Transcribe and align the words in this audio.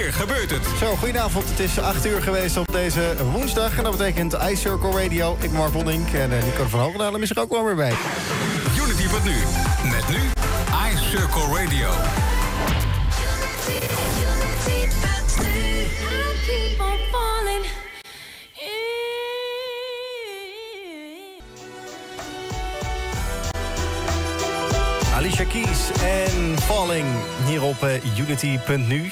Hier 0.00 0.12
gebeurt 0.12 0.50
het. 0.50 0.66
Zo, 0.78 0.96
goedenavond. 0.96 1.48
Het 1.48 1.58
is 1.58 1.78
8 1.78 2.06
uur 2.06 2.22
geweest 2.22 2.56
op 2.56 2.72
deze 2.72 3.14
woensdag. 3.32 3.76
En 3.76 3.84
dat 3.84 3.96
betekent 3.96 4.36
iCircle 4.50 5.02
Radio. 5.02 5.32
Ik 5.32 5.50
ben 5.50 5.52
Mark 5.52 5.72
Wondink 5.72 6.12
en 6.12 6.30
uh, 6.30 6.42
Nico 6.42 6.64
van 6.68 6.80
Hoogdalem 6.80 7.22
is 7.22 7.30
er 7.30 7.40
ook 7.40 7.50
wel 7.50 7.64
weer 7.64 7.74
bij. 7.74 7.92
Unity.nu. 8.76 9.36
Met 9.90 10.08
nu 10.08 10.20
iCircle 10.92 11.64
Radio. 11.64 11.88
Alicia 25.14 25.44
Keys 25.44 25.90
en 26.02 26.58
Falling 26.58 27.06
hier 27.46 27.62
op 27.62 27.82
uh, 27.82 28.18
Unity.nu. 28.18 29.10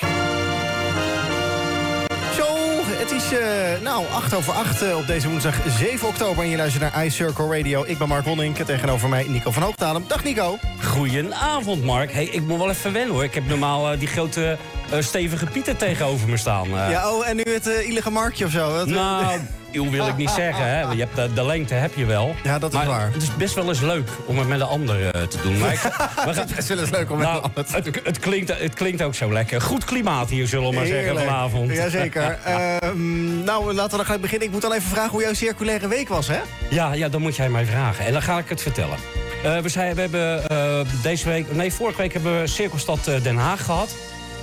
is 3.33 3.39
uh, 3.39 3.83
nou 3.83 4.07
8 4.07 4.35
over 4.35 4.53
8 4.53 4.83
uh, 4.83 4.97
op 4.97 5.07
deze 5.07 5.29
woensdag 5.29 5.55
7 5.79 6.09
oktober. 6.09 6.45
En 6.45 6.51
je 6.51 6.57
luistert 6.57 6.93
naar 6.93 7.05
iCircle 7.05 7.57
Radio. 7.57 7.85
Ik 7.87 7.99
ben 7.99 8.09
Mark 8.09 8.25
Wonning. 8.25 8.57
Tegenover 8.57 9.09
mij 9.09 9.27
Nico 9.29 9.51
van 9.51 9.63
Hoogdalem. 9.63 10.05
Dag 10.07 10.25
Nico. 10.25 10.59
Goedenavond 10.85 11.85
Mark. 11.85 12.13
Hey, 12.13 12.25
ik 12.25 12.43
moet 12.43 12.59
wel 12.59 12.71
even 12.71 12.93
wennen 12.93 13.15
hoor. 13.15 13.25
Ik 13.25 13.35
heb 13.35 13.49
normaal 13.49 13.93
uh, 13.93 13.99
die 13.99 14.09
grote 14.09 14.57
stevige 14.99 15.47
Pieter 15.47 15.77
tegenover 15.77 16.29
me 16.29 16.37
staan. 16.37 16.69
Ja, 16.69 17.13
oh, 17.13 17.29
en 17.29 17.37
nu 17.37 17.43
het 17.43 17.67
illige 17.67 18.11
Markje 18.11 18.45
of 18.45 18.51
zo? 18.51 18.85
Nou, 18.85 19.41
hoe 19.77 19.91
wil 19.91 20.07
ik 20.07 20.17
niet 20.17 20.31
zeggen. 20.31 20.65
Hè? 20.65 20.81
Je 20.81 20.99
hebt 20.99 21.17
de, 21.17 21.33
de, 21.33 21.45
lengte 21.45 21.75
heb 21.75 21.95
je 21.95 22.05
wel. 22.05 22.35
Ja, 22.43 22.59
dat 22.59 22.73
is 22.73 22.77
maar 22.77 22.87
waar. 22.87 23.13
Het 23.13 23.23
is 23.23 23.37
best 23.37 23.55
wel 23.55 23.69
eens 23.69 23.81
leuk 23.81 24.09
om 24.27 24.39
het 24.39 24.49
met 24.49 24.61
een 24.61 24.67
ander 24.67 25.01
uh, 25.01 25.23
te 25.23 25.39
doen. 25.43 25.59
Maar 25.59 25.73
ik, 25.73 25.81
we 25.83 25.89
gaan, 25.89 26.35
het 26.35 26.51
is 26.51 26.55
best 26.55 26.69
wel 26.69 26.79
eens 26.79 26.91
leuk 26.91 27.11
om 27.11 27.19
met 27.19 27.27
nou, 27.27 27.37
een 27.37 27.43
ander 27.43 27.65
te 27.65 27.77
het, 27.77 27.85
het, 27.85 28.01
het, 28.05 28.19
klinkt, 28.19 28.59
het 28.59 28.75
klinkt 28.75 29.03
ook 29.03 29.15
zo 29.15 29.33
lekker. 29.33 29.61
Goed 29.61 29.85
klimaat 29.85 30.29
hier, 30.29 30.47
zullen 30.47 30.69
we 30.69 30.75
maar 30.75 30.85
Heerlijk. 30.85 31.07
zeggen, 31.07 31.27
vanavond. 31.27 31.71
Jazeker. 31.71 32.39
uh, 32.47 32.77
nou, 33.51 33.73
laten 33.73 33.91
we 33.91 33.97
dan 33.97 34.05
gelijk 34.05 34.23
beginnen. 34.23 34.47
Ik 34.47 34.53
moet 34.53 34.63
dan 34.63 34.73
even 34.73 34.89
vragen 34.89 35.11
hoe 35.11 35.23
jouw 35.23 35.35
circulaire 35.35 35.89
week 35.89 36.09
was, 36.09 36.29
hè? 36.29 36.41
Ja, 36.71 36.93
ja 36.93 37.09
dan 37.09 37.21
moet 37.21 37.37
jij 37.37 37.49
mij 37.49 37.65
vragen. 37.65 38.07
En 38.07 38.13
dan 38.13 38.23
ga 38.23 38.39
ik 38.39 38.49
het 38.49 38.63
vertellen. 38.63 38.97
Uh, 39.45 39.59
we, 39.59 39.69
zijn, 39.69 39.95
we 39.95 40.01
hebben 40.01 40.45
uh, 40.53 40.81
deze 41.03 41.29
week... 41.29 41.53
Nee, 41.53 41.73
vorige 41.73 42.01
week 42.01 42.13
hebben 42.13 42.41
we 42.41 42.47
Cirkelstad 42.47 43.05
Den 43.23 43.37
Haag 43.37 43.65
gehad. 43.65 43.95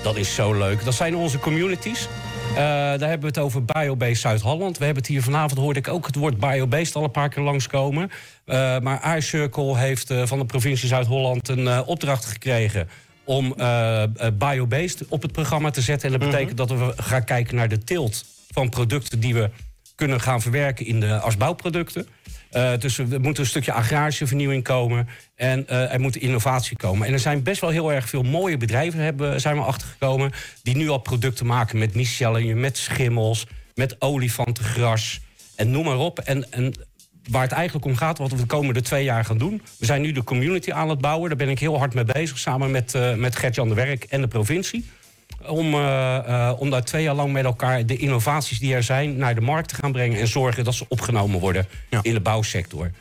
Dat 0.01 0.15
is 0.15 0.35
zo 0.35 0.53
leuk. 0.53 0.85
Dat 0.85 0.93
zijn 0.93 1.15
onze 1.15 1.39
communities. 1.39 2.07
Uh, 2.55 2.61
daar 2.61 2.99
hebben 2.99 3.19
we 3.19 3.25
het 3.25 3.37
over 3.37 3.65
Biobase 3.65 4.15
Zuid-Holland. 4.15 4.77
We 4.77 4.85
hebben 4.85 5.03
het 5.03 5.11
hier 5.11 5.21
vanavond, 5.21 5.59
hoorde 5.59 5.79
ik 5.79 5.87
ook 5.87 6.05
het 6.05 6.15
woord 6.15 6.39
Biobase 6.39 6.93
al 6.93 7.03
een 7.03 7.11
paar 7.11 7.29
keer 7.29 7.43
langskomen. 7.43 8.11
Uh, 8.45 8.79
maar 8.79 9.17
iCircle 9.17 9.77
heeft 9.77 10.11
uh, 10.11 10.25
van 10.25 10.39
de 10.39 10.45
provincie 10.45 10.87
Zuid-Holland 10.87 11.47
een 11.47 11.83
opdracht 11.85 12.25
gekregen 12.25 12.89
om 13.23 13.55
Biobase 14.33 15.05
op 15.09 15.21
het 15.21 15.31
programma 15.31 15.69
te 15.69 15.81
zetten. 15.81 16.13
En 16.13 16.19
dat 16.19 16.29
betekent 16.29 16.59
-hmm. 16.59 16.67
dat 16.67 16.79
we 16.95 17.03
gaan 17.03 17.23
kijken 17.23 17.55
naar 17.55 17.69
de 17.69 17.83
teelt 17.83 18.25
van 18.51 18.69
producten 18.69 19.19
die 19.19 19.33
we 19.33 19.49
kunnen 19.95 20.21
gaan 20.21 20.41
verwerken 20.41 20.85
in 20.85 20.99
de, 20.99 21.19
als 21.19 21.37
bouwproducten. 21.37 22.07
Uh, 22.55 22.77
dus 22.79 22.97
er 22.97 23.21
moet 23.21 23.37
een 23.37 23.45
stukje 23.45 23.71
agrarische 23.71 24.27
vernieuwing 24.27 24.63
komen 24.63 25.07
en 25.35 25.65
uh, 25.69 25.93
er 25.93 25.99
moet 25.99 26.15
innovatie 26.15 26.77
komen. 26.77 27.07
En 27.07 27.13
er 27.13 27.19
zijn 27.19 27.43
best 27.43 27.61
wel 27.61 27.69
heel 27.69 27.93
erg 27.93 28.09
veel 28.09 28.23
mooie 28.23 28.57
bedrijven, 28.57 28.99
hebben, 28.99 29.41
zijn 29.41 29.55
we 29.55 29.61
achtergekomen... 29.61 30.31
die 30.63 30.75
nu 30.75 30.89
al 30.89 30.97
producten 30.97 31.45
maken 31.45 31.77
met 31.77 31.95
micellium, 31.95 32.59
met 32.59 32.77
schimmels, 32.77 33.47
met 33.73 34.01
olifantengras 34.01 35.21
en 35.55 35.71
noem 35.71 35.85
maar 35.85 35.97
op. 35.97 36.19
En, 36.19 36.51
en 36.51 36.73
waar 37.29 37.41
het 37.41 37.51
eigenlijk 37.51 37.85
om 37.85 37.95
gaat, 37.95 38.17
wat 38.17 38.31
we 38.31 38.37
de 38.37 38.45
komende 38.45 38.81
twee 38.81 39.03
jaar 39.03 39.25
gaan 39.25 39.37
doen... 39.37 39.61
we 39.77 39.85
zijn 39.85 40.01
nu 40.01 40.11
de 40.11 40.23
community 40.23 40.71
aan 40.71 40.89
het 40.89 41.01
bouwen, 41.01 41.29
daar 41.29 41.37
ben 41.37 41.49
ik 41.49 41.59
heel 41.59 41.77
hard 41.77 41.93
mee 41.93 42.03
bezig... 42.03 42.39
samen 42.39 42.71
met, 42.71 42.93
uh, 42.93 43.13
met 43.13 43.35
Gert-Jan 43.35 43.69
de 43.69 43.75
Werk 43.75 44.03
en 44.03 44.21
de 44.21 44.27
provincie... 44.27 44.85
Om, 45.47 45.73
uh, 45.73 45.79
uh, 46.27 46.51
om 46.57 46.69
daar 46.69 46.83
twee 46.83 47.03
jaar 47.03 47.15
lang 47.15 47.33
met 47.33 47.45
elkaar 47.45 47.85
de 47.85 47.97
innovaties 47.97 48.59
die 48.59 48.73
er 48.73 48.83
zijn 48.83 49.17
naar 49.17 49.35
de 49.35 49.41
markt 49.41 49.69
te 49.69 49.75
gaan 49.75 49.91
brengen 49.91 50.19
en 50.19 50.27
zorgen 50.27 50.63
dat 50.63 50.73
ze 50.73 50.85
opgenomen 50.87 51.39
worden 51.39 51.67
ja. 51.89 51.99
in 52.01 52.13
de 52.13 52.19
bouwsector. 52.19 52.91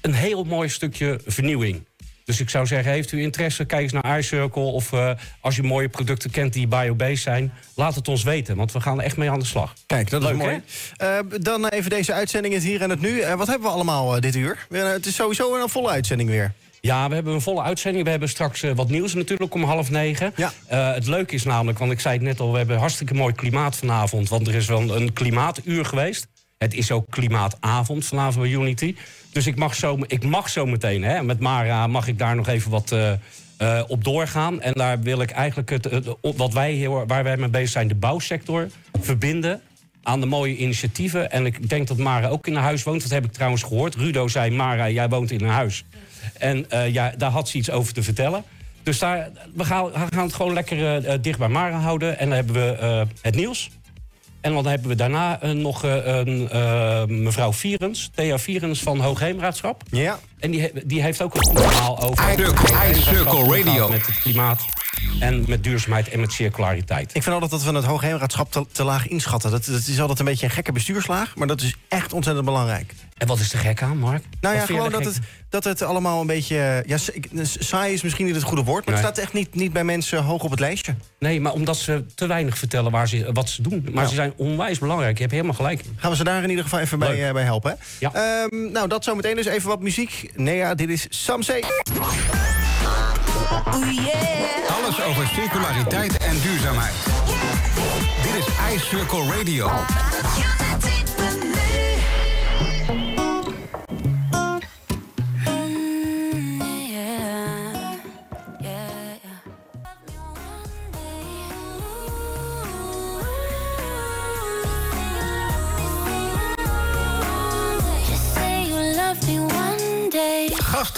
Een 0.00 0.14
heel 0.14 0.44
mooi 0.44 0.68
stukje 0.68 1.20
vernieuwing. 1.26 1.84
Dus 2.28 2.40
ik 2.40 2.50
zou 2.50 2.66
zeggen, 2.66 2.92
heeft 2.92 3.12
u 3.12 3.20
interesse, 3.20 3.64
kijk 3.64 3.82
eens 3.82 3.92
naar 3.92 4.18
iCircle... 4.18 4.62
of 4.62 4.92
uh, 4.92 5.10
als 5.40 5.56
je 5.56 5.62
mooie 5.62 5.88
producten 5.88 6.30
kent 6.30 6.52
die 6.52 6.66
biobased 6.66 7.18
zijn... 7.18 7.52
laat 7.74 7.94
het 7.94 8.08
ons 8.08 8.22
weten, 8.22 8.56
want 8.56 8.72
we 8.72 8.80
gaan 8.80 8.98
er 8.98 9.04
echt 9.04 9.16
mee 9.16 9.30
aan 9.30 9.38
de 9.38 9.44
slag. 9.44 9.74
Kijk, 9.86 10.10
dat 10.10 10.22
Leuk, 10.22 10.32
is 10.32 10.38
mooi. 10.38 10.62
Uh, 11.02 11.18
dan 11.40 11.68
even 11.68 11.90
deze 11.90 12.12
uitzending, 12.12 12.54
het 12.54 12.62
hier 12.62 12.82
en 12.82 12.90
het 12.90 13.00
nu. 13.00 13.08
Uh, 13.08 13.34
wat 13.34 13.46
hebben 13.46 13.68
we 13.68 13.74
allemaal 13.74 14.20
dit 14.20 14.36
uur? 14.36 14.66
het 14.68 15.06
is 15.06 15.14
sowieso 15.14 15.62
een 15.62 15.68
volle 15.68 15.88
uitzending 15.88 16.28
weer. 16.28 16.52
Ja, 16.80 17.08
we 17.08 17.14
hebben 17.14 17.34
een 17.34 17.40
volle 17.40 17.62
uitzending. 17.62 18.04
We 18.04 18.10
hebben 18.10 18.28
straks 18.28 18.62
uh, 18.62 18.72
wat 18.74 18.90
nieuws 18.90 19.14
natuurlijk 19.14 19.54
om 19.54 19.62
half 19.62 19.90
negen. 19.90 20.32
Ja. 20.36 20.52
Uh, 20.72 20.94
het 20.94 21.06
leuke 21.06 21.34
is 21.34 21.44
namelijk, 21.44 21.78
want 21.78 21.92
ik 21.92 22.00
zei 22.00 22.14
het 22.14 22.22
net 22.22 22.40
al... 22.40 22.52
we 22.52 22.58
hebben 22.58 22.78
hartstikke 22.78 23.14
mooi 23.14 23.34
klimaat 23.34 23.76
vanavond. 23.76 24.28
Want 24.28 24.46
er 24.46 24.54
is 24.54 24.66
wel 24.66 24.96
een 24.96 25.12
klimaatuur 25.12 25.84
geweest. 25.84 26.26
Het 26.58 26.74
is 26.74 26.90
ook 26.90 27.10
klimaatavond 27.10 28.06
vanavond 28.06 28.42
bij 28.42 28.52
Unity. 28.52 28.94
Dus 29.32 29.46
ik 29.46 29.56
mag 29.56 29.74
zo, 29.74 29.98
ik 30.06 30.24
mag 30.24 30.48
zo 30.48 30.66
meteen, 30.66 31.02
hè, 31.02 31.22
met 31.22 31.40
Mara 31.40 31.86
mag 31.86 32.08
ik 32.08 32.18
daar 32.18 32.36
nog 32.36 32.48
even 32.48 32.70
wat 32.70 32.92
uh, 32.92 33.12
uh, 33.62 33.82
op 33.86 34.04
doorgaan. 34.04 34.60
En 34.60 34.72
daar 34.72 35.00
wil 35.00 35.20
ik 35.20 35.30
eigenlijk 35.30 35.70
het, 35.70 35.84
het, 35.84 36.06
wat 36.20 36.52
wij 36.52 36.72
heel, 36.72 37.06
waar 37.06 37.24
wij 37.24 37.36
mee 37.36 37.48
bezig 37.48 37.68
zijn, 37.68 37.88
de 37.88 37.94
bouwsector, 37.94 38.68
verbinden 39.00 39.60
aan 40.02 40.20
de 40.20 40.26
mooie 40.26 40.56
initiatieven. 40.56 41.30
En 41.30 41.46
ik 41.46 41.68
denk 41.68 41.88
dat 41.88 41.96
Mara 41.96 42.28
ook 42.28 42.46
in 42.46 42.56
een 42.56 42.62
huis 42.62 42.82
woont. 42.82 43.02
Dat 43.02 43.10
heb 43.10 43.24
ik 43.24 43.32
trouwens 43.32 43.62
gehoord. 43.62 43.94
Rudo 43.94 44.28
zei, 44.28 44.50
Mara, 44.50 44.90
jij 44.90 45.08
woont 45.08 45.30
in 45.30 45.40
een 45.40 45.50
huis. 45.50 45.84
En 46.38 46.66
uh, 46.72 46.92
ja, 46.92 47.12
daar 47.16 47.30
had 47.30 47.48
ze 47.48 47.56
iets 47.56 47.70
over 47.70 47.92
te 47.92 48.02
vertellen. 48.02 48.44
Dus 48.82 48.98
daar, 48.98 49.30
we, 49.54 49.64
gaan, 49.64 49.84
we 49.84 49.98
gaan 50.14 50.24
het 50.24 50.34
gewoon 50.34 50.52
lekker 50.52 51.06
uh, 51.06 51.14
dicht 51.20 51.38
bij 51.38 51.48
Mara 51.48 51.78
houden. 51.78 52.18
En 52.18 52.26
dan 52.26 52.36
hebben 52.36 52.54
we 52.54 52.78
uh, 52.82 53.00
het 53.22 53.34
nieuws. 53.34 53.70
En 54.40 54.52
dan 54.52 54.66
hebben 54.66 54.88
we 54.88 54.94
daarna 54.94 55.38
nog 55.52 55.82
een, 55.82 56.48
mevrouw 57.22 57.52
Vierens, 57.52 58.10
Thea 58.14 58.38
Vierens 58.38 58.80
van 58.80 59.00
Hoogheemraadschap. 59.00 59.82
Ja. 59.90 60.18
En 60.38 60.50
die, 60.50 60.70
die 60.84 61.02
heeft 61.02 61.22
ook 61.22 61.34
een 61.34 61.56
verhaal 61.56 62.02
over... 62.02 62.30
iCircle 62.90 63.56
Radio. 63.56 63.88
Met 63.88 64.06
het 64.06 64.18
klimaat 64.18 64.64
en 65.20 65.44
met 65.48 65.64
duurzaamheid 65.64 66.08
en 66.08 66.20
met 66.20 66.32
circulariteit. 66.32 67.14
Ik 67.14 67.22
vind 67.22 67.34
altijd 67.34 67.50
dat 67.50 67.62
we 67.62 67.72
het 67.72 67.84
Hoogheemraadschap 67.84 68.52
te, 68.52 68.66
te 68.72 68.84
laag 68.84 69.08
inschatten. 69.08 69.50
Dat, 69.50 69.64
dat, 69.64 69.86
is 69.86 70.00
altijd 70.00 70.18
een 70.18 70.24
beetje 70.24 70.46
een 70.46 70.52
gekke 70.52 70.72
bestuurslaag, 70.72 71.36
maar 71.36 71.46
dat 71.46 71.60
is 71.60 71.76
echt 71.88 72.12
ontzettend 72.12 72.46
belangrijk. 72.46 72.94
En 73.16 73.26
wat 73.26 73.38
is 73.38 73.52
er 73.52 73.58
gek 73.58 73.82
aan, 73.82 73.98
Mark? 73.98 74.24
Nou 74.40 74.54
ja, 74.54 74.64
gewoon 74.64 74.90
dat 74.90 75.04
het, 75.04 75.18
dat 75.48 75.64
het 75.64 75.82
allemaal 75.82 76.20
een 76.20 76.26
beetje... 76.26 76.82
Ja, 76.86 76.96
saai 77.42 77.92
is 77.92 78.02
misschien 78.02 78.26
niet 78.26 78.34
het 78.34 78.44
goede 78.44 78.64
woord, 78.64 78.86
maar 78.86 78.94
nee. 78.94 79.04
het 79.04 79.14
staat 79.14 79.24
echt 79.24 79.34
niet, 79.34 79.54
niet 79.54 79.72
bij 79.72 79.84
mensen 79.84 80.22
hoog 80.22 80.42
op 80.42 80.50
het 80.50 80.60
lijstje. 80.60 80.94
Nee, 81.18 81.40
maar 81.40 81.52
omdat 81.52 81.76
ze 81.76 82.04
te 82.14 82.26
weinig 82.26 82.58
vertellen 82.58 82.90
waar 82.90 83.08
ze, 83.08 83.30
wat 83.32 83.48
ze 83.48 83.62
doen. 83.62 83.88
Maar 83.92 84.02
ja. 84.02 84.08
ze 84.08 84.14
zijn 84.14 84.32
onwijs 84.36 84.78
belangrijk, 84.78 85.14
je 85.14 85.20
hebt 85.20 85.32
helemaal 85.32 85.54
gelijk. 85.54 85.84
Gaan 85.96 86.10
we 86.10 86.16
ze 86.16 86.24
daar 86.24 86.42
in 86.42 86.50
ieder 86.50 86.64
geval 86.64 86.78
even 86.78 86.98
bij, 86.98 87.26
uh, 87.26 87.32
bij 87.32 87.44
helpen, 87.44 87.70
hè? 87.70 87.76
Ja. 87.98 88.44
Um, 88.44 88.72
nou, 88.72 88.88
dat 88.88 89.04
zometeen 89.04 89.36
dus 89.36 89.46
even 89.46 89.68
wat 89.68 89.80
muziek. 89.80 90.30
Nea, 90.36 90.74
dit 90.74 90.88
is 90.88 91.06
Samsei. 91.08 91.62
Oh. 93.50 94.78
Alles 94.82 95.02
over 95.02 95.26
circulariteit 95.26 96.16
en 96.16 96.40
duurzaamheid. 96.40 96.94
Dit 98.22 98.34
is 98.34 98.46
iCircle 98.74 99.36
Radio. 99.36 99.70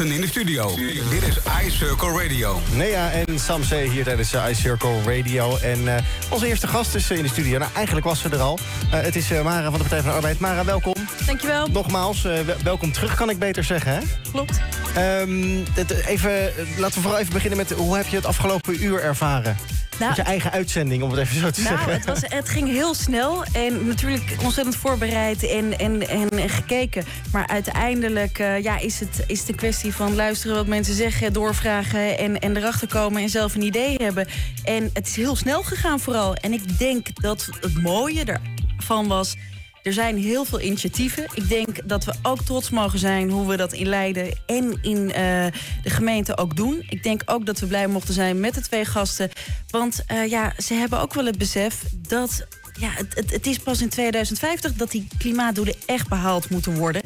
Gasten 0.01 0.17
in 0.17 0.21
de 0.21 0.27
studio. 0.27 0.75
Dit 1.11 1.23
is 1.23 1.39
iCircle 1.67 2.23
Radio. 2.23 2.61
Nea 2.73 3.11
en 3.11 3.39
Samse 3.39 3.75
hier 3.75 4.05
tijdens 4.05 4.35
uh, 4.35 4.45
iCircle 4.49 5.03
Radio. 5.03 5.57
En 5.57 5.81
uh, 5.81 5.95
onze 6.31 6.47
eerste 6.47 6.67
gast 6.67 6.95
is 6.95 7.11
uh, 7.11 7.17
in 7.17 7.23
de 7.23 7.29
studio. 7.29 7.59
Nou, 7.59 7.71
eigenlijk 7.75 8.07
was 8.07 8.21
ze 8.21 8.29
er 8.29 8.39
al. 8.39 8.59
het 8.91 9.17
is 9.17 9.29
Mara 9.29 9.63
van 9.63 9.73
de 9.73 9.79
Partij 9.79 10.01
van 10.01 10.09
de 10.09 10.15
Arbeid. 10.15 10.39
Mara, 10.39 10.65
welkom. 10.65 10.95
Dankjewel. 11.27 11.67
Nogmaals, 11.67 12.27
welkom 12.63 12.93
terug 12.93 13.15
kan 13.15 13.31
ik 13.31 13.39
beter 13.39 13.65
zeggen, 13.65 13.93
hè? 13.93 14.01
Klopt. 14.33 14.61
Um, 14.99 15.65
dit, 15.75 15.91
even, 15.91 16.53
laten 16.79 16.95
we 16.95 17.01
vooral 17.01 17.19
even 17.19 17.33
beginnen 17.33 17.59
met... 17.59 17.71
hoe 17.71 17.97
heb 17.97 18.07
je 18.07 18.17
het 18.17 18.27
afgelopen 18.27 18.85
uur 18.85 19.03
ervaren? 19.03 19.57
Nou, 20.01 20.15
je 20.15 20.23
eigen 20.23 20.51
uitzending, 20.51 21.03
om 21.03 21.11
het 21.11 21.19
even 21.19 21.41
zo 21.41 21.51
te 21.51 21.63
nou, 21.63 21.77
zeggen. 21.77 21.93
Het, 21.93 22.05
was, 22.05 22.21
het 22.27 22.49
ging 22.49 22.69
heel 22.69 22.95
snel 22.95 23.45
en 23.53 23.87
natuurlijk 23.87 24.37
ontzettend 24.43 24.77
voorbereid 24.77 25.49
en, 25.49 25.79
en, 25.79 26.09
en 26.09 26.49
gekeken. 26.49 27.05
Maar 27.33 27.47
uiteindelijk 27.47 28.39
uh, 28.39 28.63
ja, 28.63 28.79
is, 28.79 29.01
het, 29.01 29.25
is 29.27 29.39
het 29.41 29.49
een 29.49 29.55
kwestie 29.55 29.95
van 29.95 30.15
luisteren 30.15 30.57
wat 30.57 30.67
mensen 30.67 30.95
zeggen, 30.95 31.33
doorvragen 31.33 32.19
en, 32.19 32.39
en 32.39 32.57
erachter 32.57 32.89
komen 32.89 33.23
en 33.23 33.29
zelf 33.29 33.55
een 33.55 33.63
idee 33.63 33.97
hebben. 33.97 34.27
En 34.65 34.91
het 34.93 35.07
is 35.07 35.17
heel 35.17 35.37
snel 35.37 35.63
gegaan 35.63 36.01
vooral. 36.01 36.35
En 36.35 36.53
ik 36.53 36.79
denk 36.79 37.07
dat 37.15 37.49
het 37.61 37.83
mooie 37.83 38.39
ervan 38.77 39.09
was 39.09 39.37
er 39.83 39.93
zijn 39.93 40.19
heel 40.19 40.45
veel 40.45 40.61
initiatieven. 40.61 41.27
Ik 41.35 41.49
denk 41.49 41.89
dat 41.89 42.05
we 42.05 42.15
ook 42.23 42.43
trots 42.43 42.71
mogen 42.71 42.99
zijn 42.99 43.31
hoe 43.31 43.49
we 43.49 43.57
dat 43.57 43.73
in 43.73 43.87
Leiden 43.87 44.39
en 44.47 44.79
in 44.83 45.13
eh, 45.13 45.47
de 45.83 45.91
gemeente 45.91 46.37
ook 46.37 46.57
doen. 46.57 46.87
Ik 46.89 47.03
denk 47.03 47.23
ook 47.25 47.47
dat 47.47 47.59
we 47.59 47.67
blij 47.67 47.87
mochten 47.87 48.15
zijn 48.15 48.41
met 48.41 48.55
de 48.55 48.61
twee 48.61 48.85
gasten. 48.85 49.31
Want 49.71 50.05
uh, 50.13 50.27
ja, 50.27 50.53
ze 50.59 50.75
hebben 50.75 51.01
ook 51.01 51.15
wel 51.15 51.25
het 51.25 51.39
besef 51.39 51.83
dat 51.97 52.47
ja, 52.81 52.91
het, 52.91 53.15
het, 53.15 53.31
het, 53.31 53.47
is 53.47 53.59
pas 53.59 53.81
in 53.81 53.89
2050 53.89 54.75
dat 54.75 54.91
die 54.91 55.09
klimaatdoelen 55.19 55.75
echt 55.87 56.09
behaald 56.09 56.51
moeten 56.51 56.75
worden. 56.75 57.03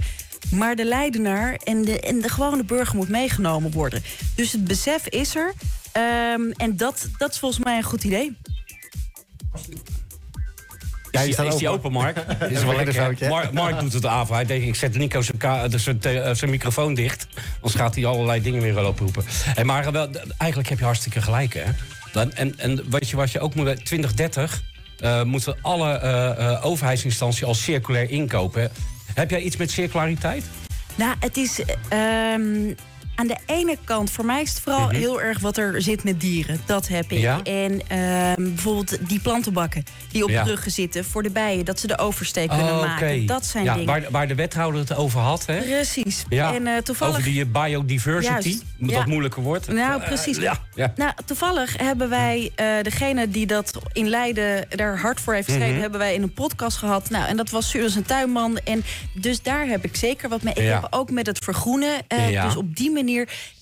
Maar 0.50 0.76
de 0.76 0.84
leidenaar 0.84 1.54
en 1.54 1.82
de, 1.82 2.00
en 2.00 2.20
de 2.20 2.28
gewone 2.28 2.64
burger 2.64 2.96
moet 2.96 3.08
meegenomen 3.08 3.70
worden. 3.70 4.02
Dus 4.34 4.52
het 4.52 4.64
besef 4.64 5.06
is 5.08 5.34
er. 5.34 5.52
Um, 6.32 6.52
en 6.52 6.76
dat, 6.76 7.08
dat 7.18 7.30
is 7.30 7.38
volgens 7.38 7.64
mij 7.64 7.76
een 7.76 7.82
goed 7.82 8.04
idee. 8.04 8.36
Ja, 11.14 11.20
is, 11.20 11.36
die, 11.36 11.46
is 11.46 11.56
die 11.56 11.68
open, 11.68 11.92
Mark? 11.92 12.16
is 12.48 12.64
wel 12.64 12.76
lekker. 12.76 13.28
Mark, 13.28 13.52
Mark 13.52 13.80
doet 13.80 13.92
het 13.92 14.04
af. 14.04 14.28
Hij 14.28 14.44
denkt, 14.44 14.66
ik 14.66 14.74
zet 14.74 14.96
Nico 14.96 15.20
zijn, 15.20 16.36
zijn 16.36 16.50
microfoon 16.50 16.94
dicht. 16.94 17.26
Anders 17.54 17.74
gaat 17.74 17.94
hij 17.94 18.06
allerlei 18.06 18.42
dingen 18.42 18.62
weer 18.62 18.74
wel 18.74 18.86
oproepen. 18.86 19.24
En 19.54 19.66
maar 19.66 19.92
wel, 19.92 20.08
eigenlijk 20.38 20.68
heb 20.68 20.78
je 20.78 20.84
hartstikke 20.84 21.22
gelijk, 21.22 21.54
hè? 21.54 21.64
En, 22.34 22.58
en 22.58 22.90
weet 22.90 23.10
je 23.10 23.16
wat 23.16 23.30
je 23.30 23.40
ook 23.40 23.54
moet... 23.54 23.84
2030 23.84 24.62
uh, 25.00 25.22
moeten 25.22 25.56
alle 25.62 26.00
uh, 26.02 26.44
uh, 26.46 26.64
overheidsinstanties 26.66 27.44
al 27.44 27.54
circulair 27.54 28.10
inkopen. 28.10 28.70
Heb 29.14 29.30
jij 29.30 29.40
iets 29.40 29.56
met 29.56 29.70
circulariteit? 29.70 30.44
Nou, 30.94 31.14
het 31.20 31.36
is... 31.36 31.60
Um 31.92 32.74
aan 33.14 33.26
de 33.26 33.36
ene 33.46 33.76
kant, 33.84 34.10
voor 34.10 34.24
mij 34.24 34.42
is 34.42 34.50
het 34.50 34.60
vooral 34.60 34.86
mhm. 34.86 34.94
heel 34.94 35.20
erg 35.20 35.38
wat 35.38 35.56
er 35.56 35.82
zit 35.82 36.04
met 36.04 36.20
dieren. 36.20 36.60
Dat 36.66 36.88
heb 36.88 37.12
ik. 37.12 37.24
En 37.46 37.72
uh, 37.92 38.32
bijvoorbeeld 38.36 39.08
die 39.08 39.20
plantenbakken 39.20 39.84
die 40.10 40.24
op 40.24 40.30
ja. 40.30 40.42
de 40.42 40.50
ruggen 40.50 40.70
zitten 40.70 41.04
voor 41.04 41.22
de 41.22 41.30
bijen, 41.30 41.64
dat 41.64 41.80
ze 41.80 41.86
de 41.86 41.98
oversteek 41.98 42.48
kunnen 42.48 42.72
oh, 42.72 42.80
maken. 42.80 43.26
Dat 43.26 43.46
zijn 43.46 43.64
ja, 43.64 43.72
dingen. 43.72 43.86
Waar, 43.86 44.10
waar, 44.10 44.28
de 44.28 44.34
wethouder 44.34 44.80
het 44.80 44.94
over 44.94 45.20
had, 45.20 45.46
hè? 45.46 45.60
Precies. 45.60 46.24
Ja. 46.28 46.54
En, 46.54 46.66
uh, 46.66 46.76
toevallig... 46.76 47.16
Over 47.16 47.30
die 47.30 47.46
biodiversity, 47.46 48.48
Juist. 48.48 48.62
dat 48.78 49.06
moeilijker 49.06 49.42
wordt. 49.42 49.68
Nou, 49.68 50.02
precies. 50.02 50.38
Uh, 50.38 50.52
nou, 50.96 51.12
toevallig 51.24 51.76
hebben 51.76 52.08
wij 52.08 52.52
uh, 52.60 52.66
degene 52.82 53.28
die 53.28 53.46
dat 53.46 53.78
in 53.92 54.08
Leiden 54.08 54.66
daar 54.68 54.98
hard 54.98 55.20
voor 55.20 55.34
heeft 55.34 55.46
geschreven, 55.46 55.68
mm 55.68 55.74
-hmm. 55.74 55.82
hebben 55.82 56.00
wij 56.00 56.14
in 56.14 56.22
een 56.22 56.32
podcast 56.32 56.76
gehad. 56.76 57.10
Nou, 57.10 57.26
en 57.26 57.36
dat 57.36 57.50
was 57.50 57.70
Suus 57.70 57.94
een 57.94 58.02
tuinman. 58.02 58.58
En 58.64 58.84
dus 59.12 59.42
daar 59.42 59.66
heb 59.66 59.84
ik 59.84 59.96
zeker 59.96 60.28
wat 60.28 60.42
mee. 60.42 60.54
Ik 60.54 60.72
heb 60.72 60.86
ook 60.90 61.10
met 61.10 61.26
het 61.26 61.38
vergroenen. 61.38 61.92
Dus 62.42 62.56
op 62.56 62.76
die 62.76 62.90
manier 62.90 63.03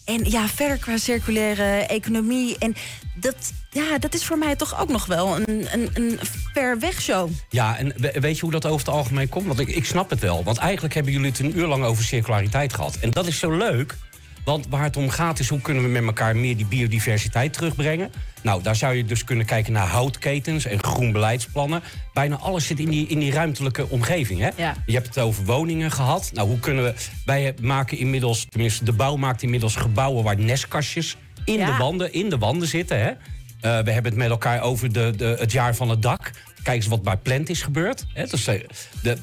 en 0.04 0.30
ja, 0.30 0.48
verder 0.48 0.78
qua 0.78 0.96
circulaire 0.96 1.86
economie. 1.86 2.56
En 2.58 2.74
dat, 3.14 3.52
ja, 3.70 3.98
dat 3.98 4.14
is 4.14 4.24
voor 4.24 4.38
mij 4.38 4.56
toch 4.56 4.80
ook 4.80 4.88
nog 4.88 5.06
wel 5.06 5.36
een, 5.36 5.66
een, 5.72 5.90
een 5.94 6.18
ver 6.52 6.78
weg 6.78 7.00
show. 7.00 7.30
Ja, 7.48 7.78
en 7.78 7.94
weet 8.20 8.34
je 8.36 8.42
hoe 8.42 8.50
dat 8.50 8.66
over 8.66 8.86
het 8.86 8.94
algemeen 8.94 9.28
komt? 9.28 9.46
Want 9.46 9.58
ik, 9.58 9.68
ik 9.68 9.84
snap 9.84 10.10
het 10.10 10.20
wel. 10.20 10.44
Want 10.44 10.58
eigenlijk 10.58 10.94
hebben 10.94 11.12
jullie 11.12 11.28
het 11.28 11.38
een 11.38 11.58
uur 11.58 11.66
lang 11.66 11.84
over 11.84 12.04
circulariteit 12.04 12.74
gehad. 12.74 12.96
En 13.00 13.10
dat 13.10 13.26
is 13.26 13.38
zo 13.38 13.56
leuk. 13.56 13.96
Want 14.44 14.66
waar 14.68 14.82
het 14.82 14.96
om 14.96 15.10
gaat 15.10 15.38
is 15.38 15.48
hoe 15.48 15.60
kunnen 15.60 15.82
we 15.82 15.88
met 15.88 16.04
elkaar 16.04 16.36
meer 16.36 16.56
die 16.56 16.66
biodiversiteit 16.66 17.52
terugbrengen. 17.52 18.12
Nou, 18.42 18.62
daar 18.62 18.76
zou 18.76 18.94
je 18.94 19.04
dus 19.04 19.24
kunnen 19.24 19.46
kijken 19.46 19.72
naar 19.72 19.86
houtketens 19.86 20.64
en 20.64 20.82
groen 20.82 21.12
beleidsplannen. 21.12 21.82
Bijna 22.12 22.36
alles 22.36 22.66
zit 22.66 22.78
in 22.78 22.88
die, 22.88 23.06
in 23.06 23.18
die 23.18 23.32
ruimtelijke 23.32 23.88
omgeving. 23.88 24.40
Hè? 24.40 24.50
Ja. 24.56 24.74
Je 24.86 24.92
hebt 24.92 25.06
het 25.06 25.18
over 25.18 25.44
woningen 25.44 25.90
gehad. 25.90 26.30
Nou, 26.34 26.48
hoe 26.48 26.58
kunnen 26.58 26.84
we. 26.84 26.94
Wij 27.24 27.54
maken 27.60 27.98
inmiddels, 27.98 28.46
tenminste, 28.48 28.84
de 28.84 28.92
bouw 28.92 29.16
maakt 29.16 29.42
inmiddels 29.42 29.76
gebouwen 29.76 30.24
waar 30.24 30.38
nestkastjes 30.38 31.16
in, 31.44 31.64
de, 31.64 31.76
wanden, 31.78 32.12
in 32.12 32.30
de 32.30 32.38
wanden 32.38 32.68
zitten. 32.68 33.00
Hè? 33.00 33.10
Uh, 33.10 33.16
we 33.60 33.90
hebben 33.90 34.04
het 34.04 34.16
met 34.16 34.30
elkaar 34.30 34.60
over 34.60 34.92
de, 34.92 35.12
de, 35.16 35.36
het 35.38 35.52
jaar 35.52 35.74
van 35.74 35.88
het 35.88 36.02
dak. 36.02 36.30
Kijk 36.62 36.76
eens 36.76 36.86
wat 36.86 37.02
bij 37.02 37.16
Plant 37.16 37.48
is 37.48 37.62
gebeurd. 37.62 38.06
Hè? 38.14 38.24
Dus 38.26 38.48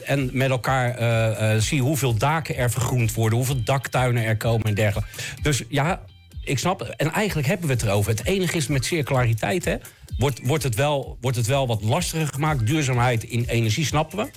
en 0.03 0.29
met 0.33 0.49
elkaar 0.49 0.99
uh, 0.99 1.53
uh, 1.55 1.61
zie 1.61 1.81
hoeveel 1.81 2.13
daken 2.17 2.57
er 2.57 2.71
vergroend 2.71 3.13
worden, 3.13 3.37
hoeveel 3.37 3.63
daktuinen 3.63 4.23
er 4.23 4.37
komen 4.37 4.67
en 4.67 4.73
dergelijke. 4.73 5.09
Dus 5.41 5.63
ja, 5.69 6.01
ik 6.43 6.59
snap. 6.59 6.81
En 6.81 7.11
eigenlijk 7.11 7.47
hebben 7.47 7.67
we 7.67 7.73
het 7.73 7.83
erover. 7.83 8.11
Het 8.11 8.25
enige 8.25 8.57
is 8.57 8.67
met 8.67 8.85
circulariteit, 8.85 9.65
hè, 9.65 9.75
wordt, 10.17 10.39
wordt, 10.43 10.63
het 10.63 10.75
wel, 10.75 11.17
wordt 11.21 11.37
het 11.37 11.47
wel 11.47 11.67
wat 11.67 11.81
lastiger 11.81 12.27
gemaakt. 12.27 12.67
Duurzaamheid 12.67 13.23
in 13.23 13.45
energie 13.47 13.85
snappen 13.85 14.17
we. 14.17 14.31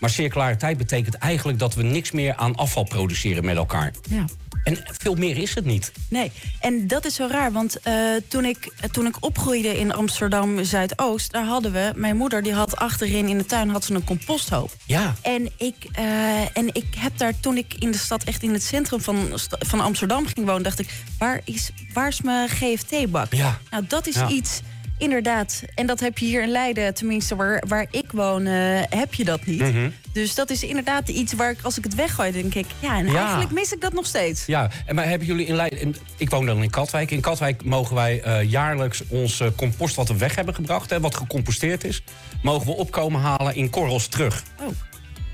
Maar 0.00 0.10
circulariteit 0.10 0.78
betekent 0.78 1.14
eigenlijk 1.14 1.58
dat 1.58 1.74
we 1.74 1.82
niks 1.82 2.10
meer 2.10 2.34
aan 2.36 2.54
afval 2.54 2.84
produceren 2.84 3.44
met 3.44 3.56
elkaar. 3.56 3.92
Ja. 4.08 4.24
En 4.64 4.78
veel 4.98 5.14
meer 5.14 5.36
is 5.36 5.54
het 5.54 5.64
niet. 5.64 5.92
Nee, 6.08 6.32
en 6.60 6.86
dat 6.86 7.04
is 7.04 7.14
zo 7.14 7.26
raar. 7.30 7.52
Want 7.52 7.76
uh, 7.84 7.94
toen, 8.28 8.44
ik, 8.44 8.72
toen 8.90 9.06
ik 9.06 9.16
opgroeide 9.20 9.78
in 9.78 9.94
Amsterdam 9.94 10.64
Zuidoost, 10.64 11.32
daar 11.32 11.44
hadden 11.44 11.72
we. 11.72 11.92
Mijn 11.94 12.16
moeder 12.16 12.42
die 12.42 12.52
had 12.52 12.76
achterin 12.76 13.28
in 13.28 13.38
de 13.38 13.46
tuin 13.46 13.68
had 13.68 13.84
ze 13.84 13.94
een 13.94 14.04
composthoop. 14.04 14.74
Ja. 14.86 15.14
En 15.22 15.50
ik, 15.56 15.74
uh, 15.98 16.56
en 16.56 16.66
ik 16.74 16.86
heb 16.96 17.18
daar 17.18 17.40
toen 17.40 17.56
ik 17.56 17.74
in 17.78 17.90
de 17.90 17.98
stad, 17.98 18.24
echt 18.24 18.42
in 18.42 18.52
het 18.52 18.62
centrum 18.62 19.00
van, 19.00 19.38
van 19.58 19.80
Amsterdam 19.80 20.26
ging 20.26 20.46
wonen, 20.46 20.62
dacht 20.62 20.78
ik: 20.78 20.88
waar 21.18 21.40
is, 21.44 21.70
waar 21.92 22.08
is 22.08 22.20
mijn 22.20 22.48
GFT-bak? 22.48 23.34
Ja. 23.34 23.58
Nou, 23.70 23.84
dat 23.88 24.06
is 24.06 24.14
ja. 24.14 24.28
iets. 24.28 24.60
Inderdaad. 24.98 25.62
En 25.74 25.86
dat 25.86 26.00
heb 26.00 26.18
je 26.18 26.26
hier 26.26 26.42
in 26.42 26.48
Leiden, 26.48 26.94
tenminste 26.94 27.36
waar, 27.36 27.62
waar 27.68 27.86
ik 27.90 28.12
woon, 28.12 28.46
uh, 28.46 28.80
heb 28.88 29.14
je 29.14 29.24
dat 29.24 29.46
niet. 29.46 29.60
Mm 29.60 29.72
-hmm. 29.72 29.92
Dus 30.12 30.34
dat 30.34 30.50
is 30.50 30.62
inderdaad 30.62 31.08
iets 31.08 31.32
waar 31.32 31.50
ik, 31.50 31.58
als 31.62 31.78
ik 31.78 31.84
het 31.84 31.94
weggooi, 31.94 32.32
denk 32.32 32.54
ik... 32.54 32.66
ja, 32.80 32.98
en 32.98 33.06
ja. 33.06 33.20
eigenlijk 33.20 33.50
mis 33.50 33.72
ik 33.72 33.80
dat 33.80 33.92
nog 33.92 34.06
steeds. 34.06 34.46
Ja, 34.46 34.70
en 34.86 34.94
maar 34.94 35.08
hebben 35.08 35.26
jullie 35.26 35.46
in 35.46 35.54
Leiden... 35.54 35.96
Ik 36.16 36.30
woon 36.30 36.46
dan 36.46 36.62
in 36.62 36.70
Katwijk. 36.70 37.10
In 37.10 37.20
Katwijk 37.20 37.64
mogen 37.64 37.94
wij 37.94 38.26
uh, 38.26 38.50
jaarlijks 38.50 39.02
ons 39.08 39.40
uh, 39.40 39.48
compost 39.56 39.96
wat 39.96 40.08
we 40.08 40.16
weg 40.16 40.34
hebben 40.34 40.54
gebracht... 40.54 40.90
Hè, 40.90 41.00
wat 41.00 41.16
gecomposteerd 41.16 41.84
is, 41.84 42.02
mogen 42.42 42.66
we 42.66 42.72
opkomen 42.72 43.20
halen 43.20 43.54
in 43.54 43.70
korrels 43.70 44.06
terug. 44.06 44.42
Oh. 44.60 44.66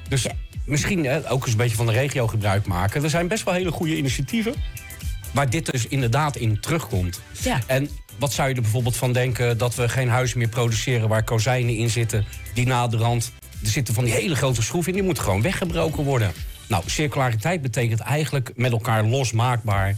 Dus 0.08 0.22
ja. 0.22 0.32
misschien 0.66 1.04
hè, 1.04 1.30
ook 1.30 1.42
eens 1.42 1.50
een 1.50 1.56
beetje 1.56 1.76
van 1.76 1.86
de 1.86 1.92
regio 1.92 2.26
gebruik 2.26 2.66
maken. 2.66 3.02
Er 3.02 3.10
zijn 3.10 3.28
best 3.28 3.44
wel 3.44 3.54
hele 3.54 3.72
goede 3.72 3.96
initiatieven... 3.96 4.54
waar 5.34 5.50
dit 5.50 5.70
dus 5.72 5.86
inderdaad 5.86 6.36
in 6.36 6.60
terugkomt. 6.60 7.20
Ja. 7.42 7.60
En 7.66 7.88
wat 8.18 8.32
zou 8.32 8.48
je 8.48 8.54
er 8.54 8.62
bijvoorbeeld 8.62 8.96
van 8.96 9.12
denken 9.12 9.58
dat 9.58 9.74
we 9.74 9.88
geen 9.88 10.08
huis 10.08 10.34
meer 10.34 10.48
produceren 10.48 11.08
waar 11.08 11.24
kozijnen 11.24 11.76
in 11.76 11.90
zitten 11.90 12.24
die 12.54 12.66
na 12.66 12.86
de 12.86 12.96
rand. 12.96 13.32
Er 13.62 13.70
zitten 13.70 13.94
van 13.94 14.04
die 14.04 14.12
hele 14.12 14.36
grote 14.36 14.62
schroeven 14.62 14.90
in, 14.90 14.98
die 14.98 15.06
moeten 15.06 15.24
gewoon 15.24 15.42
weggebroken 15.42 16.04
worden. 16.04 16.32
Nou, 16.68 16.82
circulariteit 16.86 17.62
betekent 17.62 18.00
eigenlijk 18.00 18.52
met 18.56 18.72
elkaar 18.72 19.04
losmaakbaar 19.04 19.96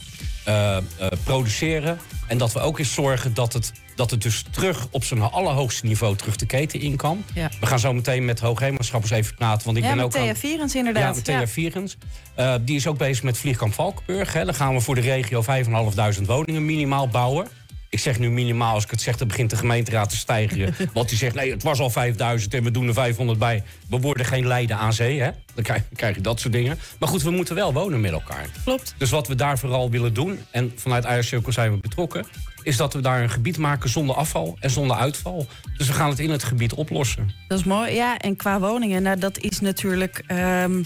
uh, 0.48 0.76
uh, 1.00 1.06
produceren. 1.24 1.98
En 2.26 2.38
dat 2.38 2.52
we 2.52 2.60
ook 2.60 2.78
eens 2.78 2.94
zorgen 2.94 3.34
dat 3.34 3.52
het, 3.52 3.72
dat 3.96 4.10
het 4.10 4.22
dus 4.22 4.44
terug 4.50 4.86
op 4.90 5.04
zijn 5.04 5.20
allerhoogste 5.20 5.86
niveau 5.86 6.16
terug 6.16 6.36
de 6.36 6.46
keten 6.46 6.80
in 6.80 6.96
kan. 6.96 7.24
Ja. 7.34 7.50
We 7.60 7.66
gaan 7.66 7.78
zo 7.78 7.92
meteen 7.92 8.24
met 8.24 8.40
hoogheemaatschappers 8.40 9.12
even 9.12 9.34
praten. 9.34 9.64
Want 9.64 9.76
ik 9.76 9.84
ja, 9.84 9.94
ben 9.94 10.04
ook 10.04 10.10
Thea 10.10 10.34
Vierens 10.34 10.74
inderdaad. 10.74 11.16
Ja, 11.16 11.22
Thea 11.22 11.40
ja. 11.40 11.46
Vierens. 11.46 11.96
Uh, 12.38 12.54
die 12.60 12.76
is 12.76 12.86
ook 12.86 12.98
bezig 12.98 13.22
met 13.22 13.38
Vliegkamp 13.38 13.74
Valkenburg. 13.74 14.32
Hè. 14.32 14.44
Dan 14.44 14.54
gaan 14.54 14.74
we 14.74 14.80
voor 14.80 14.94
de 14.94 15.00
regio 15.00 15.42
5.500 15.42 16.22
woningen 16.26 16.64
minimaal 16.64 17.08
bouwen. 17.08 17.46
Ik 17.88 17.98
zeg 17.98 18.18
nu 18.18 18.30
minimaal, 18.30 18.74
als 18.74 18.84
ik 18.84 18.90
het 18.90 19.00
zeg, 19.00 19.16
dan 19.16 19.28
begint 19.28 19.50
de 19.50 19.56
gemeenteraad 19.56 20.08
te 20.10 20.16
stijgen. 20.16 20.74
Want 20.92 21.08
die 21.08 21.18
zegt, 21.18 21.34
nee, 21.34 21.50
het 21.50 21.62
was 21.62 21.80
al 21.80 21.90
5000 21.90 22.54
en 22.54 22.62
we 22.62 22.70
doen 22.70 22.88
er 22.88 22.94
500 22.94 23.38
bij. 23.38 23.62
We 23.88 24.00
worden 24.00 24.26
geen 24.26 24.46
Leiden 24.46 24.76
aan 24.76 24.92
zee, 24.92 25.20
hè? 25.20 25.30
Dan 25.54 25.64
krijg, 25.64 25.82
krijg, 25.94 26.14
je 26.14 26.20
dat 26.20 26.40
soort 26.40 26.52
dingen. 26.52 26.78
Maar 26.98 27.08
goed, 27.08 27.22
we 27.22 27.30
moeten 27.30 27.54
wel 27.54 27.72
wonen 27.72 28.00
met 28.00 28.12
elkaar. 28.12 28.46
Klopt. 28.64 28.94
Dus 28.98 29.10
wat 29.10 29.28
we 29.28 29.34
daar 29.34 29.58
vooral 29.58 29.90
willen 29.90 30.14
doen, 30.14 30.38
en 30.50 30.72
vanuit 30.76 31.04
Eiercirkel 31.04 31.52
zijn 31.52 31.72
we 31.72 31.78
betrokken... 31.78 32.26
is 32.66 32.76
dat 32.76 32.94
we 32.94 33.00
daar 33.00 33.22
een 33.22 33.30
gebied 33.30 33.58
maken 33.58 33.88
zonder 33.88 34.16
afval 34.16 34.56
en 34.60 34.70
zonder 34.70 34.96
uitval. 34.96 35.46
Dus 35.76 35.86
we 35.86 35.92
gaan 35.92 36.08
het 36.08 36.18
in 36.18 36.30
het 36.30 36.44
gebied 36.44 36.74
oplossen. 36.74 37.30
Dat 37.48 37.58
is 37.58 37.64
mooi, 37.64 37.94
ja. 37.94 38.18
En 38.18 38.36
qua 38.36 38.60
woningen, 38.60 39.02
nou, 39.02 39.18
dat 39.18 39.38
is 39.38 39.60
natuurlijk... 39.60 40.24
Um 40.64 40.84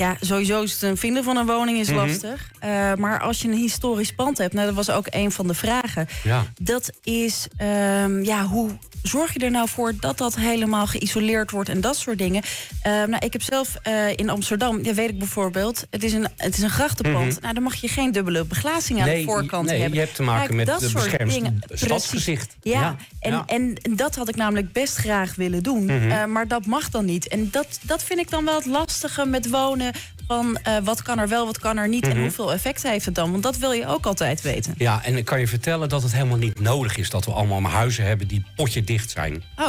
ja, 0.00 0.16
sowieso 0.20 0.62
is 0.62 0.72
het 0.72 0.82
een 0.82 0.96
vinden 0.96 1.24
van 1.24 1.36
een 1.36 1.46
woning 1.46 1.78
is 1.78 1.90
lastig. 1.90 2.50
Mm 2.60 2.70
-hmm. 2.70 2.70
uh, 2.70 2.94
maar 2.94 3.20
als 3.20 3.42
je 3.42 3.48
een 3.48 3.54
historisch 3.54 4.12
pand 4.12 4.38
hebt, 4.38 4.54
nou, 4.54 4.66
dat 4.66 4.74
was 4.74 4.90
ook 4.90 5.06
een 5.10 5.32
van 5.32 5.46
de 5.46 5.54
vragen. 5.54 6.08
Ja. 6.22 6.44
Dat 6.60 6.90
is, 7.02 7.46
um, 7.60 8.24
ja, 8.24 8.44
hoe 8.44 8.70
zorg 9.02 9.32
je 9.32 9.38
er 9.38 9.50
nou 9.50 9.68
voor 9.68 9.92
dat 10.00 10.18
dat 10.18 10.36
helemaal 10.36 10.86
geïsoleerd 10.86 11.50
wordt 11.50 11.68
en 11.68 11.80
dat 11.80 11.96
soort 11.96 12.18
dingen? 12.18 12.42
Uh, 12.86 12.92
nou, 12.92 13.26
ik 13.26 13.32
heb 13.32 13.42
zelf 13.42 13.76
uh, 13.88 14.16
in 14.16 14.30
Amsterdam, 14.30 14.84
ja, 14.84 14.94
weet 14.94 15.08
ik 15.08 15.18
bijvoorbeeld, 15.18 15.86
het 15.90 16.04
is 16.04 16.12
een, 16.12 16.28
het 16.36 16.56
is 16.56 16.62
een 16.62 16.70
grachtenpand. 16.70 17.24
Mm 17.24 17.30
-hmm. 17.30 17.38
Nou, 17.40 17.54
dan 17.54 17.62
mag 17.62 17.74
je 17.74 17.88
geen 17.88 18.12
dubbele 18.12 18.44
beglazing 18.44 19.00
aan 19.00 19.06
nee, 19.06 19.18
de 19.18 19.30
voorkant 19.30 19.66
nee, 19.66 19.80
hebben. 19.80 19.98
je 19.98 20.04
hebt 20.04 20.16
te 20.16 20.22
maken 20.22 20.56
Kijk, 20.56 20.66
met 20.66 20.80
het 20.80 20.92
beschermd 20.92 21.52
stadsgezicht. 21.68 22.56
Ja, 22.62 22.80
ja. 22.80 22.96
En, 23.20 23.32
ja. 23.32 23.42
En, 23.46 23.74
en 23.82 23.96
dat 23.96 24.14
had 24.14 24.28
ik 24.28 24.36
namelijk 24.36 24.72
best 24.72 24.96
graag 24.96 25.34
willen 25.34 25.62
doen. 25.62 25.82
Mm 25.82 25.88
-hmm. 25.88 26.10
uh, 26.10 26.24
maar 26.24 26.48
dat 26.48 26.66
mag 26.66 26.90
dan 26.90 27.04
niet. 27.04 27.28
En 27.28 27.48
dat, 27.50 27.78
dat 27.82 28.02
vind 28.02 28.20
ik 28.20 28.30
dan 28.30 28.44
wel 28.44 28.54
het 28.54 28.66
lastige 28.66 29.26
met 29.26 29.48
wonen 29.48 29.89
van 30.26 30.58
uh, 30.68 30.76
wat 30.82 31.02
kan 31.02 31.18
er 31.18 31.28
wel, 31.28 31.46
wat 31.46 31.58
kan 31.58 31.76
er 31.76 31.88
niet... 31.88 32.04
Mm 32.04 32.10
-hmm. 32.10 32.18
en 32.18 32.24
hoeveel 32.24 32.52
effect 32.52 32.82
heeft 32.82 33.04
het 33.04 33.14
dan? 33.14 33.30
Want 33.30 33.42
dat 33.42 33.58
wil 33.58 33.72
je 33.72 33.86
ook 33.86 34.06
altijd 34.06 34.42
weten. 34.42 34.74
Ja, 34.76 35.04
en 35.04 35.16
ik 35.16 35.24
kan 35.24 35.40
je 35.40 35.48
vertellen 35.48 35.88
dat 35.88 36.02
het 36.02 36.12
helemaal 36.12 36.36
niet 36.36 36.60
nodig 36.60 36.96
is... 36.96 37.10
dat 37.10 37.24
we 37.24 37.32
allemaal 37.32 37.62
huizen 37.62 38.04
hebben 38.04 38.28
die 38.28 38.44
potje 38.56 38.84
dicht 38.84 39.10
zijn. 39.10 39.42
Oh. 39.56 39.68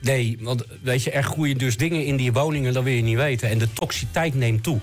Nee, 0.00 0.38
want 0.40 0.64
weet 0.82 1.02
je, 1.02 1.10
er 1.10 1.22
groeien 1.22 1.58
dus 1.58 1.76
dingen 1.76 2.04
in 2.04 2.16
die 2.16 2.32
woningen... 2.32 2.72
dat 2.72 2.82
wil 2.82 2.92
je 2.92 3.02
niet 3.02 3.16
weten. 3.16 3.48
En 3.48 3.58
de 3.58 3.72
toxiteit 3.72 4.34
neemt 4.34 4.62
toe. 4.62 4.78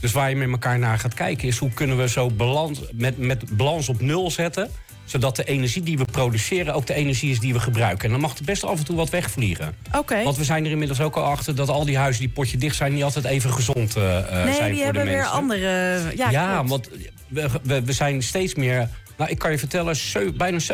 Dus 0.00 0.12
waar 0.12 0.28
je 0.28 0.36
met 0.36 0.50
elkaar 0.50 0.78
naar 0.78 0.98
gaat 0.98 1.14
kijken 1.14 1.48
is... 1.48 1.58
hoe 1.58 1.70
kunnen 1.70 1.96
we 1.96 2.08
zo 2.08 2.30
balans, 2.30 2.80
met, 2.92 3.18
met 3.18 3.56
balans 3.56 3.88
op 3.88 4.00
nul 4.00 4.30
zetten... 4.30 4.70
Zodat 5.06 5.36
de 5.36 5.44
energie 5.44 5.82
die 5.82 5.98
we 5.98 6.04
produceren 6.04 6.74
ook 6.74 6.86
de 6.86 6.94
energie 6.94 7.30
is 7.30 7.40
die 7.40 7.52
we 7.52 7.60
gebruiken. 7.60 8.04
En 8.04 8.10
dan 8.10 8.20
mag 8.20 8.38
er 8.38 8.44
best 8.44 8.64
af 8.64 8.78
en 8.78 8.84
toe 8.84 8.96
wat 8.96 9.10
wegvliegen. 9.10 9.74
Oké. 9.92 10.22
Want 10.22 10.36
we 10.36 10.44
zijn 10.44 10.64
er 10.64 10.70
inmiddels 10.70 11.00
ook 11.00 11.16
al 11.16 11.22
achter 11.22 11.54
dat 11.54 11.68
al 11.68 11.84
die 11.84 11.98
huizen 11.98 12.20
die 12.22 12.32
potje 12.32 12.58
dicht 12.58 12.76
zijn... 12.76 12.92
niet 12.92 13.02
altijd 13.02 13.24
even 13.24 13.52
gezond 13.52 13.96
eh, 13.96 14.18
eh, 14.18 14.44
Nee, 14.44 14.54
zijn 14.54 14.72
die 14.72 14.74
voor 14.74 14.84
hebben 14.84 15.04
de 15.04 15.08
weer 15.08 15.18
mensen. 15.18 15.36
andere... 15.36 16.12
Ja, 16.16 16.30
Ja, 16.30 16.64
want 16.64 16.90
we, 17.28 17.48
we, 17.62 17.82
we 17.82 17.92
zijn 17.92 18.22
steeds 18.22 18.54
meer... 18.54 18.88
Nou, 19.16 19.30
ik 19.30 19.38
kan 19.38 19.50
je 19.50 19.58
vertellen, 19.58 19.96
bijna 20.36 20.58
70% 20.60 20.64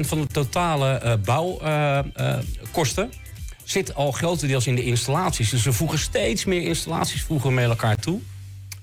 van 0.00 0.20
de 0.20 0.26
totale 0.26 0.92
eh, 0.92 1.12
bouwkosten... 1.24 3.12
zit 3.64 3.94
al 3.94 4.12
grotendeels 4.12 4.66
in 4.66 4.74
de 4.74 4.84
installaties. 4.84 5.50
Dus 5.50 5.62
we 5.62 5.72
voegen 5.72 5.98
steeds 5.98 6.44
meer 6.44 6.62
installaties 6.62 7.22
voegen 7.22 7.54
met 7.54 7.64
elkaar 7.64 7.96
toe. 7.96 8.20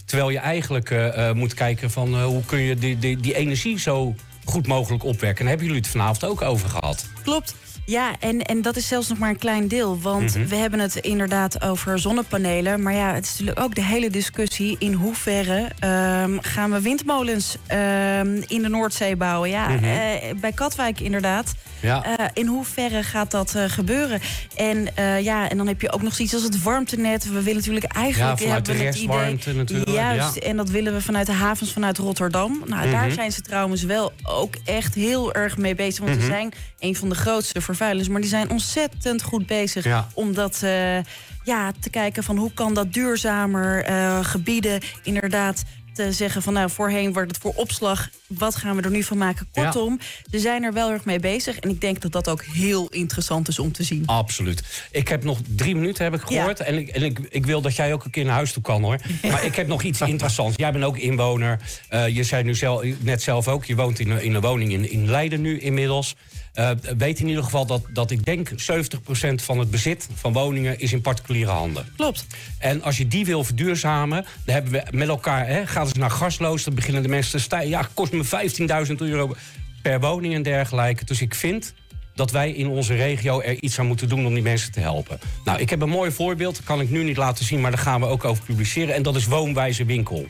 Terwijl 0.05 0.29
je 0.29 0.39
eigenlijk 0.39 0.95
moet 1.33 1.53
kijken 1.53 1.91
van 1.91 2.21
hoe 2.21 2.45
kun 2.45 2.59
je 2.59 2.75
die, 2.75 2.99
die, 2.99 3.17
die 3.17 3.35
energie 3.35 3.79
zo 3.79 4.15
goed 4.45 4.67
mogelijk 4.67 5.03
opwekken. 5.03 5.29
En 5.29 5.35
daar 5.41 5.49
hebben 5.49 5.65
jullie 5.65 5.81
het 5.81 5.91
vanavond 5.91 6.23
ook 6.25 6.41
over 6.41 6.69
gehad. 6.69 7.05
Klopt. 7.23 7.55
Ja, 7.89 8.11
en, 8.19 8.41
en 8.41 8.61
dat 8.61 8.75
is 8.75 8.87
zelfs 8.87 9.07
nog 9.07 9.17
maar 9.17 9.29
een 9.29 9.37
klein 9.37 9.67
deel. 9.67 9.99
Want 10.01 10.35
Mhm. 10.35 10.47
we 10.47 10.55
hebben 10.55 10.79
het 10.79 10.95
inderdaad 10.95 11.61
over 11.63 11.99
zonnepanelen. 11.99 12.81
Maar 12.81 12.93
ja, 12.93 13.13
het 13.13 13.23
is 13.25 13.31
natuurlijk 13.31 13.59
ook 13.59 13.75
de 13.75 13.83
hele 13.83 14.09
discussie... 14.09 14.75
in 14.79 14.93
hoeverre 14.93 15.67
ehm, 15.79 16.37
gaan 16.41 16.71
we 16.71 16.81
windmolens 16.81 17.57
ehm, 17.67 18.41
in 18.47 18.61
de 18.61 18.69
Noordzee 18.69 19.15
bouwen. 19.15 19.49
Ja, 19.49 19.67
Mhm. 19.67 19.83
eh, 19.83 20.33
bij 20.39 20.51
Katwijk 20.51 20.99
inderdaad. 20.99 21.53
Ja. 21.81 22.03
Eh, 22.17 22.25
in 22.33 22.45
hoeverre 22.47 23.03
gaat 23.03 23.31
dat 23.31 23.55
eh, 23.55 23.63
gebeuren? 23.67 24.19
En, 24.55 24.87
ja, 25.23 25.49
en 25.49 25.57
dan 25.57 25.67
heb 25.67 25.81
je 25.81 25.91
ook 25.91 26.01
nog 26.01 26.13
zoiets 26.15 26.33
als 26.33 26.43
het 26.43 26.63
warmtenet. 26.63 27.23
We 27.23 27.41
willen 27.41 27.55
natuurlijk 27.55 27.85
eigenlijk... 27.93 28.39
Ja, 28.39 28.45
vanuit 28.45 28.67
hebben 28.67 28.91
de 28.93 29.49
het 29.49 29.55
natuurlijk, 29.55 29.89
Juist, 29.89 30.35
ja. 30.35 30.41
en 30.41 30.57
dat 30.57 30.69
willen 30.69 30.93
we 30.93 31.01
vanuit 31.01 31.25
de 31.25 31.31
havens 31.31 31.73
vanuit 31.73 31.97
Rotterdam. 31.97 32.63
Nou, 32.65 32.89
daar 32.91 33.05
Mhm. 33.05 33.13
zijn 33.13 33.31
ze 33.31 33.41
trouwens 33.41 33.83
wel 33.83 34.11
ook 34.23 34.53
echt 34.65 34.95
heel 34.95 35.33
erg 35.33 35.57
mee 35.57 35.75
bezig. 35.75 36.05
Want 36.05 36.21
ze 36.21 36.25
zijn 36.27 36.51
een 36.79 36.95
van 36.95 37.09
de 37.09 37.15
grootste 37.15 37.61
vervuilers. 37.79 38.07
Maar 38.09 38.21
die 38.21 38.29
zijn 38.29 38.49
ontzettend 38.49 39.21
goed 39.23 39.45
bezig 39.45 39.83
Ja. 39.83 40.07
om 40.13 40.33
dat... 40.33 40.63
eh, 40.63 40.97
ja, 41.43 41.71
te 41.79 41.89
kijken 41.89 42.23
van 42.23 42.37
hoe 42.37 42.53
kan 42.53 42.73
dat 42.73 42.93
duurzamer 42.93 43.83
eh, 43.83 44.19
gebieden 44.25 44.81
inderdaad 45.03 45.63
te 45.93 46.11
zeggen 46.11 46.41
van 46.41 46.53
nou 46.53 46.69
voorheen 46.69 47.13
wordt 47.13 47.31
het 47.31 47.41
voor 47.41 47.53
opslag. 47.55 48.09
Wat 48.27 48.55
gaan 48.55 48.75
we 48.75 48.81
er 48.81 48.91
nu 48.91 49.03
van 49.03 49.17
maken? 49.17 49.47
Ja. 49.51 49.63
Kortom, 49.63 49.99
ze 50.31 50.39
zijn 50.39 50.63
er 50.63 50.73
wel 50.73 50.91
erg 50.91 51.05
mee 51.05 51.19
bezig. 51.19 51.57
En 51.59 51.69
ik 51.69 51.81
denk 51.81 52.01
dat 52.01 52.11
dat 52.11 52.29
ook 52.29 52.43
heel 52.43 52.87
interessant 52.89 53.47
is 53.47 53.59
om 53.59 53.71
te 53.71 53.83
zien. 53.83 54.03
Absoluut. 54.05 54.63
Ik 54.91 55.07
heb 55.07 55.23
nog 55.23 55.39
drie 55.47 55.75
minuten, 55.75 56.03
heb 56.03 56.13
ik 56.13 56.21
gehoord. 56.21 56.59
En, 56.59 56.77
ik, 56.77 56.87
en 56.89 57.03
ik, 57.03 57.19
ik 57.29 57.45
wil 57.45 57.61
dat 57.61 57.75
jij 57.75 57.93
ook 57.93 58.05
een 58.05 58.11
keer 58.11 58.25
naar 58.25 58.33
huis 58.33 58.51
toe 58.53 58.63
kan, 58.63 58.83
hoor. 58.83 58.97
Maar 59.31 59.45
ik 59.45 59.55
heb 59.55 59.67
nog 59.67 59.83
iets 59.83 60.01
interessants. 60.01 60.57
Jij 60.57 60.71
bent 60.71 60.83
ook 60.83 60.97
inwoner. 60.97 61.59
Eh, 61.89 62.07
je 62.07 62.23
zei 62.23 62.43
nu 62.43 62.55
zelf, 62.55 62.83
net 62.99 63.21
zelf 63.21 63.47
ook, 63.47 63.65
je 63.65 63.75
woont 63.75 63.99
in, 63.99 64.09
een- 64.09 64.23
in 64.23 64.33
een 64.35 64.41
woning 64.41 64.71
in, 64.71 64.91
in 64.91 65.09
Leiden 65.09 65.41
nu 65.41 65.59
inmiddels. 65.59 66.15
Eh, 66.59 66.69
weet 66.97 67.19
in 67.19 67.27
ieder 67.27 67.43
geval 67.43 67.65
dat, 67.65 67.81
dat 67.89 68.11
ik 68.11 68.25
denk 68.25 68.49
70% 68.49 69.41
van 69.41 69.59
het 69.59 69.71
bezit 69.71 70.09
van 70.13 70.33
woningen 70.33 70.79
is 70.79 70.93
in 70.93 71.01
particuliere 71.01 71.51
handen. 71.51 71.85
Klopt. 71.95 72.25
En 72.57 72.83
als 72.83 72.97
je 72.97 73.07
die 73.07 73.25
wil 73.25 73.43
verduurzamen, 73.43 74.25
dan 74.45 74.53
hebben 74.55 74.71
we 74.71 74.83
met 74.91 75.07
elkaar, 75.07 75.47
hè, 75.47 75.67
gaat 75.67 75.87
het 75.87 75.97
naar 75.97 76.11
gasloos, 76.11 76.63
dan 76.63 76.75
beginnen 76.75 77.01
de 77.01 77.09
mensen 77.09 77.31
te 77.31 77.39
stijgen. 77.39 77.69
Ja, 77.69 77.89
kost 77.93 78.11
me 78.11 78.23
15.000 78.23 78.95
euro 78.95 79.35
per 79.81 79.99
woning 79.99 80.33
en 80.33 80.43
dergelijke. 80.43 81.05
Dus 81.05 81.21
ik 81.21 81.35
vind 81.35 81.73
dat 82.15 82.31
wij 82.31 82.51
in 82.51 82.67
onze 82.67 82.95
regio 82.95 83.41
er 83.41 83.61
iets 83.61 83.79
aan 83.79 83.87
moeten 83.87 84.09
doen 84.09 84.25
om 84.25 84.33
die 84.33 84.43
mensen 84.43 84.71
te 84.71 84.79
helpen. 84.79 85.19
Nou, 85.43 85.59
ik 85.59 85.69
heb 85.69 85.81
een 85.81 85.89
mooi 85.89 86.11
voorbeeld, 86.11 86.55
dat 86.55 86.65
kan 86.65 86.81
ik 86.81 86.89
nu 86.89 87.03
niet 87.03 87.17
laten 87.17 87.45
zien, 87.45 87.61
maar 87.61 87.71
daar 87.71 87.79
gaan 87.79 87.99
we 87.99 88.07
ook 88.07 88.25
over 88.25 88.43
publiceren. 88.43 88.95
En 88.95 89.03
dat 89.03 89.15
is 89.15 89.25
Woonwijze 89.25 89.85
Winkel. 89.85 90.25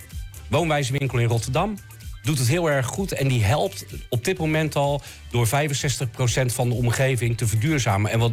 Woonwijze 0.47 0.91
Winkel 0.91 1.19
in 1.19 1.27
Rotterdam 1.27 1.77
doet 2.23 2.37
het 2.39 2.47
heel 2.47 2.69
erg 2.69 2.85
goed. 2.85 3.11
En 3.11 3.27
die 3.27 3.43
helpt 3.43 3.85
op 4.09 4.25
dit 4.25 4.37
moment 4.37 4.75
al 4.75 5.01
door 5.31 5.47
65% 5.47 5.51
van 6.45 6.69
de 6.69 6.75
omgeving 6.75 7.37
te 7.37 7.47
verduurzamen. 7.47 8.11
En 8.11 8.19
wat, 8.19 8.31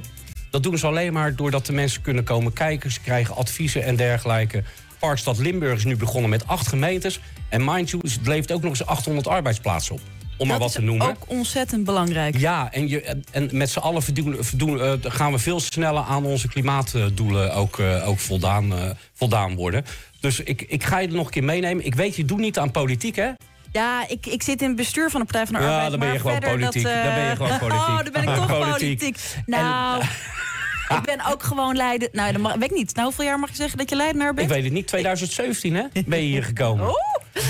dat 0.50 0.62
doen 0.62 0.78
ze 0.78 0.86
alleen 0.86 1.12
maar 1.12 1.34
doordat 1.36 1.66
de 1.66 1.72
mensen 1.72 2.02
kunnen 2.02 2.24
komen 2.24 2.52
kijken. 2.52 2.90
Ze 2.92 3.00
krijgen 3.00 3.36
adviezen 3.36 3.84
en 3.84 3.96
dergelijke. 3.96 4.62
Parkstad 4.98 5.38
Limburg 5.38 5.76
is 5.76 5.84
nu 5.84 5.96
begonnen 5.96 6.30
met 6.30 6.46
acht 6.46 6.66
gemeentes. 6.68 7.20
En 7.48 7.64
mind 7.64 7.90
you, 7.90 8.02
het 8.08 8.26
levert 8.26 8.52
ook 8.52 8.60
nog 8.62 8.70
eens 8.70 8.86
800 8.86 9.26
arbeidsplaatsen 9.26 9.94
op. 9.94 10.00
Om 10.38 10.46
maar 10.48 10.58
dat 10.58 10.66
wat 10.66 10.74
te 10.76 10.82
is 10.82 10.86
noemen. 10.88 11.08
ook 11.08 11.24
ontzettend 11.26 11.84
belangrijk. 11.84 12.38
Ja, 12.38 12.72
en, 12.72 12.88
je, 12.88 13.22
en- 13.30 13.48
met 13.52 13.70
z'n 13.70 13.78
allen 13.78 14.02
verdoen, 14.02 14.36
verdoen, 14.40 14.80
eh, 14.80 14.92
gaan 15.02 15.32
we 15.32 15.38
veel 15.38 15.60
sneller 15.60 16.02
aan 16.02 16.24
onze 16.24 16.48
klimaatdoelen 16.48 17.54
ook, 17.54 17.78
eh, 17.78 18.08
ook 18.08 18.18
voldaan, 18.18 18.72
eh, 18.78 18.90
voldaan 19.14 19.54
worden. 19.54 19.84
Dus 20.20 20.40
ik, 20.40 20.62
ik 20.62 20.84
ga 20.84 20.98
je 20.98 21.08
er 21.08 21.14
nog 21.14 21.24
een 21.26 21.32
keer 21.32 21.44
meenemen. 21.44 21.84
Ik 21.86 21.94
weet, 21.94 22.16
je 22.16 22.24
doet 22.24 22.38
niet 22.38 22.58
aan 22.58 22.70
politiek, 22.70 23.16
hè? 23.16 23.30
Ja, 23.76 24.08
ik, 24.08 24.26
ik 24.26 24.42
zit 24.42 24.60
in 24.62 24.66
het 24.68 24.76
bestuur 24.76 25.10
van 25.10 25.20
de 25.20 25.26
Partij 25.26 25.46
van 25.46 25.54
de 25.54 25.60
Ja, 25.66 25.72
Arbeid. 25.74 25.90
dan 25.90 26.00
ben 26.00 26.12
je 26.12 26.18
gewoon 26.18 26.38
politiek. 26.40 26.82
Dat, 26.82 26.92
eh, 26.92 27.04
Dan 27.04 27.14
ben 27.14 27.24
je 27.28 27.36
gewoon 27.36 27.58
politiek. 27.58 27.80
Oh, 27.88 27.96
dan 28.02 28.12
ben 28.12 28.22
ik 28.22 28.28
toch 28.40 28.46
Politiek. 28.46 28.98
politiek. 28.98 29.18
Nou, 29.46 30.02
ik 30.98 31.02
ben 31.02 31.26
ook 31.32 31.42
gewoon 31.42 31.76
Leiden. 31.76 32.08
Nou, 32.12 32.32
dat 32.32 32.40
mag, 32.40 32.54
weet 32.54 32.70
ik 32.70 32.76
niet. 32.76 32.94
Nou, 32.94 33.06
hoeveel 33.06 33.24
jaar 33.24 33.38
mag 33.38 33.48
je 33.50 33.56
zeggen 33.56 33.78
dat 33.78 33.90
je 33.90 33.96
Leidenaar 33.96 34.30
Ik 34.30 34.34
bent? 34.34 34.48
weet 34.50 34.64
het 34.64 34.72
niet, 34.72 34.86
2017 34.86 35.74
hè? 35.74 35.82
Ben 36.06 36.18
je 36.18 36.24
hier 36.26 36.44
gekomen? 36.44 36.88
Oh, 36.88 36.94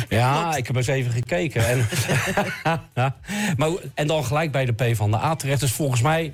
Ja, 0.09 0.55
ik 0.57 0.67
heb 0.67 0.77
eens 0.77 0.87
even 0.87 1.13
gekeken. 1.13 1.69
En, 1.69 1.87
maar, 3.57 3.71
en 3.95 4.07
dan 4.07 4.25
gelijk 4.25 4.53
bij 4.53 4.65
de 4.65 4.73
P 4.73 4.97
van 4.97 5.11
de 5.11 5.17
A 5.17 5.35
terecht. 5.37 5.61
Dus 5.61 5.73
volgens 5.73 6.01
mij 6.03 6.33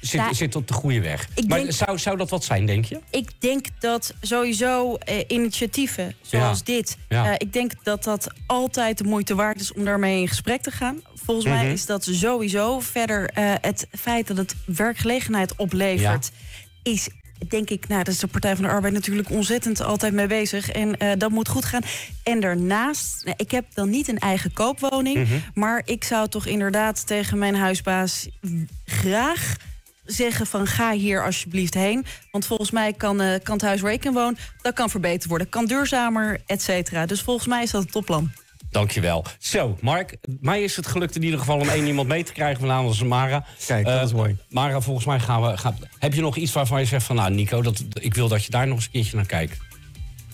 zit, 0.00 0.20
zit 0.32 0.56
op 0.56 0.68
de 0.68 0.74
goede 0.74 1.00
weg. 1.00 1.28
ik 1.34 1.48
Maar 1.48 1.58
denk- 1.58 1.72
zou, 1.72 1.98
zou 1.98 2.16
dat 2.16 2.30
wat 2.30 2.44
zijn, 2.44 2.66
denk 2.66 2.84
je? 2.84 3.00
ik 3.10 3.30
denk 3.38 3.66
dat 3.78 4.14
sowieso 4.20 4.94
eh, 4.94 5.24
initiatieven 5.28 6.14
zoals 6.22 6.58
Ja. 6.58 6.64
dit... 6.64 6.96
Ja. 7.08 7.26
eh, 7.28 7.34
ik 7.38 7.52
denk 7.52 7.72
dat 7.82 8.04
dat 8.04 8.26
altijd 8.46 8.98
de 8.98 9.04
moeite 9.04 9.34
waard 9.34 9.60
is 9.60 9.72
om 9.72 9.84
daarmee 9.84 10.20
in 10.20 10.28
gesprek 10.28 10.62
te 10.62 10.70
gaan. 10.70 11.00
Volgens 11.24 11.46
mij 11.46 11.62
Mhm. 11.64 11.72
is 11.72 11.86
dat 11.86 12.04
sowieso. 12.04 12.80
Verder 12.80 13.30
eh, 13.34 13.54
het 13.60 13.86
feit 13.98 14.26
dat 14.26 14.36
het 14.36 14.54
werkgelegenheid 14.64 15.56
oplevert... 15.56 16.30
is 16.82 17.08
denk 17.48 17.70
ik, 17.70 17.88
nou, 17.88 18.02
daar 18.04 18.14
is 18.14 18.20
de 18.20 18.26
Partij 18.26 18.54
van 18.54 18.64
de 18.64 18.70
Arbeid 18.70 18.92
natuurlijk 18.92 19.30
ontzettend 19.30 19.80
altijd 19.82 20.12
mee 20.12 20.26
bezig. 20.26 20.70
En 20.70 21.18
dat 21.18 21.30
moet 21.30 21.48
goed 21.48 21.64
gaan. 21.64 21.80
En 22.22 22.40
daarnaast, 22.40 23.24
nou, 23.24 23.34
ik 23.38 23.50
heb 23.50 23.64
dan 23.74 23.90
niet 23.90 24.08
een 24.08 24.18
eigen 24.18 24.52
koopwoning. 24.52 25.16
Mhm. 25.18 25.38
Maar 25.54 25.82
ik 25.84 26.04
zou 26.04 26.28
toch 26.28 26.46
inderdaad 26.46 27.06
tegen 27.06 27.38
mijn 27.38 27.54
huisbaas 27.54 28.28
graag 28.84 29.56
zeggen 30.12 30.46
van 30.46 30.66
ga 30.66 30.92
hier 30.92 31.24
alsjeblieft 31.24 31.74
heen. 31.74 32.04
Want 32.30 32.46
volgens 32.46 32.70
mij 32.70 32.92
kan, 32.92 33.20
eh, 33.20 33.34
kan 33.42 33.54
het 33.54 33.64
huis 33.64 33.80
waar 33.80 33.92
ik 33.92 34.04
in 34.04 34.12
woon, 34.12 34.36
dat 34.62 34.74
kan 34.74 34.90
verbeterd 34.90 35.26
worden. 35.26 35.48
Kan 35.48 35.66
duurzamer, 35.66 36.40
et 36.46 36.62
cetera. 36.62 37.06
Dus 37.06 37.20
volgens 37.20 37.46
mij 37.46 37.62
is 37.62 37.70
dat 37.70 37.82
een 37.82 37.90
topplan. 37.90 38.30
Dankjewel. 38.70 39.24
Zo, 39.38 39.78
Mark, 39.80 40.16
mij 40.40 40.62
is 40.62 40.76
het 40.76 40.86
gelukt 40.86 41.16
in 41.16 41.22
ieder 41.22 41.38
geval 41.38 41.58
om 41.58 41.68
één 41.68 41.86
iemand 41.86 42.08
mee 42.08 42.24
te 42.24 42.32
krijgen. 42.32 42.60
Vanavond 42.60 42.86
dat 42.86 42.94
is 42.94 43.02
Mara. 43.02 43.44
Kijk, 43.66 43.84
dat 43.84 43.98
Eh, 43.98 44.02
is 44.02 44.12
mooi. 44.12 44.36
Mara, 44.48 44.80
volgens 44.80 45.06
mij 45.06 45.20
gaan 45.20 45.42
we... 45.42 45.56
Gaan, 45.56 45.76
heb 45.98 46.14
je 46.14 46.20
nog 46.20 46.36
iets 46.36 46.52
waarvan 46.52 46.80
je 46.80 46.86
zegt 46.86 47.04
van... 47.06 47.16
Nou, 47.16 47.30
Nico, 47.30 47.62
dat, 47.62 47.82
ik 47.92 48.14
wil 48.14 48.28
dat 48.28 48.44
je 48.44 48.50
daar 48.50 48.66
nog 48.66 48.76
eens 48.76 48.84
een 48.84 48.90
keertje 48.90 49.16
naar 49.16 49.26
kijkt. 49.26 49.58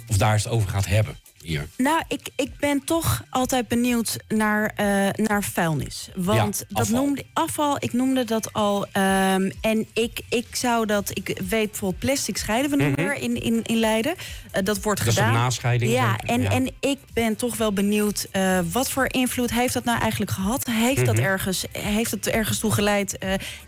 Of 0.08 0.16
daar 0.16 0.32
eens 0.32 0.44
het 0.44 0.52
over 0.52 0.68
gaat 0.68 0.86
hebben, 0.86 1.16
hier. 1.46 1.68
Nou, 1.76 2.02
ik, 2.08 2.28
ik 2.36 2.50
ben 2.58 2.84
toch 2.84 3.22
altijd 3.30 3.68
benieuwd 3.68 4.16
naar, 4.28 4.72
eh, 4.76 4.86
naar 5.26 5.44
vuilnis. 5.44 6.08
Want 6.14 6.58
Ja, 6.58 6.64
dat 6.68 6.82
afval. 6.82 7.04
noemde 7.04 7.24
afval, 7.32 7.76
ik 7.78 7.92
noemde 7.92 8.24
dat 8.24 8.52
al. 8.52 8.86
ehm, 8.92 9.50
en 9.60 9.86
ik, 9.92 10.20
ik 10.28 10.46
zou 10.56 10.86
dat, 10.86 11.10
ik 11.12 11.26
weet 11.48 11.70
bijvoorbeeld 11.70 11.98
plastic 12.00 12.36
scheiden 12.36 12.70
we 12.70 12.84
niet 12.84 12.96
meer 12.96 13.14
in, 13.14 13.42
in, 13.42 13.62
in 13.62 13.76
Leiden. 13.76 14.14
Eh, 14.50 14.62
dat 14.64 14.80
wordt. 14.82 14.98
Dat 14.98 15.08
is 15.08 15.14
gedaan. 15.14 15.34
een 15.34 15.40
nascheiding, 15.40 15.92
Ja, 15.92 16.16
en, 16.18 16.40
ja. 16.42 16.50
en 16.50 16.70
ik 16.80 16.98
ben 17.12 17.36
toch 17.36 17.56
wel 17.56 17.72
benieuwd 17.72 18.26
eh, 18.30 18.58
wat 18.72 18.90
voor 18.90 19.04
invloed 19.12 19.50
heeft 19.52 19.74
dat 19.74 19.84
nou 19.84 20.00
eigenlijk 20.00 20.30
gehad? 20.30 20.66
Heeft, 20.70 21.06
dat 21.06 21.14
Mhm. 21.14 21.24
ergens, 21.24 21.64
heeft 21.72 22.10
het 22.10 22.26
ergens 22.28 22.58
toe 22.58 22.72
geleid? 22.72 23.18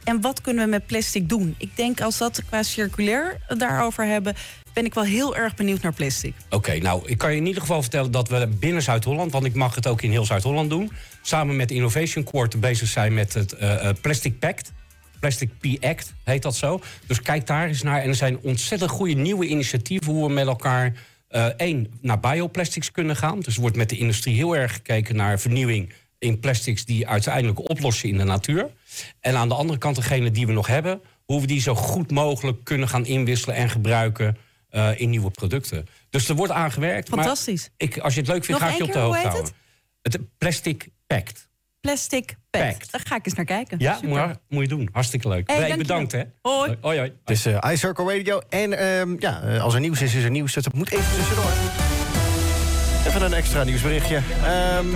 En 0.05 0.21
wat 0.21 0.41
kunnen 0.41 0.65
we 0.65 0.71
met 0.71 0.87
plastic 0.87 1.29
doen? 1.29 1.55
Ik 1.59 1.77
denk 1.77 2.01
als 2.01 2.19
dat 2.19 2.43
qua 2.49 2.63
circulair 2.63 3.41
daarover 3.57 4.05
hebben, 4.05 4.35
ben 4.73 4.85
ik 4.85 4.95
wel 4.95 5.05
heel 5.05 5.37
erg 5.37 5.55
benieuwd 5.55 5.83
naar 5.83 5.93
plastic. 5.93 6.35
Oké, 6.51 6.79
nou, 6.79 7.03
ik 7.09 7.19
kan 7.19 7.31
je 7.31 7.37
in 7.37 7.47
ieder 7.47 7.61
geval 7.61 7.81
vertellen 7.83 8.11
dat 8.11 8.29
we 8.29 8.47
binnen 8.47 8.83
Zuid-Holland... 8.83 9.33
want 9.33 9.45
ik 9.45 9.55
mag 9.55 9.75
het 9.75 9.87
ook 9.87 10.03
in 10.03 10.11
heel 10.11 10.25
Zuid-Holland 10.25 10.71
doen... 10.71 10.93
samen 11.23 11.57
met 11.57 11.69
de 11.69 11.75
Innovation 11.75 12.25
Quarter 12.25 12.59
bezig 12.59 12.89
zijn 12.89 13.15
met 13.15 13.35
het 13.35 13.53
eh, 13.53 13.89
eh, 13.89 13.97
Plastic 14.01 14.39
Pact. 14.39 14.73
Plastic 15.21 15.51
P-Act 15.59 16.15
heet 16.25 16.43
dat 16.43 16.57
zo. 16.57 16.81
Dus 17.07 17.23
kijk 17.23 17.47
daar 17.47 17.67
eens 17.67 17.83
naar. 17.83 18.03
En 18.03 18.09
er 18.09 18.15
zijn 18.15 18.39
ontzettend 18.43 18.91
goede 18.91 19.15
nieuwe 19.15 19.47
initiatieven... 19.47 20.13
hoe 20.13 20.27
we 20.27 20.33
met 20.33 20.47
elkaar, 20.47 20.93
eh, 21.29 21.47
één, 21.57 21.93
naar 22.01 22.21
bioplastics 22.21 22.91
kunnen 22.91 23.17
gaan. 23.17 23.41
Dus 23.41 23.55
er 23.55 23.61
wordt 23.61 23.77
met 23.77 23.89
de 23.89 23.99
industrie 23.99 24.35
heel 24.35 24.57
erg 24.57 24.73
gekeken 24.73 25.17
naar 25.17 25.41
vernieuwing... 25.41 25.93
in 26.19 26.41
plastics 26.41 26.85
die 26.85 27.09
uiteindelijk 27.09 27.71
oplossen 27.71 28.09
in 28.09 28.19
de 28.19 28.25
natuur. 28.25 28.71
En 29.21 29.37
aan 29.37 29.49
de 29.49 29.55
andere 29.55 29.79
kant 29.79 29.97
degene 29.97 30.31
die 30.31 30.47
we 30.47 30.53
nog 30.53 30.67
hebben... 30.67 31.01
hoe 31.25 31.41
we 31.41 31.47
die 31.47 31.61
zo 31.61 31.75
goed 31.75 32.11
mogelijk 32.11 32.65
kunnen 32.65 32.89
gaan 32.89 33.07
inwisselen 33.07 33.57
en 33.57 33.71
gebruiken... 33.71 34.37
eh, 34.69 35.01
in 35.01 35.11
nieuwe 35.11 35.31
producten. 35.31 35.87
Dus 36.11 36.29
er 36.29 36.35
wordt 36.35 36.53
aan 36.53 36.73
gewerkt. 36.73 37.11
maar 37.11 37.19
Fantastisch. 37.19 37.71
ik, 37.77 37.99
als 37.99 38.15
je 38.15 38.21
het 38.21 38.29
leuk 38.29 38.45
vindt, 38.45 38.61
Nog 38.61 38.71
ga 38.71 38.77
ik 38.77 38.81
je 38.83 38.87
op 38.87 38.93
de 38.93 38.99
hoogte 38.99 39.17
hoe 39.17 39.27
heet 39.27 39.33
houden. 39.33 39.53
Het 40.03 40.19
Plastic 40.39 40.89
Pact. 41.07 41.49
Plastic 41.81 42.37
Pact. 42.51 42.93
Daar 42.93 43.01
ga 43.05 43.17
ik 43.17 43.27
eens 43.27 43.35
naar 43.35 43.45
kijken. 43.45 43.79
Ja, 43.79 43.95
Super. 43.95 44.27
moet, 44.27 44.39
moet 44.49 44.63
je 44.63 44.69
doen. 44.69 44.89
Hartstikke 44.93 45.29
leuk. 45.29 45.51
Hey, 45.51 45.69
nee, 45.69 45.77
bedankt 45.77 46.13
hè. 46.13 46.23
Hoi. 46.43 46.77
Hoi, 46.81 46.99
hoi. 46.99 47.13
Het 47.25 47.31
is 47.31 47.47
eh 47.47 47.71
iCircle 47.73 48.17
Radio. 48.17 48.41
En 48.49 48.79
ehm, 48.79 49.17
ja, 49.19 49.43
eh, 49.43 49.63
als 49.63 49.75
er 49.75 49.81
nieuws 49.81 50.03
is, 50.03 50.15
is 50.15 50.25
er 50.25 50.31
nieuws. 50.31 50.53
Dus 50.53 50.65
dat 50.65 50.73
moet 50.73 50.91
even 50.91 51.15
tussendoor. 51.15 51.51
Even 53.07 53.23
een 53.23 53.33
extra 53.33 53.65
nieuwsberichtje. 53.65 54.23
Ehm 54.45 54.87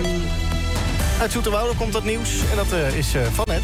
Uit 1.19 1.31
Zoeterwoude 1.31 1.75
komt 1.75 1.93
dat 1.93 2.03
nieuws 2.03 2.49
en 2.49 2.55
dat 2.55 2.73
uh, 2.73 2.97
is 2.97 3.15
uh, 3.15 3.23
van 3.23 3.45
net. 3.47 3.63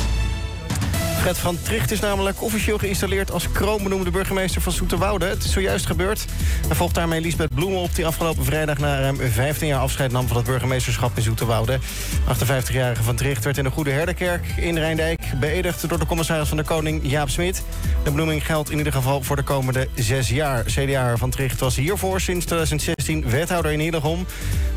Fred 1.19 1.37
van 1.37 1.57
Tricht 1.61 1.91
is 1.91 1.99
namelijk 1.99 2.41
officieel 2.41 2.77
geïnstalleerd... 2.77 3.31
als 3.31 3.51
kroombenoemde 3.51 4.11
burgemeester 4.11 4.61
van 4.61 4.71
Zoeterwoude. 4.71 5.25
Het 5.25 5.43
is 5.43 5.51
zojuist 5.51 5.85
gebeurd. 5.85 6.25
Hij 6.67 6.75
volgt 6.75 6.95
daarmee 6.95 7.21
Lisbeth 7.21 7.53
Bloemen 7.55 7.79
op... 7.79 7.95
die 7.95 8.05
afgelopen 8.05 8.45
vrijdag 8.45 8.77
na 8.77 8.99
ruim 8.99 9.17
15 9.17 9.67
jaar 9.67 9.79
afscheid 9.79 10.11
nam... 10.11 10.27
van 10.27 10.37
het 10.37 10.45
burgemeesterschap 10.45 11.17
in 11.17 11.21
Zoeterwoude. 11.21 11.79
58-jarige 12.27 13.03
van 13.03 13.15
Tricht 13.15 13.43
werd 13.43 13.57
in 13.57 13.63
de 13.63 13.69
Goede 13.69 13.91
Herderkerk 13.91 14.47
in 14.57 14.77
Rijndijk... 14.77 15.21
beëdigd 15.39 15.89
door 15.89 15.99
de 15.99 16.05
commissaris 16.05 16.47
van 16.47 16.57
de 16.57 16.63
Koning 16.63 17.01
Jaap 17.03 17.29
Smit. 17.29 17.63
De 18.03 18.11
bloeming 18.11 18.45
geldt 18.45 18.71
in 18.71 18.77
ieder 18.77 18.93
geval 18.93 19.23
voor 19.23 19.35
de 19.35 19.43
komende 19.43 19.87
zes 19.95 20.29
jaar. 20.29 20.63
CDA 20.63 21.17
van 21.17 21.29
Tricht 21.29 21.59
was 21.59 21.75
hiervoor 21.75 22.21
sinds 22.21 22.45
2016 22.45 23.29
wethouder 23.29 23.71
in 23.71 23.79
Hillegom. 23.79 24.25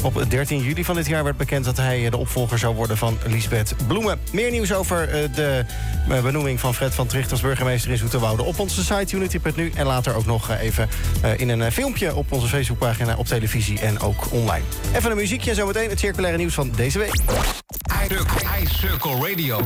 Op 0.03 0.25
13 0.29 0.63
juli 0.63 0.85
van 0.85 0.95
dit 0.95 1.07
jaar 1.07 1.25
werd 1.25 1.37
bekend 1.37 1.65
dat 1.65 1.77
hij 1.77 2.11
de 2.11 2.17
opvolger 2.17 2.59
zou 2.59 2.75
worden 2.75 2.97
van 2.97 3.19
Lisbeth 3.27 3.75
Bloemen. 3.87 4.19
Meer 4.33 4.51
nieuws 4.51 4.73
over 4.73 5.09
eh, 5.09 5.35
de 5.35 5.65
eh, 6.09 6.23
benoeming 6.23 6.61
van 6.61 6.75
Fred 6.75 6.95
van 6.95 7.07
Tricht 7.07 7.31
als 7.31 7.41
burgemeester 7.41 7.91
in 7.91 7.97
Zoeterwoude 7.97 8.43
op 8.43 8.59
onze 8.59 8.85
site 8.85 9.17
unity.nu. 9.17 9.73
En 9.75 9.87
later 9.87 10.15
ook 10.15 10.27
nog 10.27 10.51
eh, 10.51 10.63
even 10.63 10.89
in 11.37 11.49
een 11.49 11.73
filmpje 11.73 12.15
op 12.15 12.33
onze 12.33 12.47
Facebookpagina, 12.47 13.17
op 13.17 13.27
televisie 13.27 13.81
en 13.81 14.01
ook 14.01 14.33
online. 14.33 14.65
Even 14.95 15.11
een 15.11 15.17
muziekje 15.17 15.51
en 15.51 15.57
zometeen 15.57 15.89
het 15.89 15.99
circulaire 15.99 16.39
nieuws 16.39 16.55
van 16.55 16.71
deze 16.77 16.99
week. 16.99 17.15
iCircle 18.61 19.29
Radio. 19.29 19.61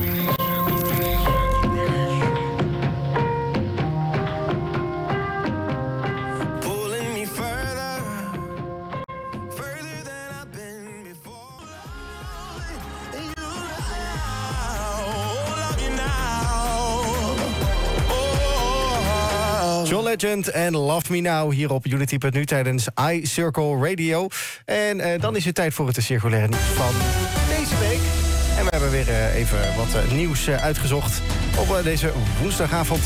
Legend 20.21 20.49
en 20.49 20.71
Love 20.71 21.11
Me 21.11 21.19
Now 21.19 21.51
hier 21.51 21.71
op 21.71 21.85
Unity.nu 21.85 22.45
tijdens 22.45 22.87
iCircle 23.11 23.89
Radio. 23.89 24.27
En 24.65 24.97
uh, 24.97 25.05
dan 25.19 25.35
is 25.35 25.45
het 25.45 25.55
tijd 25.55 25.73
voor 25.73 25.87
het 25.87 26.03
circulaire 26.03 26.53
van 26.53 26.93
deze 27.47 27.77
week. 27.79 27.99
En 28.57 28.63
we 28.63 28.69
hebben 28.69 28.91
weer 28.91 29.07
uh, 29.07 29.35
even 29.35 29.57
wat 29.75 30.03
uh, 30.03 30.11
nieuws 30.11 30.49
uitgezocht 30.49 31.21
op 31.57 31.83
deze 31.83 32.11
woensdagavond. 32.41 33.01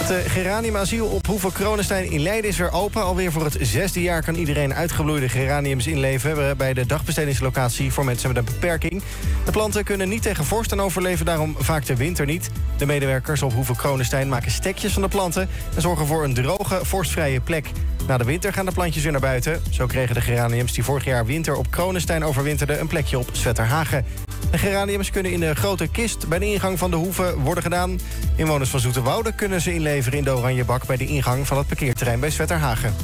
Het 0.00 0.30
Geranium 0.30 0.76
Asiel 0.76 1.06
op 1.06 1.26
Hoeve 1.26 1.52
Kronenstein 1.52 2.10
in 2.10 2.20
Leiden 2.20 2.50
is 2.50 2.56
weer 2.56 2.72
open. 2.72 3.02
Alweer 3.02 3.32
voor 3.32 3.44
het 3.44 3.56
zesde 3.60 4.02
jaar 4.02 4.22
kan 4.22 4.34
iedereen 4.34 4.74
uitgebloeide 4.74 5.28
geraniums 5.28 5.86
inleveren... 5.86 6.56
bij 6.56 6.74
de 6.74 6.86
dagbestedingslocatie 6.86 7.92
voor 7.92 8.04
mensen 8.04 8.28
met 8.28 8.36
een 8.36 8.44
beperking. 8.44 9.02
De 9.44 9.50
planten 9.50 9.84
kunnen 9.84 10.08
niet 10.08 10.22
tegen 10.22 10.44
vorst 10.44 10.72
en 10.72 10.80
overleven, 10.80 11.26
daarom 11.26 11.56
vaak 11.58 11.86
de 11.86 11.96
winter 11.96 12.26
niet. 12.26 12.50
De 12.76 12.86
medewerkers 12.86 13.42
op 13.42 13.52
Hoeve 13.52 13.76
Kronenstein 13.76 14.28
maken 14.28 14.50
stekjes 14.50 14.92
van 14.92 15.02
de 15.02 15.08
planten... 15.08 15.48
en 15.74 15.82
zorgen 15.82 16.06
voor 16.06 16.24
een 16.24 16.34
droge, 16.34 16.78
vorstvrije 16.82 17.40
plek. 17.40 17.70
Na 18.06 18.16
de 18.16 18.24
winter 18.24 18.52
gaan 18.52 18.66
de 18.66 18.72
plantjes 18.72 19.02
weer 19.02 19.12
naar 19.12 19.20
buiten. 19.20 19.62
Zo 19.70 19.86
kregen 19.86 20.14
de 20.14 20.20
geraniums 20.20 20.72
die 20.72 20.84
vorig 20.84 21.04
jaar 21.04 21.26
winter 21.26 21.56
op 21.56 21.70
Kronenstein 21.70 22.24
overwinterden... 22.24 22.80
een 22.80 22.86
plekje 22.86 23.18
op 23.18 23.28
Zwetterhagen. 23.32 24.04
De 24.50 24.58
geraniums 24.58 25.10
kunnen 25.10 25.32
in 25.32 25.40
de 25.40 25.54
grote 25.54 25.88
kist 25.88 26.28
bij 26.28 26.38
de 26.38 26.52
ingang 26.52 26.78
van 26.78 26.90
de 26.90 26.96
hoeve 26.96 27.34
worden 27.38 27.62
gedaan. 27.62 28.00
Inwoners 28.36 28.70
van 28.70 28.80
Zoeterwoude 28.80 29.32
kunnen 29.32 29.60
ze 29.60 29.74
inleveren 29.74 30.18
in 30.18 30.24
de 30.24 30.36
Oranjebak... 30.36 30.86
bij 30.86 30.96
de 30.96 31.06
ingang 31.06 31.46
van 31.46 31.58
het 31.58 31.66
parkeerterrein 31.66 32.20
bij 32.20 32.30
Zwetterhagen. 32.30 32.94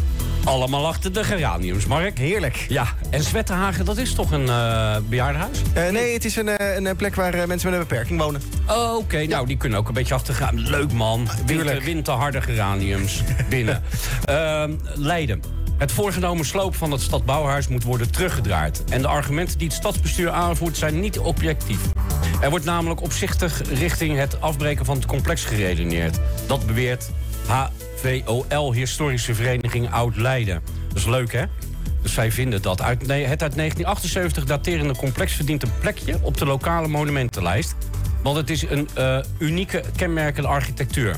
Allemaal 0.44 0.86
achter 0.86 1.12
de 1.12 1.24
geraniums, 1.24 1.86
Mark. 1.86 2.18
Heerlijk. 2.18 2.66
Ja, 2.68 2.86
en 3.10 3.22
Zwetterhagen, 3.22 3.84
dat 3.84 3.96
is 3.96 4.14
toch 4.14 4.30
een 4.30 4.46
uh, 4.46 4.96
bejaardenhuis? 5.08 5.62
Uh, 5.76 5.88
nee, 5.88 6.12
het 6.12 6.24
is 6.24 6.36
een, 6.36 6.46
uh, 6.46 6.54
een 6.76 6.96
plek 6.96 7.14
waar 7.14 7.46
mensen 7.46 7.70
met 7.70 7.80
een 7.80 7.86
beperking 7.86 8.20
wonen. 8.20 8.42
Oh, 8.68 8.90
oké. 8.90 8.96
Okay. 8.96 9.24
Nou, 9.24 9.46
die 9.46 9.56
kunnen 9.56 9.78
ook 9.78 9.88
een 9.88 9.94
beetje 9.94 10.14
achter 10.14 10.34
gaan. 10.34 10.60
Leuk, 10.60 10.92
man. 10.92 11.28
Winter, 11.46 11.82
winterharde 11.82 12.40
geraniums 12.40 13.22
binnen. 13.48 13.82
Ehm, 14.24 14.72
Leiden. 14.94 15.42
Het 15.78 15.92
voorgenomen 15.92 16.44
sloop 16.44 16.74
van 16.74 16.90
het 16.90 17.00
stadbouwhuis 17.00 17.68
moet 17.68 17.82
worden 17.82 18.10
teruggedraaid. 18.10 18.84
En 18.90 19.02
de 19.02 19.08
argumenten 19.08 19.58
die 19.58 19.66
het 19.66 19.76
stadsbestuur 19.76 20.30
aanvoert 20.30 20.76
zijn 20.76 21.00
niet 21.00 21.18
objectief. 21.18 21.80
Er 22.40 22.50
wordt 22.50 22.64
namelijk 22.64 23.02
opzichtig 23.02 23.62
richting 23.72 24.18
het 24.18 24.40
afbreken 24.40 24.84
van 24.84 24.96
het 24.96 25.06
complex 25.06 25.44
geredeneerd. 25.44 26.18
Dat 26.46 26.66
beweert 26.66 27.10
HVOL, 27.46 28.72
Historische 28.72 29.34
Vereniging 29.34 29.90
Oud-Leiden. 29.90 30.62
Dat 30.88 30.96
is 30.96 31.06
leuk, 31.06 31.32
hè? 31.32 31.44
Dus 32.02 32.14
zij 32.14 32.32
vinden 32.32 32.62
dat. 32.62 32.82
Uit, 32.82 33.00
het 33.00 33.10
uit 33.10 33.38
1978 33.38 34.44
daterende 34.44 34.96
complex 34.96 35.32
verdient 35.32 35.62
een 35.62 35.78
plekje 35.80 36.18
op 36.22 36.36
de 36.36 36.46
lokale 36.46 36.88
monumentenlijst. 36.88 37.74
Want 38.22 38.36
het 38.36 38.50
is 38.50 38.62
een 38.62 38.88
uh, 38.98 39.18
unieke, 39.38 39.82
kenmerkende 39.96 40.48
architectuur. 40.48 41.16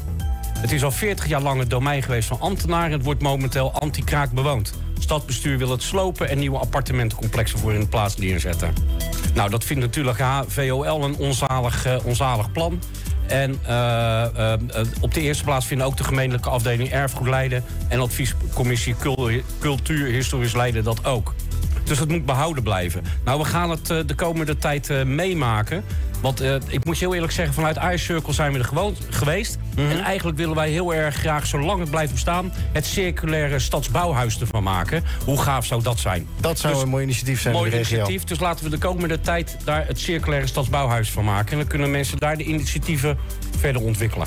Het 0.58 0.72
is 0.72 0.84
al 0.84 0.90
40 0.90 1.26
jaar 1.26 1.42
lang 1.42 1.60
het 1.60 1.70
domein 1.70 2.02
geweest 2.02 2.28
van 2.28 2.40
ambtenaren. 2.40 2.92
Het 2.92 3.04
wordt 3.04 3.22
momenteel 3.22 3.72
anti-kraak 3.72 4.30
bewoond. 4.30 4.72
Het 4.94 5.02
stadsbestuur 5.02 5.58
wil 5.58 5.70
het 5.70 5.82
slopen 5.82 6.28
en 6.28 6.38
nieuwe 6.38 6.58
appartementencomplexen 6.58 7.58
voor 7.58 7.72
in 7.72 7.80
de 7.80 7.86
plaats 7.86 8.16
neerzetten. 8.16 8.74
Nou, 9.34 9.50
dat 9.50 9.64
vindt 9.64 9.82
natuurlijk 9.82 10.18
VOL 10.46 11.04
een 11.04 11.16
onzalig, 11.16 11.86
uh, 11.86 11.96
onzalig 12.04 12.52
plan. 12.52 12.82
En 13.26 13.58
uh, 13.62 14.24
uh, 14.36 14.52
op 15.00 15.14
de 15.14 15.20
eerste 15.20 15.44
plaats 15.44 15.66
vinden 15.66 15.86
ook 15.86 15.96
de 15.96 16.04
gemeentelijke 16.04 16.48
afdeling 16.48 16.90
Erfgoed 16.90 17.28
Leiden... 17.28 17.64
en 17.88 18.00
adviescommissie 18.00 18.94
Cultuur 19.60 20.06
Historisch 20.06 20.54
Leiden 20.54 20.84
dat 20.84 21.04
ook. 21.04 21.34
Dus 21.84 21.98
het 21.98 22.08
moet 22.08 22.26
behouden 22.26 22.62
blijven. 22.62 23.02
Nou, 23.24 23.38
we 23.38 23.44
gaan 23.44 23.70
het 23.70 23.86
de 23.86 24.14
komende 24.16 24.56
tijd 24.56 25.04
meemaken. 25.04 25.84
Want 26.20 26.42
ik 26.68 26.84
moet 26.84 26.98
je 26.98 27.04
heel 27.04 27.14
eerlijk 27.14 27.32
zeggen, 27.32 27.54
vanuit 27.54 27.76
Ice 27.76 28.04
Circle 28.04 28.32
zijn 28.32 28.52
we 28.52 28.58
er 28.58 28.64
gewoon 28.64 28.96
geweest. 29.10 29.58
-hmm. 29.78 29.90
En 29.90 30.04
eigenlijk 30.04 30.38
willen 30.38 30.54
wij 30.54 30.70
heel 30.70 30.94
erg 30.94 31.14
graag, 31.14 31.46
zolang 31.46 31.80
het 31.80 31.90
blijft 31.90 32.12
bestaan... 32.12 32.52
het 32.72 32.86
circulaire 32.86 33.58
stadsbouwhuis 33.58 34.40
ervan 34.40 34.62
maken. 34.62 35.04
Hoe 35.24 35.42
gaaf 35.42 35.66
zou 35.66 35.82
dat 35.82 35.98
zijn? 35.98 36.28
Dat 36.40 36.58
zou 36.58 36.72
dus, 36.72 36.82
een 36.82 36.88
mooi 36.88 37.02
initiatief 37.02 37.40
zijn 37.40 37.54
Mooi 37.54 37.72
initiatief, 37.72 38.24
dus 38.24 38.38
laten 38.38 38.64
we 38.64 38.70
de 38.70 38.78
komende 38.78 39.20
tijd... 39.20 39.56
daar 39.64 39.86
het 39.86 40.00
circulaire 40.00 40.46
stadsbouwhuis 40.46 41.10
van 41.10 41.24
maken. 41.24 41.52
En 41.52 41.58
dan 41.58 41.66
kunnen 41.66 41.90
mensen 41.90 42.18
daar 42.18 42.36
de 42.36 42.44
initiatieven 42.44 43.18
verder 43.58 43.82
ontwikkelen. 43.82 44.26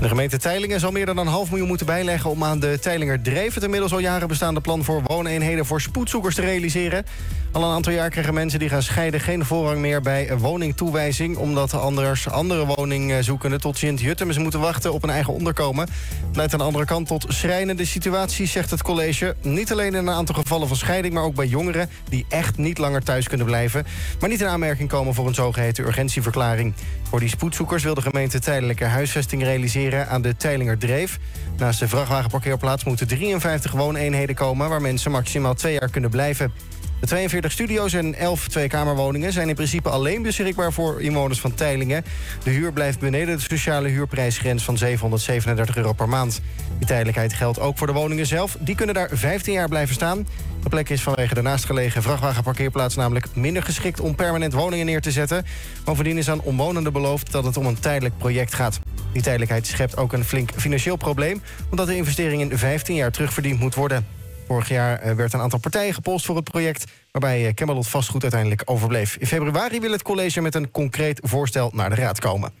De 0.00 0.08
gemeente 0.08 0.38
Teilingen 0.38 0.80
zal 0.80 0.90
meer 0.90 1.06
dan 1.06 1.16
een 1.16 1.26
half 1.26 1.48
miljoen 1.48 1.68
moeten 1.68 1.86
bijleggen... 1.86 2.30
om 2.30 2.44
aan 2.44 2.60
de 2.60 2.78
Teilinger 2.80 3.22
Dreef 3.22 3.54
het 3.54 3.62
inmiddels 3.62 3.92
al 3.92 3.98
jaren 3.98 4.28
bestaande 4.28 4.60
plan... 4.60 4.84
voor 4.84 5.02
wooneenheden 5.02 5.66
voor 5.66 5.80
spoedzoekers 5.80 6.34
te 6.34 6.40
realiseren. 6.40 7.04
Al 7.52 7.62
een 7.62 7.74
aantal 7.74 7.92
jaar 7.92 8.10
krijgen 8.10 8.34
mensen 8.34 8.58
die 8.58 8.68
gaan 8.68 8.82
scheiden... 8.82 9.20
geen 9.20 9.44
voorrang 9.44 9.80
meer 9.80 10.00
bij 10.00 10.36
woningtoewijzing... 10.36 11.36
omdat 11.36 11.74
anders 11.74 12.28
andere 12.28 12.66
woningzoekenden 12.66 13.60
tot 13.60 13.78
Sint-Jutemus 13.78 14.38
moeten 14.38 14.60
wachten... 14.60 14.87
op 14.92 15.02
een 15.02 15.10
eigen 15.10 15.32
onderkomen. 15.32 15.88
Het 16.26 16.36
leidt 16.36 16.52
aan 16.52 16.58
de 16.58 16.64
andere 16.64 16.84
kant 16.84 17.06
tot 17.06 17.24
schrijnende 17.28 17.84
situaties, 17.84 18.52
zegt 18.52 18.70
het 18.70 18.82
college. 18.82 19.36
Niet 19.42 19.72
alleen 19.72 19.94
in 19.94 20.06
een 20.06 20.10
aantal 20.10 20.34
gevallen 20.34 20.68
van 20.68 20.76
scheiding... 20.76 21.14
maar 21.14 21.22
ook 21.22 21.34
bij 21.34 21.46
jongeren 21.46 21.88
die 22.08 22.26
echt 22.28 22.56
niet 22.56 22.78
langer 22.78 23.02
thuis 23.02 23.28
kunnen 23.28 23.46
blijven... 23.46 23.86
maar 24.20 24.28
niet 24.28 24.40
in 24.40 24.46
aanmerking 24.46 24.88
komen 24.88 25.14
voor 25.14 25.26
een 25.26 25.34
zogeheten 25.34 25.84
urgentieverklaring. 25.84 26.74
Voor 27.08 27.20
die 27.20 27.28
spoedzoekers 27.28 27.82
wil 27.82 27.94
de 27.94 28.02
gemeente 28.02 28.38
tijdelijke 28.38 28.84
huisvesting 28.84 29.42
realiseren 29.42 30.08
aan 30.08 30.22
de 30.22 30.36
Teilinger 30.36 30.78
Dreef. 30.78 31.18
Naast 31.56 31.78
de 31.78 31.88
vrachtwagenparkeerplaats 31.88 32.84
moeten 32.84 33.06
53 33.06 33.72
wooneenheden 33.72 34.34
komen... 34.34 34.68
waar 34.68 34.82
mensen 34.82 35.10
maximaal 35.10 35.54
twee 35.54 35.72
jaar 35.72 35.90
kunnen 35.90 36.10
blijven. 36.10 36.52
De 37.00 37.06
42 37.06 37.52
studio's 37.52 37.92
en 37.92 38.14
11 38.14 38.48
tweekamerwoningen 38.48 39.32
zijn 39.32 39.48
in 39.48 39.54
principe 39.54 39.88
alleen 39.88 40.22
beschikbaar 40.22 40.72
voor 40.72 41.02
inwoners 41.02 41.40
van 41.40 41.54
Teilingen. 41.54 42.04
De 42.42 42.50
huur 42.50 42.72
blijft 42.72 42.98
beneden 42.98 43.36
de 43.36 43.42
sociale 43.42 43.88
huurprijsgrens 43.88 44.64
van 44.64 44.78
737 44.78 45.76
euro 45.76 45.92
per 45.92 46.08
maand. 46.08 46.40
Die 46.78 46.86
tijdelijkheid 46.86 47.32
geldt 47.32 47.60
ook 47.60 47.78
voor 47.78 47.86
de 47.86 47.92
woningen 47.92 48.26
zelf. 48.26 48.56
Die 48.60 48.74
kunnen 48.74 48.94
daar 48.94 49.08
15 49.12 49.52
jaar 49.52 49.68
blijven 49.68 49.94
staan. 49.94 50.26
De 50.62 50.68
plek 50.68 50.88
is 50.88 51.02
vanwege 51.02 51.34
de 51.34 51.42
naastgelegen 51.42 52.02
vrachtwagenparkeerplaats 52.02 52.94
namelijk 52.96 53.26
minder 53.34 53.62
geschikt 53.62 54.00
om 54.00 54.14
permanent 54.14 54.52
woningen 54.52 54.86
neer 54.86 55.00
te 55.00 55.12
zetten. 55.12 55.44
Bovendien 55.84 56.18
is 56.18 56.30
aan 56.30 56.40
omwonenden 56.40 56.92
beloofd 56.92 57.32
dat 57.32 57.44
het 57.44 57.56
om 57.56 57.66
een 57.66 57.80
tijdelijk 57.80 58.18
project 58.18 58.54
gaat. 58.54 58.80
Die 59.12 59.22
tijdelijkheid 59.22 59.66
schept 59.66 59.96
ook 59.96 60.12
een 60.12 60.24
flink 60.24 60.50
financieel 60.56 60.96
probleem, 60.96 61.42
omdat 61.70 61.86
de 61.86 61.96
investering 61.96 62.50
in 62.50 62.58
15 62.58 62.94
jaar 62.94 63.10
terugverdiend 63.10 63.60
moet 63.60 63.74
worden. 63.74 64.17
Vorig 64.48 64.68
jaar 64.68 64.98
eh, 64.98 65.14
werd 65.14 65.32
een 65.32 65.40
aantal 65.40 65.58
partijen 65.58 65.94
gepolst 65.94 66.26
voor 66.26 66.36
het 66.36 66.44
project... 66.44 66.84
waarbij 67.10 67.46
eh, 67.46 67.54
Camelot 67.54 67.88
Vastgoed 67.88 68.22
uiteindelijk 68.22 68.62
overbleef. 68.64 69.16
In 69.16 69.26
februari 69.26 69.80
wil 69.80 69.92
het 69.92 70.02
college 70.02 70.40
met 70.40 70.54
een 70.54 70.70
concreet 70.70 71.20
voorstel 71.22 71.70
naar 71.74 71.90
de 71.90 71.96
raad 71.96 72.20
komen. 72.20 72.52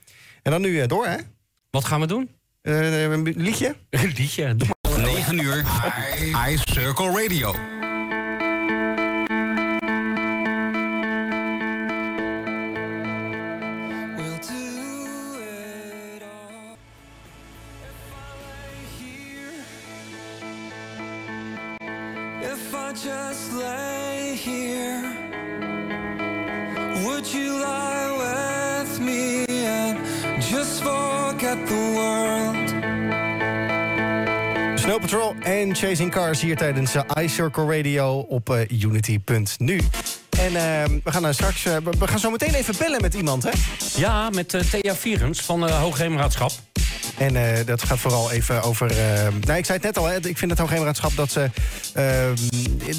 En 0.42 0.50
dan 0.50 0.60
nu 0.60 0.80
eh, 0.80 0.88
door, 0.88 1.06
hè? 1.06 1.16
Wat 1.70 1.84
gaan 1.84 2.00
we 2.00 2.06
doen? 2.06 2.30
Uh, 2.62 3.02
een 3.02 3.22
liedje? 3.22 3.74
Een 3.90 4.12
liedje. 4.16 4.56
9 4.96 5.38
uur, 5.38 5.64
Ice 6.48 6.62
Circle 6.72 7.22
Radio. 7.22 7.77
Patrol 35.10 35.34
en 35.42 35.74
Chasing 35.74 36.10
Cars 36.10 36.40
hier 36.40 36.56
tijdens 36.56 36.94
uh, 36.94 37.02
iCircle 37.22 37.76
Radio 37.76 38.18
op 38.18 38.50
uh, 38.50 38.82
Unity.nu. 38.82 39.80
En 40.38 40.52
uh, 40.52 40.84
we 41.04 41.10
gaan 41.10 41.24
uh, 41.24 41.32
straks. 41.32 41.62
We 41.62 42.06
gaan 42.06 42.18
zo 42.18 42.30
meteen 42.30 42.54
even 42.54 42.74
bellen 42.78 43.00
met 43.00 43.14
iemand, 43.14 43.42
hè? 43.42 43.50
Ja, 43.96 44.30
met 44.30 44.48
Thea 44.70 44.94
Vierens 44.94 45.40
van 45.40 45.64
uh, 45.64 45.80
Hoogheemraadschap. 45.80 46.50
En 47.18 47.34
uh, 47.34 47.42
dat 47.66 47.82
gaat 47.82 47.98
vooral 47.98 48.30
even 48.32 48.62
over... 48.62 48.90
Uh, 48.90 48.96
nou, 49.40 49.58
ik 49.58 49.64
zei 49.64 49.78
het 49.78 49.82
net 49.82 49.98
al, 49.98 50.04
hè, 50.04 50.16
ik 50.16 50.38
vind 50.38 50.50
het 50.50 50.60
Hoogheemraadschap... 50.60 51.16
dat 51.16 51.32
ze 51.32 51.50
uh, 51.96 52.04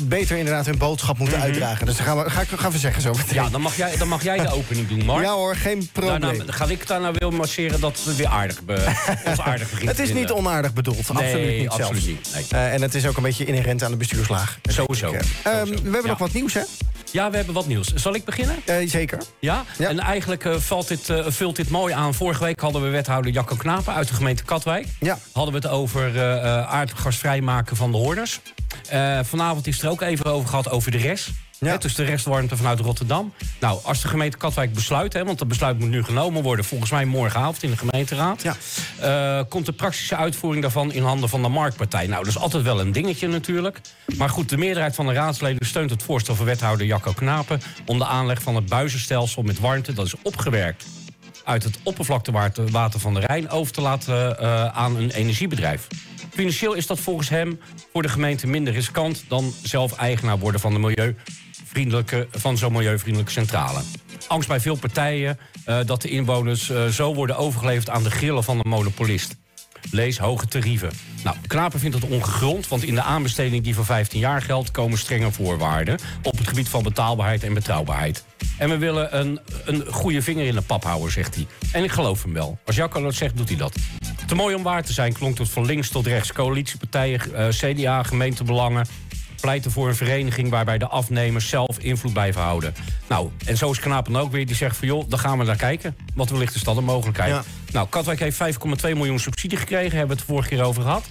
beter 0.04 0.38
inderdaad 0.38 0.66
hun 0.66 0.78
boodschap 0.78 1.18
moeten 1.18 1.38
mm 1.38 1.44
-hmm. 1.44 1.52
uitdragen. 1.52 1.86
Dus 1.86 1.98
dat 1.98 2.06
gaan 2.06 2.24
we, 2.24 2.30
ga, 2.30 2.42
ik, 2.42 2.48
gaan 2.56 2.72
we 2.72 2.78
zeggen 2.78 3.02
zo 3.02 3.12
meteen. 3.12 3.34
Ja, 3.34 3.50
dan 3.50 3.62
mag 3.62 3.76
jij, 3.76 3.98
dan 3.98 4.08
mag 4.08 4.24
jij 4.24 4.38
de 4.38 4.52
opening 4.52 4.88
doen, 4.88 5.06
Mark. 5.06 5.26
Ja 5.26 5.34
hoor, 5.34 5.56
geen 5.56 5.90
probleem. 5.92 6.20
Nou, 6.20 6.38
dan 6.38 6.54
ga 6.54 6.66
ik 6.66 6.88
daar 6.88 7.02
nou 7.02 7.16
wil 7.18 7.32
masseren 7.32 7.80
dat 7.80 8.02
het 8.06 8.16
weer 8.16 8.28
aardig, 8.28 8.64
be, 8.64 8.96
ons 9.26 9.40
aardig 9.40 9.70
begint 9.70 9.90
Het 9.90 10.00
is 10.00 10.14
niet 10.14 10.32
onaardig 10.32 10.74
bedoeld, 10.74 11.14
nee, 11.14 11.24
absoluut 11.24 11.60
niet 11.60 11.70
absoluut 11.70 12.04
zelfs. 12.04 12.06
Niet, 12.06 12.52
nee. 12.52 12.70
en 12.70 12.82
het 12.82 12.96
is 12.96 13.08
ook 13.08 13.18
een 13.18 13.24
beetje 13.24 13.46
inherent 13.46 13.84
aan 13.84 13.92
de 13.92 13.98
bestuurslaag. 13.98 14.60
Sowieso. 14.64 15.14
Ik, 15.14 15.22
Sowieso. 15.44 15.84
we 15.84 15.90
hebben 15.90 16.02
ja. 16.02 16.08
nog 16.08 16.18
wat 16.18 16.34
nieuws, 16.34 16.54
hè? 16.54 16.62
Ja, 17.12 17.30
we 17.30 17.36
hebben 17.36 17.54
wat 17.54 17.68
nieuws. 17.68 17.94
Zal 17.94 18.16
ik 18.16 18.26
beginnen? 18.26 18.56
zeker. 18.86 19.22
Ja? 19.40 19.66
ja? 19.78 19.90
En 19.90 20.00
eigenlijk 20.00 20.46
uh, 20.46 20.56
valt 20.56 20.88
dit, 20.88 21.10
uh, 21.10 21.26
vult 21.28 21.56
dit 21.56 21.70
mooi 21.70 21.94
aan. 21.94 22.14
Vorige 22.14 22.44
week 22.44 22.60
hadden 22.60 22.82
we 22.82 22.90
wethouder 22.90 23.32
Jacco 23.32 23.56
Knapen 23.56 23.94
uit 23.94 24.08
de 24.08 24.14
gemeente 24.14 24.44
Katwijk. 24.44 24.88
Ja. 25.00 25.18
Hadden 25.32 25.54
we 25.54 25.60
het 25.60 25.70
over 25.78 26.22
aardgasvrij 26.66 27.42
maken 27.42 27.76
van 27.76 27.92
de 27.92 27.98
hoorders. 27.98 28.40
vanavond 29.24 29.68
is 29.68 29.82
er 29.82 29.90
ook 29.90 30.02
even 30.02 30.26
over 30.26 30.50
gehad 30.50 30.70
over 30.70 30.92
de 30.92 30.98
rest. 30.98 31.30
Ja. 31.60 31.78
Dus 31.78 31.96
de 31.96 32.04
restwarmte 32.04 32.58
vanuit 32.58 32.80
Rotterdam. 32.80 33.34
Nou, 33.60 33.80
als 33.84 34.02
de 34.02 34.08
gemeente 34.08 34.38
Katwijk 34.38 34.74
besluit, 34.74 35.14
hè, 35.14 35.26
want 35.26 35.40
dat 35.40 35.48
besluit 35.48 35.80
moet 35.80 35.90
nu 35.90 36.04
genomen 36.04 36.44
worden... 36.44 36.66
volgens 36.66 36.92
mij 36.92 37.06
morgenavond 37.06 37.64
in 37.64 37.70
de 37.70 37.78
gemeenteraad... 37.78 38.42
Ja. 38.42 38.56
Uh, 39.40 39.44
komt 39.50 39.66
de 39.66 39.72
praktische 39.72 40.16
uitvoering 40.16 40.62
daarvan 40.62 40.92
in 40.92 41.04
handen 41.04 41.30
van 41.30 41.42
de 41.42 41.48
marktpartij. 41.48 42.08
Nou, 42.08 42.24
dat 42.24 42.36
is 42.36 42.40
altijd 42.40 42.64
wel 42.64 42.80
een 42.80 42.92
dingetje 42.92 43.28
natuurlijk. 43.28 43.82
Maar 44.18 44.30
goed, 44.30 44.50
de 44.50 44.58
meerderheid 44.58 44.96
van 44.96 45.06
de 45.06 45.14
raadsleden 45.14 45.66
steunt 45.66 45.90
het 45.90 46.04
voorstel 46.04 46.36
van 46.36 46.46
wethouder 46.46 46.86
Jacco 46.86 47.12
Knapen... 47.14 47.62
om 47.86 47.98
de 47.98 48.06
aanleg 48.06 48.42
van 48.42 48.56
het 48.56 48.66
buizenstelsel 48.66 49.42
met 49.42 49.60
warmte, 49.60 49.94
dat 49.94 50.06
is 50.06 50.16
opgewerkt 50.22 50.86
uit 51.44 51.64
het 51.64 51.80
oppervlaktewater 51.84 53.00
van 53.00 53.14
de 53.14 53.20
Rijn 53.20 53.50
over 53.50 53.74
te 53.74 53.82
laten 53.82 54.38
uh, 54.42 54.66
aan 54.66 54.96
een 54.96 55.12
energiebedrijf. 55.12 55.88
Financieel 56.30 56.74
is 56.74 56.88
dat 56.88 57.00
volgens 57.00 57.30
hem 57.30 57.60
voor 57.94 58.02
de 58.02 58.10
gemeente 58.10 58.48
minder 58.48 58.74
riskant 58.74 59.24
dan 59.28 59.54
zelf 59.64 59.98
eigenaar 59.98 60.40
worden 60.40 60.62
van 60.62 60.74
de 60.74 60.80
milieuvriendelijke, 61.74 62.40
van 62.40 62.58
zo'n 62.58 62.72
milieuvriendelijke 62.72 63.32
centrale. 63.32 63.82
Angst 64.28 64.48
bij 64.48 64.60
veel 64.60 64.76
partijen 64.76 65.40
uh, 65.68 65.80
dat 65.86 66.02
de 66.02 66.10
inwoners 66.10 66.70
uh, 66.70 66.86
zo 66.86 67.14
worden 67.14 67.38
overgeleverd 67.38 67.90
aan 67.90 68.04
de 68.04 68.12
grillen 68.12 68.44
van 68.44 68.58
de 68.58 68.70
monopolist. 68.70 69.38
Lees 69.92 70.18
hoge 70.18 70.48
tarieven. 70.48 70.92
Nou, 71.24 71.36
Knapen 71.48 71.80
vindt 71.80 71.96
het 71.96 72.10
ongegrond, 72.10 72.68
want 72.68 72.84
in 72.84 72.96
de 72.96 73.02
aanbesteding 73.02 73.64
die 73.64 73.76
voor 73.76 73.86
15 73.86 74.20
jaar 74.20 74.42
geldt... 74.42 74.72
komen 74.72 74.98
strenge 74.98 75.32
voorwaarden 75.32 76.00
op 76.24 76.38
het 76.38 76.48
gebied 76.48 76.70
van 76.70 76.84
betaalbaarheid 76.84 77.44
en 77.44 77.54
betrouwbaarheid. 77.54 78.24
En 78.58 78.70
we 78.70 78.78
willen 78.78 79.20
een, 79.20 79.40
een 79.66 79.86
goede 79.86 80.22
vinger 80.22 80.46
in 80.46 80.56
de 80.56 80.62
pap 80.62 80.84
houden, 80.84 81.12
zegt 81.12 81.36
hij. 81.36 81.48
En 81.72 81.84
ik 81.84 81.92
geloof 81.92 82.24
hem 82.24 82.34
wel. 82.34 82.60
Als 82.66 82.76
Jacco 82.76 83.02
dat 83.02 83.14
zegt, 83.14 83.38
doet 83.38 83.50
hij 83.50 83.58
dat. 83.58 83.76
Te 84.28 84.36
mooi 84.36 84.56
om 84.56 84.64
waar 84.64 84.84
te 84.84 84.94
zijn 84.94 85.14
klonk 85.14 85.38
het 85.38 85.50
van 85.50 85.66
links 85.66 85.90
tot 85.90 86.08
rechts. 86.08 86.34
Coalitiepartijen, 86.34 87.22
uh, 87.32 87.48
CDA, 87.48 88.04
gemeentebelangen 88.04 88.86
pleiten 89.40 89.72
voor 89.72 89.88
een 89.88 89.96
vereniging 89.96 90.50
waarbij 90.50 90.78
de 90.78 90.88
afnemers 90.88 91.50
zelf 91.50 91.78
invloed 91.78 92.14
blijven 92.14 92.42
houden. 92.42 92.74
Nou, 93.08 93.30
en 93.46 93.58
zo 93.58 93.72
is 93.72 93.80
Knapen 93.80 94.16
ook 94.16 94.32
weer. 94.32 94.46
Die 94.46 94.56
zegt 94.56 94.78
van 94.78 94.88
joh, 94.88 95.10
dan 95.10 95.20
gaan 95.20 95.38
we 95.38 95.44
naar 95.44 95.56
kijken. 95.56 95.96
Wat 96.16 96.30
wellicht 96.30 96.56
is 96.56 96.64
dat 96.64 96.78
een 96.78 96.84
mogelijkheid. 96.84 97.32
Ja. 97.32 97.44
Nou, 97.72 97.88
Katwijk 97.90 98.20
heeft 98.20 98.38
5,2 98.86 98.94
miljoen 98.94 99.20
subsidie 99.20 99.58
gekregen. 99.58 99.98
Hebben 99.98 100.16
we 100.16 100.22
het 100.22 100.32
vorige 100.32 100.50
keer 100.50 100.64
over 100.64 100.82
gehad. 100.82 101.06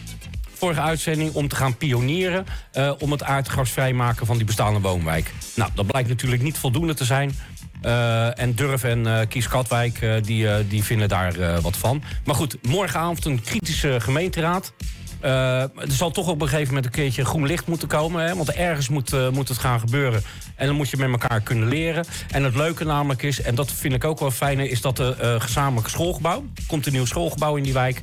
Vorige 0.52 0.80
uitzending 0.80 1.32
om 1.32 1.48
te 1.48 1.56
gaan 1.56 1.76
pionieren... 1.76 2.46
Uh, 2.74 2.92
om 2.98 3.10
het 3.10 3.22
aardgas 3.22 3.70
vrijmaken 3.70 4.26
van 4.26 4.36
die 4.36 4.46
bestaande 4.46 4.80
woonwijk. 4.80 5.32
Nou, 5.54 5.70
dat 5.74 5.86
blijkt 5.86 6.08
natuurlijk 6.08 6.42
niet 6.42 6.58
voldoende 6.58 6.94
te 6.94 7.04
zijn. 7.04 7.34
Uh, 7.82 8.38
en 8.38 8.54
Durf 8.54 8.84
en 8.84 9.06
uh, 9.06 9.20
Kies 9.28 9.48
Katwijk, 9.48 10.24
die, 10.24 10.66
die 10.68 10.84
vinden 10.84 11.08
daar 11.08 11.60
wat 11.60 11.76
van. 11.76 12.02
Maar 12.24 12.34
goed, 12.34 12.56
morgenavond 12.62 13.24
een 13.24 13.42
kritische 13.42 14.00
gemeenteraad. 14.00 14.72
Uh, 15.24 15.60
er 15.62 15.70
zal 15.88 16.10
toch 16.10 16.28
op 16.28 16.40
een 16.40 16.48
gegeven 16.48 16.66
moment 16.66 16.84
een 16.84 17.02
keertje 17.02 17.24
groen 17.24 17.46
licht 17.46 17.66
moeten 17.66 17.88
komen. 17.88 18.24
Hè? 18.24 18.36
Want 18.36 18.50
ergens 18.52 18.88
moet, 18.88 19.12
uh, 19.12 19.28
moet 19.28 19.48
het 19.48 19.58
gaan 19.58 19.80
gebeuren. 19.80 20.22
En 20.56 20.66
dan 20.66 20.76
moet 20.76 20.90
je 20.90 20.96
met 20.96 21.10
elkaar 21.10 21.40
kunnen 21.40 21.68
leren. 21.68 22.04
En 22.30 22.44
het 22.44 22.54
leuke 22.54 22.84
namelijk 22.84 23.22
is, 23.22 23.40
en 23.42 23.54
dat 23.54 23.72
vind 23.72 23.94
ik 23.94 24.04
ook 24.04 24.18
wel 24.18 24.30
fijn... 24.30 24.58
is 24.60 24.80
dat 24.80 24.96
de 24.96 25.16
uh, 25.22 25.40
gezamenlijke 25.40 25.90
schoolgebouw... 25.90 26.44
komt 26.66 26.86
een 26.86 26.92
nieuw 26.92 27.04
schoolgebouw 27.04 27.56
in 27.56 27.62
die 27.62 27.72
wijk... 27.72 28.02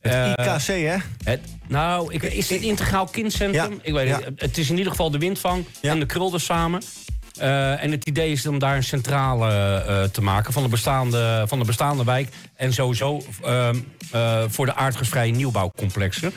Het 0.00 0.38
IKC, 0.40 0.66
hè? 0.66 0.96
Het, 1.24 1.40
nou, 1.66 2.12
ik, 2.12 2.22
is 2.22 2.50
het 2.50 2.60
integraal 2.60 3.06
kindcentrum? 3.06 3.72
Ja. 3.72 3.78
Ik 3.82 3.92
weet 3.92 4.08
ja. 4.08 4.20
het. 4.24 4.40
Het 4.40 4.58
is 4.58 4.70
in 4.70 4.76
ieder 4.76 4.90
geval 4.90 5.10
de 5.10 5.18
windvang 5.18 5.64
ja. 5.80 5.90
en 5.90 5.98
de 5.98 6.06
krulder 6.06 6.40
samen. 6.40 6.82
Uh, 7.40 7.82
en 7.82 7.90
het 7.90 8.04
idee 8.04 8.32
is 8.32 8.46
om 8.46 8.58
daar 8.58 8.76
een 8.76 8.84
centrale 8.84 9.48
uh, 9.88 10.02
te 10.02 10.22
maken 10.22 10.52
van 10.52 10.62
de, 10.62 10.68
bestaande, 10.68 11.44
van 11.46 11.58
de 11.58 11.64
bestaande 11.64 12.04
wijk. 12.04 12.28
En 12.56 12.72
sowieso 12.72 13.22
uh, 13.44 13.68
voor 14.48 14.66
de 14.66 14.74
aardgasvrije 14.74 15.32
nieuwbouwcomplexen 15.32 16.32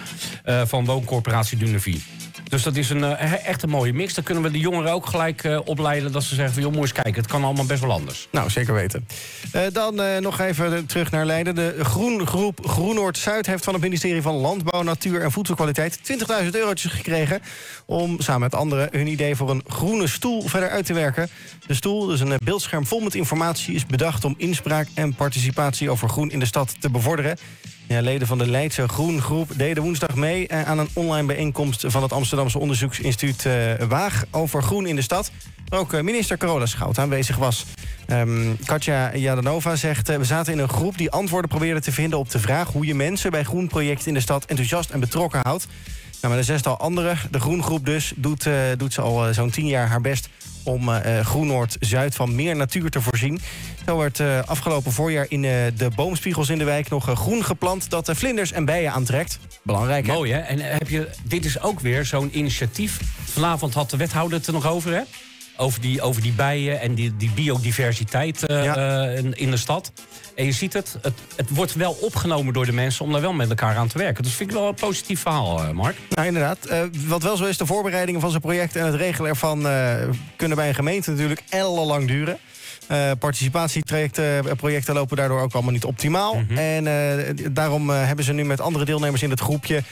van 0.66 0.86
wooncorporatie 0.86 1.58
Dunevie. 1.58 2.04
Dus 2.52 2.64
dat 2.64 2.76
is 2.76 2.90
een, 2.90 3.04
echt 3.04 3.64
een 3.64 3.70
mooie 3.70 3.94
mix. 3.94 4.14
Dan 4.14 4.24
kunnen 4.24 4.44
we 4.44 4.52
de 4.52 4.60
jongeren 4.60 4.92
ook 4.92 5.06
gelijk 5.06 5.62
opleiden 5.66 6.12
dat 6.12 6.24
ze 6.24 6.36
zeggen 6.36 6.54
van... 6.54 6.64
joh, 6.64 6.72
moet 6.72 6.82
eens 6.82 6.92
kijken, 6.92 7.22
het 7.22 7.32
kan 7.32 7.44
allemaal 7.44 7.66
best 7.66 7.82
wel 7.82 7.92
anders. 7.92 8.28
Nou, 8.32 8.50
zeker 8.50 8.74
weten. 8.74 9.08
dan 9.74 10.22
nog 10.22 10.40
even 10.40 10.86
terug 10.86 11.12
naar 11.12 11.26
Leiden. 11.26 11.56
De 11.56 11.76
groengroep 11.82 12.68
Groenoord-Zuid 12.68 13.46
heeft 13.46 13.64
van 13.64 13.74
het 13.74 13.82
ministerie 13.84 14.22
van 14.22 14.36
Landbouw, 14.36 14.82
Natuur 14.82 15.22
en 15.22 15.32
Voedselkwaliteit... 15.32 16.00
20.000 16.44 16.50
eurotjes 16.52 16.92
gekregen 16.92 17.42
om 17.86 18.22
samen 18.22 18.42
met 18.42 18.56
anderen 18.56 18.90
hun 18.92 19.08
idee 19.08 19.36
voor 19.36 19.50
een 19.50 19.64
groene 19.68 20.08
stoel 20.08 20.42
verder 20.48 20.70
uit 20.70 20.86
te 20.86 20.94
werken. 20.94 21.30
De 21.68 21.74
stoel, 21.74 22.06
dus 22.06 22.20
een 22.20 22.34
beeldscherm 22.44 22.86
vol 22.86 23.00
met 23.00 23.16
informatie, 23.16 23.76
is 23.76 23.86
bedacht 23.86 24.26
om 24.26 24.34
inspraak 24.38 24.88
en 24.94 25.16
participatie 25.16 25.90
over 25.90 26.10
groen 26.10 26.32
in 26.32 26.40
de 26.40 26.46
stad 26.46 26.76
te 26.80 26.90
bevorderen. 26.90 27.38
Ja, 27.92 28.02
leden 28.02 28.28
van 28.28 28.38
de 28.38 28.48
Leidse 28.48 28.88
Groengroep 28.88 29.50
deden 29.56 29.84
woensdag 29.84 30.16
mee 30.16 30.48
eh, 30.48 30.64
aan 30.64 30.80
een 30.80 30.90
online 30.94 31.28
bijeenkomst 31.28 31.84
van 31.88 32.02
het 32.02 32.14
Amsterdamse 32.14 32.60
onderzoeksinstituut 32.60 33.46
uh, 33.46 33.74
Waag 33.88 34.24
over 34.32 34.64
groen 34.64 34.86
in 34.86 34.96
de 34.96 35.02
stad. 35.02 35.32
Ook 35.70 35.94
uh, 35.94 36.02
minister 36.02 36.38
Carola 36.38 36.66
Schout 36.66 36.98
aanwezig 36.98 37.38
was. 37.38 37.66
Um, 38.08 38.58
Katja 38.66 39.16
Jadanova 39.16 39.76
zegt, 39.76 40.08
we 40.08 40.24
zaten 40.24 40.54
in 40.54 40.60
een 40.60 40.70
groep 40.70 40.98
die 40.98 41.12
antwoorden 41.12 41.50
probeerde 41.50 41.82
te 41.82 41.92
vinden 41.92 42.20
op 42.20 42.30
de 42.30 42.40
vraag 42.40 42.68
hoe 42.68 42.86
je 42.86 42.96
mensen 42.96 43.32
bij 43.32 43.44
groenprojecten 43.44 44.08
in 44.08 44.14
de 44.14 44.20
stad 44.20 44.46
enthousiast 44.46 44.90
en 44.90 45.00
betrokken 45.00 45.40
houdt. 45.44 45.68
Met 46.22 46.38
een 46.38 46.44
zestal 46.44 46.78
anderen, 46.78 47.18
de 47.32 47.40
Groengroep 47.40 47.86
dus, 47.86 48.14
doet, 48.16 48.46
uh, 48.46 48.56
doet 48.78 48.94
ze 48.94 49.02
al 49.02 49.28
uh, 49.28 49.34
zo'n 49.34 49.50
tien 49.50 49.68
jaar 49.68 49.88
haar 49.88 50.02
best 50.02 50.30
om 50.64 50.90
uh, 50.90 51.20
Groen-Noord-Zuid 51.20 52.16
van 52.16 52.36
meer 52.36 52.56
natuur 52.56 52.90
te 52.90 53.02
voorzien. 53.02 53.40
Zo 53.86 53.98
werd 53.98 54.20
afgelopen 54.46 54.92
voorjaar 54.92 55.26
in 55.30 55.42
de 55.42 55.90
boomspiegels 55.96 56.50
in 56.50 56.58
de 56.58 56.64
wijk 56.64 56.90
nog 56.90 57.12
groen 57.14 57.44
geplant... 57.44 57.90
dat 57.90 58.06
de 58.06 58.16
vlinders 58.16 58.52
en 58.52 58.66
bijen 58.66 58.92
aantrekt. 58.92 59.40
Belangrijk, 59.64 60.08
hè? 60.08 60.14
Mooi, 60.14 60.32
hè? 60.32 60.40
En 60.40 60.60
heb 60.60 60.90
je, 60.90 61.10
dit 61.24 61.46
is 61.46 61.62
ook 61.62 61.80
weer 61.80 62.06
zo'n 62.06 62.38
initiatief. 62.38 63.00
Vanavond 63.24 63.74
had 63.74 63.90
de 63.90 63.98
wethouder 63.98 64.38
het 64.38 64.48
er 64.48 64.54
nog 64.54 64.68
over, 64.68 64.94
hè? 64.94 65.02
Over 65.58 65.82
die, 65.82 66.02
over 66.02 66.22
die 66.22 66.32
bijen 66.32 66.80
en 66.80 66.96
die, 66.96 67.18
die 67.18 67.32
biodiversiteit 67.36 68.44
uh, 68.52 68.64
ja. 68.64 69.08
uh, 69.08 69.18
in, 69.18 69.34
in, 69.34 69.52
de 69.52 69.58
stad. 69.58 69.92
En 70.36 70.46
je 70.46 70.52
ziet 70.52 70.74
het, 70.74 70.98
het, 71.02 71.14
het 71.36 71.50
wordt 71.50 71.74
wel 71.74 71.92
opgenomen 71.92 72.54
door 72.54 72.66
de 72.66 72.72
mensen 72.72 73.06
om 73.06 73.12
daar 73.12 73.22
wel 73.22 73.34
met 73.34 73.50
elkaar 73.50 73.76
aan 73.76 73.88
te 73.88 73.98
werken. 73.98 74.24
Dus 74.24 74.34
vind 74.34 74.50
ik 74.50 74.56
wel 74.56 74.68
een 74.68 74.74
positief 74.74 75.20
verhaal, 75.22 75.64
uh, 75.64 75.70
Mark. 75.70 75.98
Nou, 76.10 76.28
inderdaad. 76.28 76.90
wat 77.08 77.24
wel 77.24 77.38
zo 77.38 77.46
is, 77.46 77.58
de 77.58 77.66
voorbereidingen 77.66 78.22
van 78.22 78.32
zo'n 78.32 78.40
project 78.40 78.76
en 78.76 78.86
het 78.86 78.96
regelen 78.96 79.30
ervan... 79.30 79.62
kunnen 80.36 80.58
bij 80.58 80.68
een 80.68 80.76
gemeente 80.76 81.12
natuurlijk 81.12 81.44
ellenlang 81.50 82.08
duren. 82.08 82.40
Uh, 82.92 83.12
participatieprojecten 83.20 84.94
lopen 84.94 85.18
daardoor 85.18 85.42
ook 85.42 85.54
allemaal 85.54 85.72
niet 85.72 85.86
optimaal. 85.86 86.34
Mhm. 86.34 86.42
Mm 86.42 86.48
-hmm. 86.48 86.58
En 86.58 86.86
uh, 86.86 87.46
daarom 87.52 87.90
uh, 87.90 88.06
hebben 88.06 88.26
ze 88.26 88.34
nu 88.34 88.44
met 88.44 88.62
andere 88.62 88.86
deelnemers 88.86 89.24
in 89.24 89.30
het 89.30 89.40
groepje... 89.40 89.84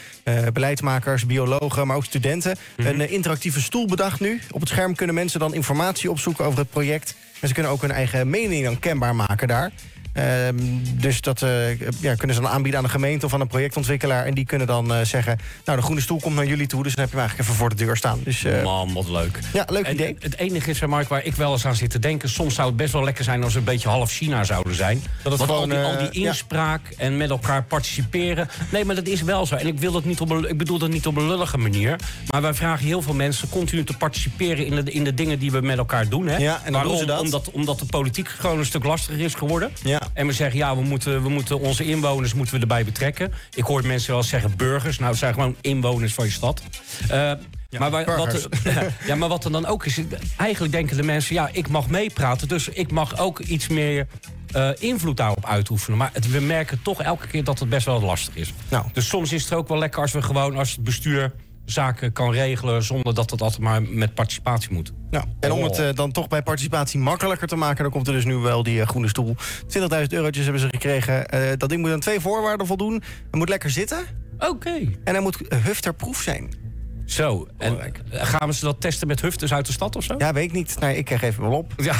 beleidsmakers, 0.54 1.26
biologen, 1.26 1.88
maar 1.88 1.96
ook 1.96 2.06
studenten... 2.06 2.58
Mm 2.78 2.86
-hmm. 2.86 3.00
een 3.00 3.10
interactieve 3.10 3.62
stoel 3.62 3.88
bedacht 3.88 4.20
nu. 4.20 4.42
Op 4.52 4.60
het 4.60 4.70
scherm 4.70 4.96
kunnen 4.96 5.16
mensen 5.16 5.40
dan 5.40 5.54
informatie 5.54 6.12
opzoeken 6.12 6.46
over 6.46 6.60
het 6.60 6.70
project. 6.70 7.16
En 7.40 7.48
ze 7.48 7.54
kunnen 7.54 7.72
ook 7.72 7.82
hun 7.82 7.92
eigen 7.92 8.30
mening 8.30 8.64
dan 8.64 8.80
kenbaar 8.80 9.16
maken 9.16 9.48
daar. 9.48 9.72
Ehm, 10.13 10.56
dus 11.00 11.22
dat 11.22 11.41
eh, 11.41 11.80
ja, 11.80 12.15
kunnen 12.15 12.36
ze 12.36 12.41
dan 12.41 12.52
aanbieden 12.52 12.80
aan 12.80 12.86
een 12.86 12.91
gemeente 12.91 13.26
of 13.26 13.34
aan 13.34 13.41
een 13.41 13.48
projectontwikkelaar. 13.48 14.26
En 14.26 14.34
die 14.34 14.45
kunnen 14.45 14.67
dan 14.67 14.93
eh, 14.93 15.02
zeggen, 15.02 15.39
nou 15.65 15.78
de 15.78 15.84
groene 15.84 16.02
stoel 16.02 16.19
komt 16.19 16.36
naar 16.36 16.45
jullie 16.45 16.67
toe. 16.67 16.84
Dus 16.84 16.95
dan 16.95 17.04
heb 17.04 17.13
je 17.13 17.19
hem 17.19 17.28
eigenlijk 17.28 17.50
even 17.50 17.62
voor 17.62 17.69
de 17.78 17.86
deur 17.86 17.98
staan. 17.98 18.19
Dus 18.24 18.43
eh, 18.43 18.63
Man, 18.63 18.93
wat 18.93 19.10
leuk. 19.10 19.39
ja, 19.54 19.65
leuk 19.69 19.86
En 19.86 19.93
idee. 19.93 20.15
Het 20.19 20.38
enige 20.38 20.69
is, 20.69 20.86
Mark, 20.86 21.08
waar 21.08 21.26
ik 21.26 21.36
wel 21.36 21.52
eens 21.52 21.65
aan 21.65 21.76
zit 21.76 21.89
te 21.89 22.00
denken... 22.00 22.30
soms 22.30 22.56
zou 22.56 22.67
het 22.67 22.78
best 22.78 22.93
wel 22.93 23.04
lekker 23.04 23.24
zijn 23.24 23.43
als 23.43 23.54
we 23.54 23.60
een 23.60 23.65
beetje 23.65 23.89
half 23.89 24.12
China 24.12 24.43
zouden 24.43 24.76
zijn. 24.76 25.04
Dat 25.24 25.32
het 25.32 25.41
Want 25.41 25.52
gewoon, 25.52 25.72
al, 25.72 25.91
die, 25.98 26.04
al 26.04 26.12
die 26.12 26.22
ja. 26.22 26.28
inspraak 26.28 26.82
en 26.98 27.17
met 27.17 27.30
elkaar 27.30 27.63
participeren... 27.63 28.50
Nee, 28.69 28.86
maar 28.86 28.95
dat 28.95 29.08
is 29.08 29.22
wel 29.22 29.45
zo. 29.45 29.56
En 29.56 29.67
ik, 29.67 29.80
wil 29.80 29.91
dat 29.91 30.06
niet 30.06 30.22
op 30.22 30.30
een, 30.30 30.50
ik 30.50 30.58
bedoel 30.58 30.78
dat 30.78 30.89
niet 30.89 31.08
op 31.08 31.17
een 31.17 31.28
lullige 31.28 31.58
manier. 31.58 31.95
Maar 32.30 32.41
wij 32.41 32.54
vragen 32.54 32.86
heel 32.86 33.02
veel 33.02 33.13
mensen 33.13 33.50
continu 33.50 33.84
te 33.84 33.98
participeren... 33.98 34.65
in 34.65 34.86
de, 34.86 34.91
in 34.91 35.04
de 35.04 35.13
dingen 35.13 35.39
die 35.39 35.52
we 35.52 35.62
met 35.62 35.78
elkaar 35.78 36.10
doen. 36.10 36.28
Hè? 36.28 36.38
Ja, 36.38 36.56
en 36.56 36.62
dan 36.63 36.72
Waarom? 36.72 36.91
doen 36.91 37.00
ze 37.00 37.06
dat. 37.06 37.19
Omdat, 37.19 37.52
omdat 37.52 37.80
de 37.80 37.86
politiek 37.86 38.28
gewoon 38.28 38.58
een 38.60 38.65
stuk 38.65 38.84
lastiger 38.84 39.19
is 39.19 39.34
geworden. 39.34 39.72
Ja. 39.84 39.99
En 40.14 40.28
we 40.28 40.34
zeggen, 40.34 40.60
ja, 40.60 40.76
we 40.76 40.82
moeten, 40.82 41.24
we 41.24 41.30
moeten 41.30 41.60
onze 41.60 41.86
inwoners 41.86 42.34
moeten 42.34 42.56
we 42.56 42.62
erbij 42.62 42.86
betrekken. 42.86 43.34
Ik 43.54 43.64
hoor 43.64 43.86
mensen 43.86 44.10
wel 44.10 44.20
eens 44.20 44.30
zeggen 44.30 44.54
burgers. 44.58 44.98
Nou, 44.98 45.10
het 45.10 45.20
zijn 45.20 45.34
gewoon 45.34 45.56
inwoners 45.62 46.14
van 46.14 46.26
je 46.26 46.32
stad. 46.32 46.62
Eh, 47.10 47.32
maar, 47.80 47.90
wa- 47.92 48.04
burgers. 48.04 48.44
wat, 48.44 48.60
ja, 49.08 49.16
maar 49.16 49.30
wat 49.30 49.46
er 49.46 49.52
dan 49.52 49.66
ook 49.66 49.86
is... 49.86 50.00
Eigenlijk 50.38 50.74
denken 50.74 50.98
de 50.98 51.04
mensen, 51.04 51.36
ja, 51.36 51.50
ik 51.52 51.70
mag 51.70 51.88
meepraten... 51.90 52.48
dus 52.48 52.68
ik 52.68 52.92
mag 52.92 53.20
ook 53.20 53.40
iets 53.40 53.68
meer 53.68 54.08
eh, 54.52 54.70
invloed 54.80 55.18
daarop 55.18 55.46
uitoefenen. 55.46 55.98
Maar 55.98 56.10
het, 56.14 56.32
we 56.32 56.40
merken 56.40 56.82
toch 56.82 57.02
elke 57.02 57.28
keer 57.28 57.44
dat 57.44 57.60
het 57.60 57.70
best 57.70 57.86
wel 57.86 58.02
lastig 58.02 58.36
is. 58.36 58.54
Nou. 58.70 58.86
Dus 58.94 59.08
soms 59.08 59.34
is 59.34 59.44
het 59.44 59.54
ook 59.54 59.68
wel 59.68 59.78
lekker 59.78 60.02
als 60.02 60.12
we 60.12 60.22
gewoon... 60.22 60.58
als 60.58 60.72
het 60.72 60.84
bestuur 60.84 61.34
zaken 61.66 62.14
kan 62.14 62.32
regelen... 62.32 62.84
zonder 62.84 63.14
dat 63.16 63.30
het 63.32 63.42
altijd 63.42 63.62
maar 63.62 63.82
met 63.82 64.14
participatie 64.14 64.74
moet. 64.74 64.92
Nou, 65.12 65.26
en 65.39 65.52
om 65.52 65.60
Oh. 65.60 65.63
het 65.65 65.78
eh, 65.80 65.88
dan 65.93 66.12
toch 66.12 66.28
bij 66.28 66.41
participatie 66.43 67.00
makkelijker 67.00 67.48
te 67.48 67.56
maken... 67.56 67.84
dan 67.84 67.91
komt 67.91 68.08
er 68.08 68.13
dus 68.13 68.26
nu 68.26 68.36
wel 68.36 68.63
die 68.63 68.82
eh, 68.82 68.88
groene 68.88 69.08
stoel. 69.08 69.36
20.000 69.67 69.80
eurotjes 70.10 70.43
hebben 70.43 70.62
ze 70.62 70.67
gekregen. 70.69 71.28
Eh, 71.30 71.41
dat 71.58 71.69
ding 71.69 71.82
moet 71.82 71.91
aan 71.91 72.00
twee 72.00 72.19
voorwaarden 72.19 72.67
voldoen. 72.67 72.91
Hij 73.32 73.39
moet 73.39 73.50
lekker 73.50 73.69
zitten 73.69 73.98
Oké. 74.38 74.74
en 75.04 75.13
hij 75.13 75.19
moet 75.19 75.38
hufterproef 75.63 76.22
zijn. 76.22 76.67
Zo, 77.06 77.48
en 77.58 77.78
gaan 78.12 78.48
we 78.48 78.54
ze 78.54 78.65
dat 78.65 78.82
testen 78.82 79.08
met 79.08 79.22
hufters 79.22 79.54
uit 79.54 79.65
de 79.65 79.72
stad 79.72 79.95
of 79.95 80.04
zo? 80.04 80.15
Ja, 80.17 80.34
weet 80.34 80.43
ik 80.43 80.52
niet. 80.52 80.80
Nee, 80.80 80.98
ik 80.98 81.10
geef 81.10 81.36
hem 81.38 81.50
wel 81.50 81.58
op. 81.58 81.74
Ja. 81.78 81.95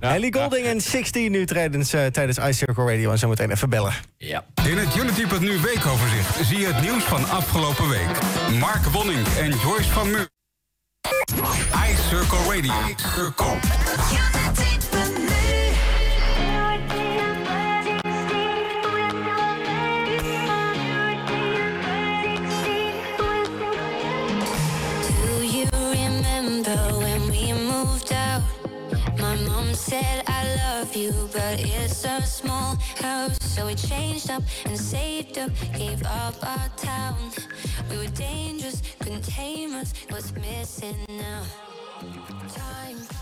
Ellie 0.14 0.34
Golding 0.34 0.66
en 0.66 0.80
16 0.80 1.30
nu 1.30 1.46
tijdens, 1.46 1.92
eh, 1.92 2.06
tijdens 2.06 2.38
Ice 2.38 2.52
Circle 2.52 2.84
Radio. 2.84 3.10
En 3.10 3.18
zometeen 3.18 3.50
even 3.50 3.70
bellen. 3.70 3.92
ja. 4.18 4.44
In 4.68 4.76
het 4.78 4.96
Unity.nu 4.96 5.58
weekoverzicht 5.58 6.46
zie 6.46 6.58
je 6.58 6.66
het 6.66 6.80
nieuws 6.80 7.04
van 7.04 7.28
afgelopen 7.28 7.88
week. 7.88 8.08
Mark 8.58 8.84
Wonning 8.84 9.26
en 9.38 9.48
Joyce 9.48 9.90
van 9.90 10.10
Meur. 10.10 10.28
Circle 11.96 12.38
Radio. 12.50 12.72
Circle. 13.14 13.58
Do 25.10 25.44
you 25.46 25.66
remember 25.72 26.76
when 26.98 27.30
we 27.30 27.52
moved 27.52 28.12
out? 28.12 28.42
My 29.18 29.34
mom 29.46 29.74
said 29.74 30.24
I 30.26 30.56
love 30.56 30.94
you, 30.96 31.12
but 31.32 31.60
it's 31.60 32.04
a 32.04 32.22
small 32.22 32.76
house. 32.96 33.38
So 33.40 33.66
we 33.66 33.74
changed 33.74 34.30
up 34.30 34.42
and 34.64 34.78
saved 34.78 35.38
up, 35.38 35.50
gave 35.76 36.02
up 36.04 36.34
our 36.42 36.68
town. 36.76 37.30
We 37.90 37.98
were 37.98 38.06
dangerous, 38.06 38.82
couldn't 39.00 39.24
tame 39.24 39.74
us. 39.74 39.92
What's 40.08 40.32
missing 40.34 40.96
now? 41.08 41.42
Time. 42.00 43.17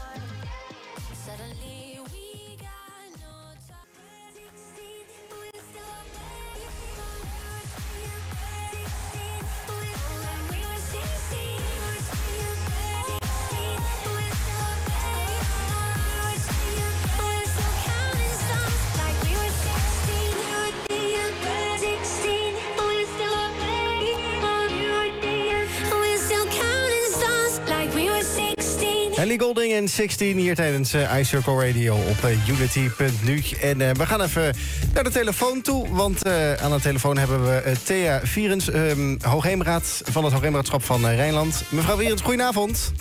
Ellie 29.27 29.41
Golding 29.41 29.73
en 29.73 29.89
16 29.89 30.37
hier 30.37 30.55
tijdens 30.55 30.93
eh, 30.93 31.19
Ice 31.19 31.25
Circle 31.25 31.67
Radio 31.67 31.95
op 31.95 32.25
eh, 32.25 32.49
Unity.nu. 32.49 33.43
En 33.61 33.81
eh, 33.81 33.91
we 33.91 34.07
gaan 34.07 34.23
even 34.23 34.55
naar 34.95 35.05
de 35.05 35.11
telefoon 35.11 35.61
toe. 35.61 35.89
Want 35.95 36.23
eh, 36.23 36.53
aan 36.53 36.71
de 36.71 36.81
telefoon 36.81 37.19
hebben 37.19 37.45
we 37.45 37.57
eh, 37.57 37.75
Thea 37.85 38.21
Vierens, 38.23 38.71
ehm 38.71 39.17
hoogheemraad 39.21 40.01
van 40.05 40.25
het 40.25 40.33
Hoogheemraadschap 40.33 40.83
van 40.83 41.09
eh, 41.09 41.15
Rijnland. 41.17 41.63
Mevrouw 41.69 41.97
Vierens, 41.97 42.23
goedenavond. 42.23 42.93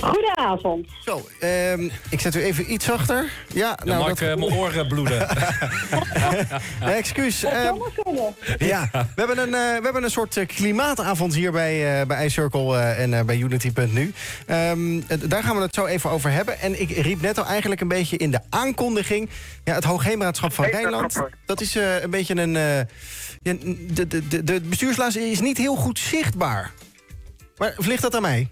Goedenavond. 0.00 0.86
Zo, 1.04 1.26
ehm, 1.40 1.88
ik 2.08 2.20
zet 2.20 2.34
u 2.34 2.42
even 2.42 2.72
iets 2.72 2.84
zachter. 2.84 3.30
Ja, 3.52 3.68
Nou, 3.68 3.88
nou, 3.88 3.98
Mark, 4.02 4.18
dat, 4.18 4.28
eh, 4.28 4.36
mijn 4.36 4.52
oren 4.58 4.88
bloeden. 4.88 5.28
excuus. 6.80 7.40
Dat 7.40 7.52
ehm, 7.52 7.74
kunnen. 8.02 8.34
Ja, 8.58 8.88
we 8.92 8.98
hebben 9.14 9.38
een, 9.38 9.54
eh, 9.54 9.60
we 9.76 9.80
hebben 9.82 10.04
een 10.04 10.10
soort 10.10 10.36
eh, 10.36 10.46
klimaatavond 10.46 11.34
hier 11.34 11.52
bij, 11.52 12.00
eh 12.00 12.06
bij 12.06 12.24
iCircle 12.24 12.78
en 12.78 13.14
eh, 13.14 13.24
bij 13.24 13.36
Unity.nu. 13.36 14.12
Ehm, 14.46 15.00
eh, 15.08 15.18
daar 15.24 15.42
gaan 15.42 15.56
we 15.56 15.62
het 15.62 15.74
zo 15.74 15.86
even 15.86 16.10
over 16.10 16.30
hebben. 16.30 16.60
En 16.60 16.80
ik 16.80 16.90
riep 16.90 17.20
net 17.20 17.38
al 17.38 17.46
eigenlijk 17.46 17.80
een 17.80 17.88
beetje 17.88 18.16
in 18.16 18.30
de 18.30 18.40
aankondiging... 18.50 19.28
Ja, 19.64 19.74
het 19.74 19.84
Hoogheemraadschap 19.84 20.52
van 20.52 20.64
Rijnland, 20.64 21.20
dat 21.46 21.60
is 21.60 21.76
eh, 21.76 22.02
een 22.02 22.10
beetje 22.10 22.36
een... 22.36 22.56
eh, 22.56 22.80
de, 23.42 24.06
de, 24.06 24.28
de, 24.28 24.44
de 24.44 24.60
bestuurslaas 24.60 25.16
is 25.16 25.40
niet 25.40 25.58
heel 25.58 25.76
goed 25.76 25.98
zichtbaar. 25.98 26.70
Maar 27.56 27.74
of 27.76 27.86
ligt 27.86 28.02
dat 28.02 28.14
aan 28.14 28.22
mij? 28.22 28.48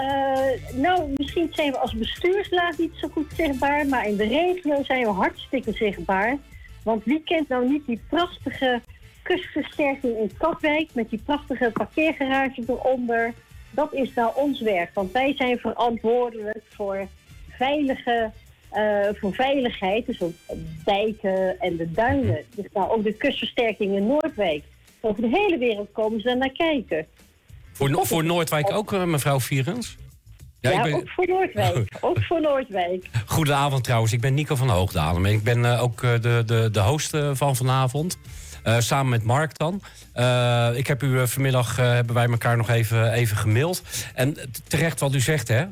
Eh, 0.00 0.74
nou, 0.74 1.12
misschien 1.16 1.48
zijn 1.52 1.72
we 1.72 1.78
als 1.78 1.94
bestuurslaag 1.94 2.78
niet 2.78 2.92
zo 2.94 3.08
goed 3.08 3.32
zichtbaar, 3.36 3.86
maar 3.86 4.06
in 4.06 4.16
de 4.16 4.26
regio 4.26 4.82
zijn 4.82 5.04
we 5.04 5.10
hartstikke 5.10 5.72
zichtbaar. 5.72 6.38
Want 6.84 7.04
wie 7.04 7.22
kent 7.24 7.48
nou 7.48 7.68
niet 7.68 7.86
die 7.86 8.00
prachtige 8.08 8.80
kustversterking 9.22 10.18
in 10.18 10.30
Katwijk 10.38 10.88
met 10.92 11.10
die 11.10 11.22
prachtige 11.24 11.70
parkeergarage 11.72 12.62
eronder? 12.66 13.34
Dat 13.70 13.94
is 13.94 14.14
nou 14.14 14.32
ons 14.34 14.60
werk, 14.60 14.90
want 14.94 15.12
wij 15.12 15.34
zijn 15.36 15.58
verantwoordelijk 15.58 16.62
voor 16.68 17.06
veilige, 17.48 18.30
eh, 18.70 19.08
voor 19.12 19.34
veiligheid, 19.34 20.06
dus 20.06 20.20
op 20.20 20.34
dijken 20.84 21.60
en 21.60 21.76
de 21.76 21.92
duinen. 21.92 22.44
Dus 22.54 22.66
nou 22.72 22.90
ook 22.90 23.04
de 23.04 23.12
kustversterking 23.12 23.96
in 23.96 24.06
Noordwijk. 24.06 24.64
Over 25.00 25.22
de 25.22 25.28
hele 25.28 25.58
wereld 25.58 25.88
komen 25.92 26.20
ze 26.20 26.26
daar 26.26 26.36
naar 26.36 26.52
kijken. 26.52 27.06
Voor, 27.80 27.90
No- 27.90 28.04
voor 28.04 28.24
Noordwijk 28.24 28.72
ook, 28.72 28.92
eh, 28.92 29.04
mevrouw 29.04 29.40
Vierens? 29.40 29.96
Ja, 30.60 30.82
ben, 30.82 30.94
ook 30.94 31.08
voor 31.08 31.26
Noordwijk. 31.28 31.96
ook 32.00 32.22
voor 32.22 32.40
Noordwijk. 32.40 33.06
Goedenavond 33.26 33.84
trouwens, 33.84 34.12
ik 34.12 34.20
ben 34.20 34.34
Nico 34.34 34.54
van 34.54 34.68
Hoogdalen. 34.68 35.24
En 35.24 35.32
ik 35.32 35.42
ben 35.42 35.64
eh, 35.64 35.82
ook 35.82 36.02
eh, 36.02 36.12
de, 36.20 36.42
de, 36.46 36.68
de 36.72 36.80
host 36.80 37.16
van 37.32 37.56
vanavond. 37.56 38.18
Samen 38.78 39.08
met 39.08 39.22
Mark 39.22 39.58
dan. 39.58 39.82
Ik 40.76 40.86
heb 40.86 41.02
u 41.02 41.28
vanmiddag 41.28 41.76
hebben 41.76 42.14
wij 42.14 42.26
elkaar 42.26 42.56
nog 42.56 42.68
even, 42.68 43.12
even 43.12 43.36
gemaild. 43.36 43.82
En 44.14 44.36
terecht 44.68 45.00
wat 45.00 45.14
u 45.14 45.20
zegt, 45.20 45.48
hè. 45.48 45.64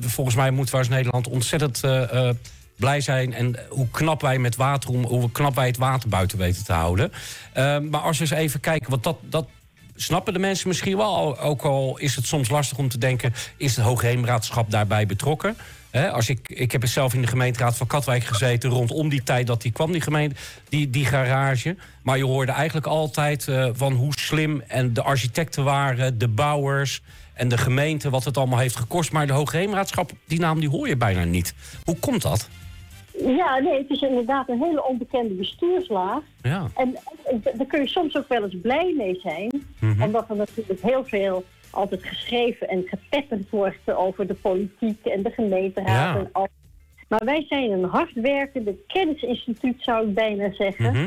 Volgens 0.00 0.36
mij 0.36 0.50
moeten 0.50 0.74
we 0.74 0.80
als 0.80 0.88
Nederland 0.88 1.28
ontzettend 1.28 1.80
blij 2.76 3.00
zijn. 3.00 3.34
En 3.34 3.56
hoe 3.68 3.88
knap 3.90 4.20
wij 4.20 4.38
met 4.38 4.56
water 4.56 4.90
om, 4.90 5.04
hoe 5.04 5.30
knap 5.30 5.54
wij 5.54 5.66
het 5.66 5.76
water 5.76 6.08
buiten 6.08 6.38
weten 6.38 6.64
te 6.64 6.72
houden. 6.72 7.12
Maar 7.90 8.00
als 8.00 8.18
we 8.18 8.24
eens 8.24 8.32
even 8.32 8.60
kijken, 8.60 8.90
want 8.90 9.02
dat. 9.02 9.16
dat 9.22 9.46
snappen 9.96 10.32
de 10.32 10.38
mensen 10.38 10.68
misschien 10.68 10.96
wel. 10.96 11.40
Ook 11.40 11.62
al 11.62 11.98
is 11.98 12.16
het 12.16 12.26
soms 12.26 12.48
lastig 12.48 12.78
om 12.78 12.88
te 12.88 12.98
denken... 12.98 13.34
is 13.56 13.76
het 13.76 13.84
Hoogheemraadschap 13.84 14.70
daarbij 14.70 15.06
betrokken? 15.06 15.56
Als 16.12 16.28
ik, 16.28 16.48
ik 16.48 16.72
heb 16.72 16.86
zelf 16.86 17.14
in 17.14 17.20
de 17.20 17.26
gemeenteraad 17.26 17.76
van 17.76 17.86
Katwijk 17.86 18.24
gezeten... 18.24 18.70
rondom 18.70 19.08
die 19.08 19.22
tijd 19.22 19.46
dat 19.46 19.62
die 19.62 19.72
kwam, 19.72 19.92
die, 19.92 20.00
gemeente, 20.00 20.36
die, 20.68 20.90
die 20.90 21.04
garage. 21.04 21.76
Maar 22.02 22.16
je 22.16 22.24
hoorde 22.24 22.52
eigenlijk 22.52 22.86
altijd 22.86 23.48
eh, 23.48 23.68
van 23.72 23.92
hoe 23.92 24.12
slim 24.18 24.62
en 24.68 24.92
de 24.92 25.02
architecten 25.02 25.64
waren... 25.64 26.18
de 26.18 26.28
bouwers 26.28 27.02
en 27.34 27.48
de 27.48 27.58
gemeente, 27.58 28.10
wat 28.10 28.24
het 28.24 28.36
allemaal 28.36 28.58
heeft 28.58 28.76
gekost. 28.76 29.12
Maar 29.12 29.26
de 29.26 29.32
Hoogheemraadschap, 29.32 30.12
die 30.26 30.40
naam 30.40 30.60
die 30.60 30.68
hoor 30.68 30.88
je 30.88 30.96
bijna 30.96 31.24
niet. 31.24 31.54
Hoe 31.84 31.96
komt 31.98 32.22
dat? 32.22 32.48
Ja, 33.18 33.58
nee, 33.58 33.78
het 33.78 33.90
is 33.90 34.00
inderdaad 34.00 34.48
een 34.48 34.62
hele 34.62 34.84
onbekende 34.84 35.34
bestuurslaag. 35.34 36.22
Ja. 36.42 36.66
En 36.76 36.94
eh, 37.24 37.36
daar 37.56 37.66
kun 37.66 37.80
je 37.80 37.88
soms 37.88 38.16
ook 38.16 38.28
wel 38.28 38.42
eens 38.42 38.56
blij 38.62 38.94
mee 38.96 39.18
zijn. 39.22 39.50
Omdat 40.02 40.28
er 40.30 40.36
natuurlijk 40.36 40.80
heel 40.82 41.04
veel 41.04 41.44
altijd 41.70 42.04
geschreven 42.04 42.68
en 42.68 42.82
gepetterd 42.86 43.50
wordt 43.50 43.92
over 43.92 44.26
de 44.26 44.34
politiek 44.34 45.04
en 45.04 45.22
de 45.22 45.30
gemeenteraad 45.30 46.14
Ja. 46.14 46.16
en 46.16 46.28
al. 46.32 46.48
Maar 47.08 47.24
wij 47.24 47.44
zijn 47.48 47.70
een 47.70 47.84
hardwerkende 47.84 48.74
kennisinstituut, 48.86 49.82
zou 49.82 50.08
ik 50.08 50.14
bijna 50.14 50.52
zeggen. 50.52 50.92
Mhm. 50.92 51.06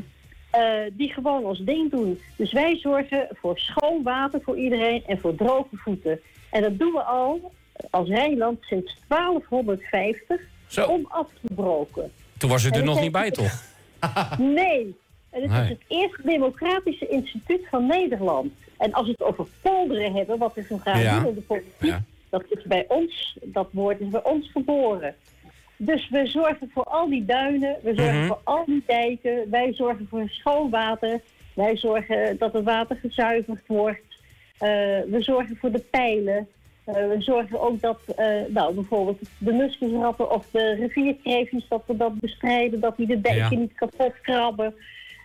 eh, 0.52 0.62
die 0.94 1.14
gewoon 1.14 1.44
ons 1.46 1.60
ding 1.60 1.92
doen. 1.92 2.20
Dus 2.36 2.52
wij 2.52 2.78
zorgen 2.78 3.28
voor 3.32 3.58
schoon 3.60 4.04
water 4.04 4.42
voor 4.42 4.58
iedereen 4.58 5.04
en 5.08 5.20
voor 5.20 5.36
droge 5.36 5.76
voeten. 5.78 6.20
En 6.52 6.62
dat 6.62 6.80
doen 6.80 6.92
we 6.92 7.04
al 7.04 7.52
als 7.90 8.08
Rijnland 8.08 8.58
sinds 8.62 8.98
1250 9.08 10.42
Zo. 10.70 10.86
onafgebroken. 10.86 12.12
Toen 12.38 12.50
was 12.50 12.64
u 12.64 12.70
er 12.70 12.84
nog 12.84 13.02
niet 13.02 13.12
bij, 13.12 13.32
toch? 13.32 13.64
Nee. 14.38 14.96
En 15.30 15.42
het 15.42 15.52
Nee. 15.52 15.62
is 15.64 15.70
het 15.70 15.82
eerste 15.88 16.22
democratische 16.24 17.08
instituut 17.08 17.68
van 17.70 17.86
Nederland. 17.86 18.52
En 18.78 18.94
als 18.94 19.06
we 19.06 19.12
het 19.12 19.22
over 19.24 19.46
polderen 19.62 20.14
hebben, 20.14 20.38
wat 20.38 20.54
we 20.54 20.64
zo 20.70 20.78
graag 20.78 21.02
Ja. 21.02 21.26
in 21.26 21.34
de 21.34 21.42
politiek, 21.42 21.74
Ja. 21.80 22.02
dat 22.30 22.44
is 22.50 22.64
bij 22.64 22.86
ons, 22.88 23.38
dat 23.44 23.68
woord 23.72 24.00
is 24.00 24.08
bij 24.08 24.24
ons 24.24 24.50
geboren. 24.52 25.16
Dus 25.78 26.10
we 26.10 26.28
zorgen 26.28 26.70
voor 26.74 26.84
al 26.84 27.10
die 27.10 27.26
duinen, 27.26 27.76
we 27.84 27.94
zorgen 27.96 28.18
Mhm. 28.18 28.28
voor 28.28 28.40
al 28.44 28.66
die 28.66 28.84
dijken, 28.86 29.50
wij 29.50 29.74
zorgen 29.74 30.08
voor 30.10 30.30
schoon 30.30 30.70
water, 30.70 31.20
wij 31.54 31.78
zorgen 31.78 32.38
dat 32.38 32.54
het 32.54 32.64
water 32.64 32.96
gezuiverd 32.96 33.62
wordt, 33.68 34.08
Eh, 34.60 34.68
we 35.10 35.18
zorgen 35.20 35.58
voor 35.60 35.72
de 35.72 35.80
pijlen. 35.90 36.48
Eh, 36.94 37.08
we 37.08 37.16
zorgen 37.20 37.62
ook 37.62 37.82
dat, 37.82 38.00
eh, 38.16 38.26
nou, 38.48 38.74
bijvoorbeeld 38.74 39.20
de 39.38 39.52
muskusratten 39.52 40.32
of 40.32 40.46
de 40.52 40.76
rivierkreefjes, 40.76 41.66
dat 41.70 41.84
we 41.86 41.98
dat 41.98 42.20
bestrijden, 42.20 42.80
dat 42.80 42.98
die 42.98 43.08
de 43.08 43.22
dijken 43.22 43.50
Ja. 43.52 43.58
niet 43.58 43.74
kapot 43.74 44.14
krabben. 44.22 44.74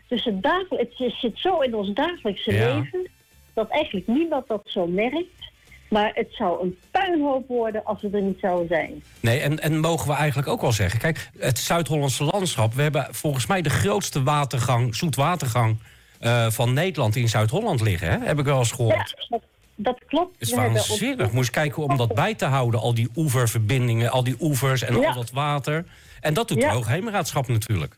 Dus 0.09 0.25
het, 0.25 0.43
dagel- 0.43 0.79
het 0.79 0.93
zit- 0.97 1.39
zo 1.39 1.61
in 1.61 1.75
ons 1.75 1.93
dagelijkse 1.93 2.53
Ja. 2.53 2.75
leven 2.75 3.09
dat 3.55 3.69
eigenlijk 3.69 4.07
niemand 4.07 4.49
dat 4.49 4.63
zo 4.65 4.87
merkt. 4.87 5.53
Maar 5.89 6.11
het 6.15 6.29
zou 6.31 6.63
een 6.63 6.79
puinhoop 6.91 7.49
worden 7.49 7.85
als 7.85 8.03
we 8.03 8.09
er 8.13 8.23
niet 8.23 8.39
zouden 8.41 8.69
zijn. 8.69 9.03
Nee, 9.21 9.39
en, 9.41 9.61
en 9.61 9.79
mogen 9.81 10.09
we 10.09 10.15
eigenlijk 10.15 10.49
ook 10.49 10.61
wel 10.61 10.73
zeggen... 10.73 11.01
Kijk, 11.01 11.31
het 11.39 11.59
Zuid-Hollandse 11.59 12.25
landschap... 12.25 12.73
we 12.75 12.83
hebben 12.83 13.07
volgens 13.11 13.47
mij 13.47 13.63
de 13.63 13.71
grootste 13.71 14.23
watergang, 14.23 14.95
zoetwatergang... 14.95 15.79
eh, 16.21 16.47
van 16.51 16.73
Nederland 16.73 17.17
in 17.17 17.29
Zuid-Holland 17.29 17.81
liggen, 17.81 18.09
hè? 18.09 18.27
heb 18.27 18.39
ik 18.39 18.45
wel 18.45 18.59
eens 18.59 18.69
Ja, 18.69 18.75
gehoord. 18.77 19.27
dat, 19.29 19.43
dat 19.75 19.99
klopt. 20.07 20.39
Het 20.39 20.49
is 20.49 20.55
waanzinnig. 20.55 21.33
Moest 21.33 21.51
kijken 21.51 21.83
om 21.83 21.97
dat 21.97 22.15
bij 22.15 22.35
te 22.35 22.45
houden. 22.45 22.81
Al 22.81 22.95
die 22.95 23.09
oeververbindingen, 23.17 24.11
al 24.11 24.25
die 24.25 24.37
oevers 24.41 24.83
en 24.83 25.01
Ja. 25.01 25.09
al 25.09 25.15
dat 25.15 25.31
water. 25.31 25.85
En 26.21 26.35
dat 26.35 26.49
doet 26.49 26.59
Ja. 26.61 26.69
de 26.69 26.75
Hoogheemraadschap 26.75 27.49
natuurlijk. 27.49 27.97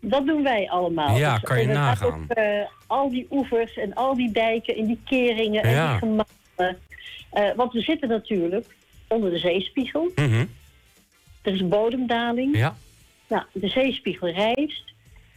Dat 0.00 0.26
doen 0.26 0.42
wij 0.42 0.70
allemaal. 0.70 1.16
Ja, 1.16 1.32
Dus 1.34 1.42
kan 1.42 1.60
je 1.60 1.66
nagaan. 1.66 2.24
eh, 2.28 2.44
al 2.86 3.10
die 3.10 3.26
oevers 3.30 3.76
en 3.76 3.94
al 3.94 4.16
die 4.16 4.32
dijken 4.32 4.76
en 4.76 4.86
die 4.86 5.00
keringen 5.04 5.62
en 5.62 5.70
Ja. 5.70 5.90
die 5.90 5.98
gemalen. 5.98 6.78
Eh, 7.30 7.44
want 7.56 7.72
we 7.72 7.80
zitten 7.80 8.08
natuurlijk 8.08 8.66
onder 9.08 9.30
de 9.30 9.38
zeespiegel. 9.38 10.10
Mhm. 10.14 10.44
Er 11.42 11.54
is 11.54 11.68
bodemdaling. 11.68 12.56
Ja. 12.56 12.76
Nou, 13.28 13.42
de 13.52 13.68
zeespiegel 13.68 14.28
rijst. 14.28 14.84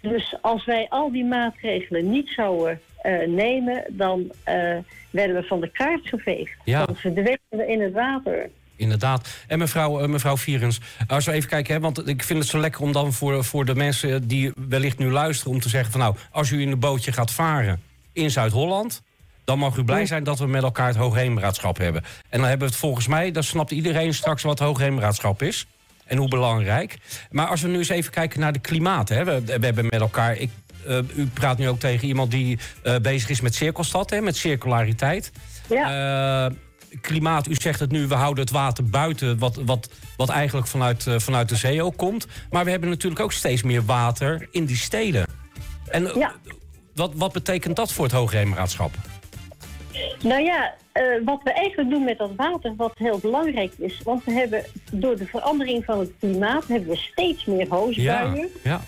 Dus 0.02 0.36
als 0.42 0.66
wij 0.66 0.86
al 0.90 1.12
die 1.12 1.26
maatregelen 1.26 2.10
niet 2.10 2.30
zouden 2.30 2.82
eh, 3.02 3.28
nemen, 3.28 3.84
dan 3.90 4.32
eh, 4.44 4.56
werden 5.10 5.36
we 5.36 5.44
van 5.44 5.62
de 5.62 5.70
kaart 5.72 6.08
geveegd. 6.08 6.58
Ja. 6.64 6.86
Dan 6.86 6.96
verdwenen 6.96 7.40
we 7.50 7.68
in 7.68 7.82
het 7.82 7.94
water. 7.94 8.50
Inderdaad. 8.76 9.30
En 9.48 9.60
mevrouw, 9.60 10.00
eh, 10.00 10.08
mevrouw 10.08 10.38
Vierens, 10.38 10.80
als 11.08 11.26
we 11.26 11.32
even 11.32 11.50
kijken, 11.50 11.74
hè, 11.74 11.80
want 11.80 12.08
ik 12.08 12.24
vind 12.24 12.40
het 12.40 12.48
zo 12.48 12.60
lekker 12.60 12.82
om 12.82 12.92
dan 12.92 13.14
voor, 13.14 13.44
voor 13.44 13.66
de 13.66 13.76
mensen 13.76 14.28
die 14.28 14.52
wellicht 14.70 14.98
nu 14.98 15.12
luisteren, 15.12 15.54
om 15.54 15.60
te 15.60 15.70
zeggen 15.70 15.92
van 15.92 16.00
nou, 16.00 16.16
als 16.32 16.50
u 16.50 16.62
in 16.62 16.72
een 16.72 16.80
bootje 16.80 17.12
gaat 17.12 17.32
varen 17.32 17.82
in 18.14 18.32
Zuid-Holland, 18.32 19.02
dan 19.44 19.60
mag 19.60 19.78
u 19.78 19.84
blij 19.84 20.06
zijn 20.06 20.24
dat 20.24 20.40
we 20.40 20.48
met 20.48 20.64
elkaar 20.64 20.88
het 20.88 20.96
Hoogheemraadschap 20.96 21.78
hebben. 21.78 22.04
En 22.30 22.40
dan 22.40 22.48
hebben 22.48 22.68
we 22.68 22.74
het 22.74 22.82
volgens 22.82 23.08
mij, 23.08 23.32
dan 23.32 23.44
snapt 23.44 23.72
iedereen 23.72 24.14
straks 24.14 24.44
wat 24.44 24.60
Hoogheemraadschap 24.60 25.42
is. 25.42 25.68
En 26.06 26.18
hoe 26.18 26.28
belangrijk. 26.28 26.98
Maar 27.32 27.48
als 27.48 27.62
we 27.62 27.68
nu 27.68 27.78
eens 27.78 27.90
even 27.90 28.12
kijken 28.12 28.40
naar 28.40 28.54
de 28.54 28.60
klimaat. 28.60 29.10
Hè. 29.10 29.24
We, 29.24 29.42
we 29.44 29.66
hebben 29.66 29.86
met 29.86 30.00
elkaar. 30.00 30.36
Ik, 30.36 30.50
u 31.16 31.28
praat 31.34 31.58
nu 31.58 31.68
ook 31.70 31.80
tegen 31.80 32.08
iemand 32.08 32.32
die 32.32 32.60
eh, 32.84 32.96
bezig 33.02 33.30
is 33.30 33.42
met 33.42 33.56
cirkelstad, 33.56 34.10
hè, 34.10 34.22
met 34.22 34.36
circulariteit. 34.38 35.32
Ja. 35.70 36.46
Eh, 36.48 36.56
klimaat, 37.02 37.48
u 37.48 37.56
zegt 37.56 37.80
het 37.80 37.92
nu, 37.92 38.08
we 38.08 38.16
houden 38.16 38.44
het 38.44 38.54
water 38.54 38.84
buiten, 38.86 39.38
wat, 39.40 39.56
wat, 39.66 39.90
wat 40.18 40.30
eigenlijk 40.30 40.68
vanuit, 40.68 41.08
eh, 41.08 41.20
vanuit 41.20 41.50
de 41.50 41.56
zee 41.56 41.84
ook 41.84 41.98
komt. 41.98 42.28
Maar 42.50 42.66
we 42.66 42.72
hebben 42.72 42.90
natuurlijk 42.90 43.22
ook 43.22 43.32
steeds 43.34 43.64
meer 43.64 43.86
water 43.86 44.48
in 44.52 44.66
die 44.66 44.76
steden. 44.78 45.26
En 45.88 46.08
eh, 46.10 46.16
Ja. 46.16 46.34
wat, 46.96 47.12
wat 47.16 47.32
betekent 47.34 47.76
dat 47.76 47.92
voor 47.92 48.04
het 48.06 48.14
Hoogheemraadschap? 48.14 48.92
Nou 50.24 50.42
ja, 50.44 50.74
eh, 50.92 51.04
wat 51.26 51.44
we 51.44 51.54
eigenlijk 51.54 51.90
doen 51.90 52.04
met 52.04 52.18
dat 52.18 52.32
water, 52.36 52.74
wat 52.78 52.92
heel 52.98 53.20
belangrijk 53.20 53.74
is. 53.78 54.02
Want 54.04 54.24
we 54.24 54.32
hebben 54.32 54.66
door 54.92 55.18
de 55.18 55.26
verandering 55.26 55.86
van 55.86 56.00
het 56.00 56.12
klimaat 56.20 56.68
hebben 56.68 56.90
we 56.90 56.96
steeds 56.98 57.46
meer 57.46 57.60
Ja, 57.68 57.76
hoosbuien. 57.76 58.50
ja. 58.64 58.82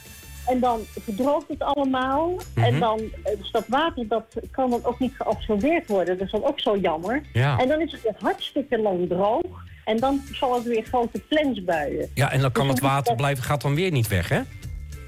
En 0.52 0.60
dan 0.60 0.80
verdroogt 1.00 1.48
het 1.48 1.64
allemaal. 1.64 2.30
Mhm. 2.56 2.66
En 2.66 2.80
dan, 2.80 3.00
eh, 3.24 3.38
dus 3.38 3.52
dat 3.52 3.66
water 3.68 4.08
dat 4.08 4.26
kan 4.52 4.70
dan 4.70 4.80
ook 4.84 5.00
niet 5.00 5.14
geabsorbeerd 5.16 5.88
worden. 5.88 6.18
Dat 6.18 6.26
is 6.26 6.32
dan 6.32 6.44
ook 6.46 6.60
zo 6.60 6.78
jammer. 6.78 7.22
Ja. 7.34 7.58
En 7.60 7.68
dan 7.68 7.82
is 7.82 7.92
het 7.92 8.16
hartstikke 8.20 8.80
lang 8.80 9.08
droog. 9.10 9.46
En 9.86 9.98
dan 9.98 10.22
vallen 10.32 10.64
er 10.64 10.70
weer 10.70 10.84
grote 10.84 11.20
plensbuien. 11.30 12.10
ja, 12.14 12.32
en 12.32 12.40
dan 12.42 12.52
kan 12.52 12.68
het 12.68 12.80
water 12.80 13.16
blijven, 13.16 13.44
gaat 13.44 13.62
dan 13.62 13.76
weer 13.76 13.92
niet 13.92 14.08
weg, 14.08 14.30
hè? 14.30 14.42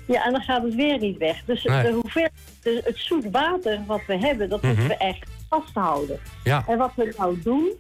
Ja, 0.08 0.26
en 0.26 0.32
dan 0.32 0.42
gaat 0.42 0.64
het 0.64 0.76
weer 0.76 1.00
niet 1.00 1.18
weg. 1.18 1.44
Dus 1.46 1.64
Nee. 1.64 1.84
de 1.84 2.82
het 2.84 2.98
zoet 2.98 3.26
water 3.32 3.80
wat 3.88 4.02
we 4.08 4.18
hebben, 4.18 4.50
dat 4.50 4.62
moeten 4.62 4.84
Mhm. 4.84 4.92
we 4.92 4.98
echt 4.98 5.30
vasthouden. 5.50 6.20
Ja. 6.44 6.64
En 6.68 6.78
wat 6.78 6.92
we 6.96 7.14
nou 7.18 7.40
doen, 7.44 7.72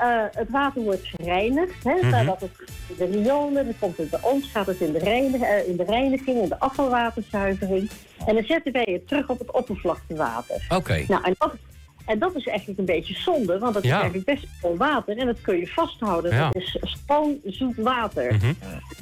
eh, 0.00 0.24
het 0.40 0.50
water 0.50 0.82
wordt 0.82 1.06
gereinigd. 1.16 1.84
Hè, 1.84 1.94
Mhm. 1.94 2.10
Nadat 2.10 2.40
het 2.40 2.50
de 2.98 3.04
riolen, 3.04 3.64
dan 3.64 3.74
komt 3.78 3.96
het 3.96 4.10
bij 4.10 4.20
ons, 4.22 4.50
gaat 4.50 4.66
het 4.66 4.80
in 4.80 4.92
de, 4.92 4.98
reinig, 4.98 5.40
eh, 5.40 5.68
in 5.68 5.76
de 5.76 5.84
reiniging, 5.84 6.42
in 6.42 6.48
de 6.48 6.58
afvalwaterzuivering. 6.58 7.90
En 8.26 8.34
dan 8.34 8.44
zetten 8.44 8.72
wij 8.72 8.88
het 8.92 9.08
terug 9.08 9.28
op 9.28 9.38
het 9.38 9.50
oppervlaktewater. 9.52 10.66
Oké. 10.68 11.04
Nou, 11.08 11.24
en 11.24 11.34
dat, 11.38 11.52
en 12.06 12.18
dat 12.18 12.34
is 12.36 12.46
eigenlijk 12.46 12.78
een 12.78 12.84
beetje 12.84 13.14
zonde, 13.14 13.58
want 13.58 13.74
dat 13.74 13.82
Ja. 13.82 13.88
is 13.96 14.00
eigenlijk 14.02 14.40
best 14.40 14.46
schoon 14.58 14.76
water. 14.76 15.18
En 15.18 15.26
dat 15.26 15.40
kun 15.40 15.56
je 15.56 15.66
vasthouden. 15.66 16.34
Ja. 16.34 16.50
Dat 16.50 16.62
is 16.62 16.76
schoon, 16.80 17.38
zoet 17.44 17.76
water. 17.76 18.34
Mhm. 18.34 18.52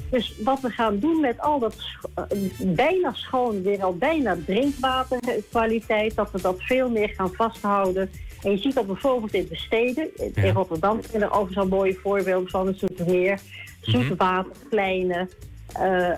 Dus 0.09 0.33
wat 0.43 0.59
we 0.59 0.69
gaan 0.69 0.99
doen 0.99 1.19
met 1.19 1.39
al 1.41 1.59
dat 1.59 1.75
eh, 2.15 2.23
bijna 2.57 3.13
schoon, 3.13 3.61
weer 3.61 3.83
al 3.83 3.95
bijna 3.97 4.37
drinkwaterkwaliteit, 4.45 6.15
dat 6.15 6.31
we 6.31 6.41
dat 6.41 6.55
veel 6.59 6.89
meer 6.89 7.09
gaan 7.09 7.33
vasthouden. 7.33 8.09
En 8.43 8.51
je 8.51 8.57
ziet 8.57 8.73
dat 8.75 8.87
bijvoorbeeld 8.87 9.33
in 9.33 9.47
de 9.49 9.55
steden, 9.57 10.09
in 10.17 10.31
Ja. 10.35 10.51
Rotterdam 10.51 10.99
zijn 11.09 11.21
er 11.21 11.31
overigens 11.31 11.57
al 11.57 11.67
mooie 11.77 11.97
voorbeelden 12.03 12.49
van, 12.49 12.67
een 12.67 12.75
zoetermeer, 12.75 13.39
Mhm. 13.85 13.91
zoetwaterpleinen, 13.91 15.29
eh, 15.73 16.09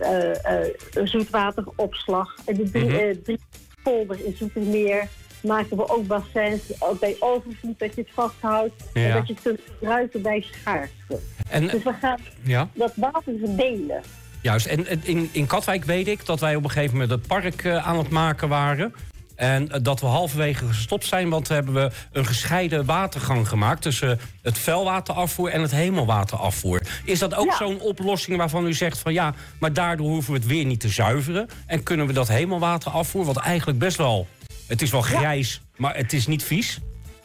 eh, 0.00 0.62
eh, 0.62 0.74
zoetwateropslag. 1.04 2.34
En 2.46 2.54
de 2.56 2.70
drie, 2.70 2.98
eh, 3.00 3.16
drie 3.24 3.38
polder 3.82 4.24
in 4.24 4.36
Zoetermeer 4.36 5.08
maken 5.42 5.76
we 5.76 5.88
ook 5.88 6.06
bassins, 6.06 6.62
ook 6.78 7.00
bij 7.00 7.16
overvloed 7.20 7.78
dat 7.78 7.94
je 7.94 8.00
het 8.00 8.10
vasthoudt 8.14 8.72
en 8.94 9.02
Ja. 9.02 9.14
dat 9.14 9.26
je 9.26 9.32
het 9.32 9.42
kunt 9.42 9.60
gebruiken 9.78 10.22
bij 10.22 10.40
schaarste. 10.52 11.18
En, 11.48 11.66
Dus 11.68 11.82
we 11.82 11.92
gaan 12.00 12.18
ja, 12.42 12.68
dat 12.74 12.92
water 12.96 13.34
verdelen. 13.44 14.02
juist. 14.42 14.66
En 14.66 14.86
en 14.86 15.00
in, 15.04 15.28
in 15.32 15.46
Katwijk 15.46 15.84
weet 15.84 16.08
ik 16.08 16.26
dat 16.26 16.40
wij 16.40 16.54
op 16.56 16.64
een 16.64 16.70
gegeven 16.70 16.92
moment 16.92 17.10
het 17.10 17.26
park 17.26 17.66
aan 17.66 17.98
het 17.98 18.10
maken 18.10 18.48
waren. 18.48 18.94
En 19.38 19.70
eh, 19.72 19.78
dat 19.82 20.00
we 20.00 20.06
halverwege 20.06 20.66
gestopt 20.66 21.06
zijn, 21.06 21.28
want 21.28 21.48
hebben 21.48 21.74
we 21.74 21.90
een 22.12 22.26
gescheiden 22.26 22.84
watergang 22.84 23.48
gemaakt 23.48 23.82
tussen 23.82 24.20
het 24.42 24.58
vuilwaterafvoer 24.58 25.50
en 25.50 25.62
het 25.62 25.70
hemelwaterafvoer. 25.70 26.80
Is 27.04 27.18
dat 27.18 27.34
ook 27.34 27.46
Ja. 27.46 27.56
zo'n 27.56 27.80
oplossing 27.80 28.36
waarvan 28.36 28.66
u 28.66 28.74
zegt 28.74 28.98
van 28.98 29.12
ja, 29.12 29.34
maar 29.60 29.72
daardoor 29.72 30.08
hoeven 30.08 30.32
we 30.32 30.38
het 30.38 30.48
weer 30.48 30.64
niet 30.64 30.80
te 30.80 30.88
zuiveren? 30.88 31.48
En 31.66 31.82
kunnen 31.82 32.06
we 32.06 32.12
dat 32.12 32.28
hemelwaterafvoer, 32.28 33.24
wat 33.24 33.36
eigenlijk 33.36 33.78
best 33.78 33.96
wel, 33.96 34.26
het 34.66 34.82
is 34.82 34.90
wel 34.90 35.02
grijs, 35.02 35.60
maar 35.76 35.96
het 35.96 36.12
is 36.12 36.26
niet 36.26 36.42
vies. 36.42 36.78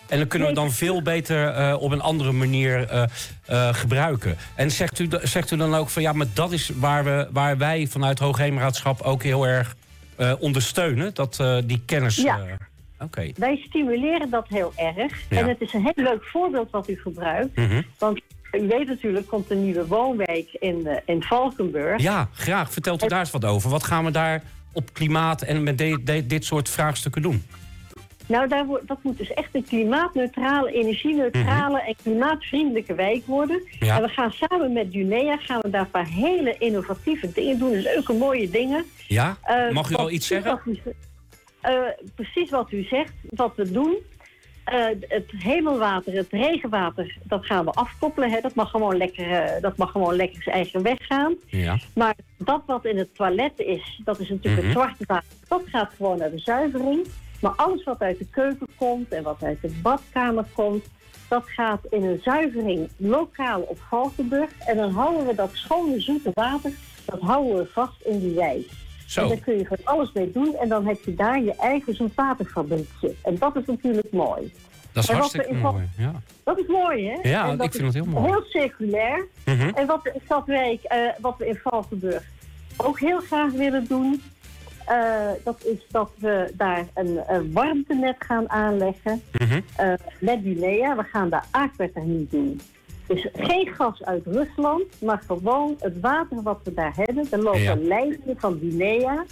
En 0.08 0.17
dan 0.17 0.28
kunnen 0.28 0.47
we 0.47 0.54
dan 0.54 0.71
veel 0.71 1.02
beter 1.02 1.47
eh, 1.47 1.76
op 1.82 1.91
een 1.91 2.02
andere 2.02 2.32
manier 2.32 2.88
eh, 2.89 3.73
gebruiken. 3.76 4.38
En 4.56 4.71
zegt 4.71 4.99
u, 4.99 5.10
zegt 5.21 5.52
u 5.52 5.58
dan 5.58 5.76
ook 5.76 5.89
van 5.89 6.02
ja, 6.02 6.13
maar 6.13 6.28
dat 6.34 6.52
is 6.52 6.71
waar, 6.76 7.04
we, 7.04 7.28
waar 7.32 7.58
wij 7.58 7.88
vanuit 7.88 8.19
Hoogheemraadschap 8.19 9.02
ook 9.02 9.23
heel 9.23 9.47
erg 9.47 9.76
eh, 10.15 10.34
ondersteunen, 10.39 11.13
dat, 11.13 11.39
eh, 11.39 11.58
die 11.65 11.82
kennis. 11.86 12.15
Ja. 12.15 12.39
Oké. 12.99 13.32
Wij 13.36 13.63
stimuleren 13.67 14.30
dat 14.30 14.45
heel 14.47 14.73
erg. 14.76 15.21
Ja. 15.30 15.38
En 15.38 15.47
het 15.47 15.62
is 15.62 15.73
een 15.73 15.82
heel 15.82 16.04
leuk 16.04 16.23
voorbeeld 16.23 16.71
wat 16.71 16.89
u 16.89 16.99
gebruikt. 17.02 17.56
Mhm. 17.56 17.82
Want 17.97 18.21
u 18.52 18.67
weet 18.67 18.88
natuurlijk, 18.88 19.28
komt 19.28 19.52
een 19.52 19.63
nieuwe 19.63 19.88
woonwijk 19.88 20.47
in, 20.60 20.88
in 21.06 21.23
Valkenburg. 21.23 22.02
Ja, 22.02 22.30
graag. 22.34 22.71
Vertelt 22.73 23.04
u 23.04 23.08
daar 23.08 23.19
eens 23.19 23.32
wat 23.32 23.45
over. 23.45 23.69
Wat 23.69 23.84
gaan 23.84 24.06
we 24.06 24.12
daar 24.12 24.43
op 24.71 24.93
klimaat 24.93 25.41
en 25.41 25.63
met 25.63 25.78
de- 25.78 26.02
de- 26.04 26.28
dit 26.28 26.45
soort 26.45 26.69
vraagstukken 26.69 27.21
doen? 27.21 27.43
Nou, 28.28 28.48
daar 28.48 28.66
dat 28.86 28.98
moet 29.04 29.18
dus 29.18 29.34
echt 29.34 29.50
een 29.56 29.64
klimaatneutrale, 29.64 30.72
energie-neutrale 30.72 31.82
en 31.82 31.96
klimaatvriendelijke 32.04 32.94
wijk 32.96 33.26
worden. 33.26 33.62
Mhm. 33.72 33.86
Ja. 33.86 33.96
En 33.96 34.02
we 34.02 34.08
gaan 34.08 34.32
samen 34.32 34.74
met 34.74 34.92
Dunea 34.92 35.38
gaan 35.38 35.60
we 35.62 35.70
daar 35.70 35.82
een 35.82 35.90
paar 35.92 36.08
hele 36.08 36.56
innovatieve 36.58 37.32
dingen 37.32 37.60
doen. 37.60 37.70
Dus 37.72 37.84
leuke 37.84 38.14
mooie 38.14 38.50
dingen. 38.50 38.86
Ja? 39.08 39.38
Eh, 39.42 39.70
Mag 39.70 39.90
u 39.90 39.96
al 39.96 40.12
iets 40.12 40.28
zeggen? 40.28 40.60
u 40.66 40.80
eh, 41.62 41.74
precies 42.16 42.50
wat 42.50 42.72
u 42.72 42.84
zegt, 42.84 43.14
wat 43.30 43.56
we 43.56 43.72
doen. 43.72 43.96
Eh, 44.64 44.86
het 45.08 45.32
hemelwater, 45.38 46.14
het 46.14 46.32
regenwater, 46.32 47.18
dat 47.24 47.46
gaan 47.46 47.66
we 47.66 47.72
afkoppelen. 47.72 48.32
Hè. 48.32 48.42
Dat, 48.42 48.56
mag 48.56 48.70
gewoon 48.70 48.98
lekker, 48.98 49.58
dat 49.62 49.78
mag 49.78 49.92
gewoon 49.92 50.16
lekker 50.16 50.44
zijn 50.44 50.56
eigen 50.56 50.82
weg 50.84 50.98
gaan. 51.00 51.36
Ja. 51.48 51.78
Maar 51.96 52.16
dat 52.38 52.62
wat 52.66 52.86
in 52.86 52.98
het 52.98 53.16
toilet 53.16 53.52
is, 53.60 54.02
dat 54.04 54.20
is 54.20 54.30
natuurlijk 54.30 54.56
Mhm. 54.64 54.66
het 54.66 54.72
zwarte 54.78 55.04
water. 55.08 55.28
Dat 55.48 55.62
gaat 55.66 55.92
gewoon 55.98 56.18
naar 56.18 56.32
de 56.32 56.40
zuivering. 56.40 57.08
Maar 57.43 57.56
alles 57.56 57.84
wat 57.84 57.99
uit 57.99 58.17
de 58.17 58.27
keuken 58.29 58.67
komt 58.77 59.12
en 59.12 59.23
wat 59.23 59.43
uit 59.43 59.62
de 59.62 59.79
badkamer 59.82 60.45
komt... 60.53 60.86
dat 61.27 61.43
gaat 61.45 61.79
in 61.89 62.03
een 62.03 62.19
zuivering 62.23 62.89
lokaal 62.97 63.62
op 63.62 63.79
Valkenburg. 63.89 64.50
En 64.60 64.77
dan 64.77 64.91
houden 64.91 65.27
we 65.27 65.35
dat 65.35 65.50
schone, 65.54 66.00
zoete 66.00 66.31
water 66.33 66.71
Dat 67.06 67.19
houden 67.19 67.56
we 67.56 67.65
vast 67.65 68.02
in 68.02 68.19
die 68.19 68.33
wijk. 68.33 68.69
En 69.15 69.27
daar 69.27 69.37
kun 69.37 69.58
je 69.58 69.65
van 69.65 69.77
alles 69.83 70.12
mee 70.12 70.31
doen. 70.31 70.56
En 70.56 70.69
dan 70.69 70.87
heb 70.87 71.04
je 71.04 71.15
daar 71.15 71.41
je 71.41 71.56
eigen 71.56 71.96
zoetwaterfabriekje. 71.96 73.15
En 73.23 73.37
dat 73.37 73.56
is 73.56 73.65
natuurlijk 73.65 74.12
mooi. 74.12 74.54
Dat 74.91 75.04
is 75.04 75.10
En 75.10 75.15
hartstikke 75.15 75.54
mooi. 75.54 75.89
Ja. 75.98 76.12
Dat 76.44 76.60
is 76.60 76.67
mooi, 76.67 77.08
hè? 77.08 77.29
Ja, 77.29 77.56
dat 77.56 77.65
ik 77.65 77.71
vind 77.71 77.83
het 77.83 77.94
heel 77.94 78.13
mooi. 78.13 78.25
Heel 78.25 78.44
circulair. 78.44 79.27
Mhm. 79.46 79.69
En 79.69 79.87
wat 79.87 80.06
in 80.06 80.21
Stadwijk, 80.25 80.83
eh, 80.83 81.00
wat 81.19 81.37
we 81.37 81.48
in 81.48 81.60
Valkenburg 81.63 82.23
ook 82.77 83.00
heel 83.00 83.19
graag 83.19 83.52
willen 83.52 83.87
doen... 83.87 84.21
eh, 84.88 85.29
dat 85.44 85.63
is 85.65 85.77
dat 85.92 86.12
we 86.17 86.54
daar 86.58 86.86
een, 86.94 87.19
een 87.27 87.52
warmtenet 87.52 88.15
gaan 88.19 88.50
aanleggen 88.50 89.21
Mhm. 89.31 89.62
eh, 89.75 89.94
met 90.19 90.40
Guinea. 90.44 90.96
We 90.96 91.04
gaan 91.04 91.29
daar 91.29 91.46
aquathermie 91.52 92.27
doen. 92.31 92.62
Dus 93.08 93.27
geen 93.34 93.67
gas 93.67 94.04
uit 94.04 94.25
Rusland, 94.25 94.84
maar 95.02 95.21
gewoon 95.27 95.75
het 95.79 96.00
water 96.00 96.42
wat 96.42 96.60
we 96.63 96.73
daar 96.73 96.94
hebben. 96.96 97.27
Er 97.31 97.40
lopen 97.42 97.62
Ja. 97.62 97.75
leidingen 97.75 98.40
van 98.40 98.58
Guinea. 98.60 99.25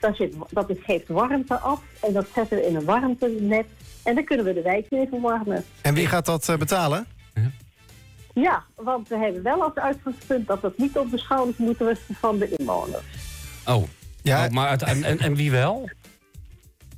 Dat, 0.00 0.16
zit, 0.16 0.34
dat 0.50 0.70
is- 0.70 0.76
geeft 0.84 1.08
warmte 1.08 1.54
af 1.58 1.82
en 2.02 2.12
dat 2.12 2.26
zetten 2.34 2.56
we 2.58 2.66
in 2.66 2.76
een 2.76 2.84
warmtenet. 2.84 3.66
En 4.04 4.14
dan 4.14 4.24
kunnen 4.24 4.44
we 4.46 4.52
de 4.52 4.62
wijk 4.62 4.86
weer 4.90 5.06
verwarmen. 5.08 5.64
En 5.82 5.94
wie 5.94 6.06
gaat 6.06 6.26
dat 6.26 6.48
eh, 6.48 6.56
betalen? 6.56 7.06
Ja, 8.34 8.64
want 8.74 9.08
we 9.08 9.16
hebben 9.16 9.42
wel 9.42 9.62
als 9.62 9.74
uitgangspunt 9.74 10.46
dat 10.46 10.62
het 10.62 10.78
niet 10.78 10.98
op 10.98 11.10
de 11.10 11.18
schouders 11.18 11.56
moet 11.56 11.78
rusten 11.80 12.14
van 12.14 12.38
de 12.38 12.54
inwoners. 12.56 13.04
Oh. 13.66 13.82
Ja. 14.28 14.44
Oh, 14.46 14.50
maar 14.50 14.82
en, 14.82 15.18
en, 15.18 15.34
wie 15.34 15.50
wel? 15.50 15.90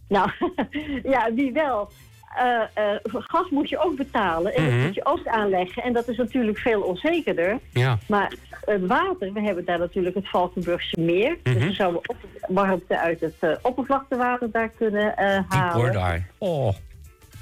Nou, 0.09 0.31
ja, 1.15 1.33
wie 1.35 1.53
wel. 1.53 1.91
Eh, 2.37 2.61
eh, 2.93 2.97
gas 3.05 3.51
moet 3.51 3.69
je 3.69 3.79
ook 3.79 3.97
betalen 3.97 4.55
en 4.55 4.63
Mhm. 4.63 4.77
dat 4.77 4.85
moet 4.87 4.95
je 4.95 5.05
ook 5.07 5.27
aanleggen. 5.27 5.83
En 5.83 5.93
dat 5.93 6.09
is 6.09 6.17
natuurlijk 6.17 6.59
veel 6.59 6.81
onzekerder. 6.83 7.59
Ja. 7.73 7.99
Maar 8.09 8.33
het 8.65 8.87
water, 8.87 9.33
we 9.33 9.41
hebben 9.41 9.65
daar 9.65 9.79
natuurlijk 9.79 10.15
het 10.15 10.29
Valkenburgse 10.29 11.01
meer. 11.01 11.39
Mhm. 11.43 11.55
Dus 11.55 11.65
we 11.65 11.73
zouden 11.73 12.01
ook 12.11 12.17
warmte 12.49 12.99
uit 12.99 13.21
het 13.21 13.35
eh, 13.39 13.51
oppervlaktewater 13.63 14.51
daar 14.51 14.69
kunnen 14.69 15.17
eh, 15.17 15.35
hoor 15.35 15.45
halen. 15.49 15.93
daar. 15.93 16.27
Oh, 16.39 16.67
met 16.67 16.77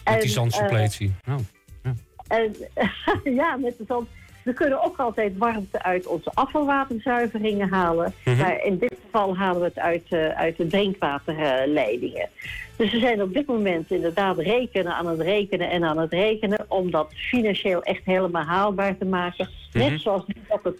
En, 0.04 0.20
die 0.20 0.28
zandsuppletie. 0.30 1.14
Oh. 1.28 1.34
En 2.28 2.56
ja, 3.40 3.56
met 3.56 3.78
de 3.78 3.84
zand. 3.88 4.08
We 4.48 4.54
kunnen 4.54 4.84
ook 4.84 4.96
altijd 4.96 5.36
warmte 5.36 5.82
uit 5.82 6.06
onze 6.06 6.30
afvalwaterzuiveringen 6.34 7.68
halen. 7.68 8.14
Mhm. 8.24 8.36
Maar 8.36 8.64
in 8.64 8.78
dit 8.78 8.94
geval 9.04 9.36
halen 9.36 9.60
we 9.60 9.66
het 9.66 9.78
uit, 9.78 10.06
eh, 10.08 10.28
uit 10.28 10.56
de 10.56 10.66
drinkwaterleidingen. 10.66 12.28
dus 12.76 12.92
we 12.92 12.98
zijn 12.98 13.22
op 13.22 13.34
dit 13.34 13.46
moment 13.46 13.90
inderdaad 13.90 14.38
rekenen 14.38 14.94
aan 14.94 15.06
het 15.06 15.20
rekenen 15.20 15.70
en 15.70 15.84
aan 15.84 15.98
het 15.98 16.12
rekenen... 16.12 16.64
om 16.68 16.90
dat 16.90 17.12
financieel 17.14 17.82
echt 17.82 18.04
helemaal 18.04 18.44
haalbaar 18.44 18.98
te 18.98 19.04
maken. 19.04 19.48
Mhm. 19.72 19.90
Net 19.90 20.00
zoals 20.00 20.22
nu 20.26 20.34
dat 20.48 20.60
het 20.62 20.78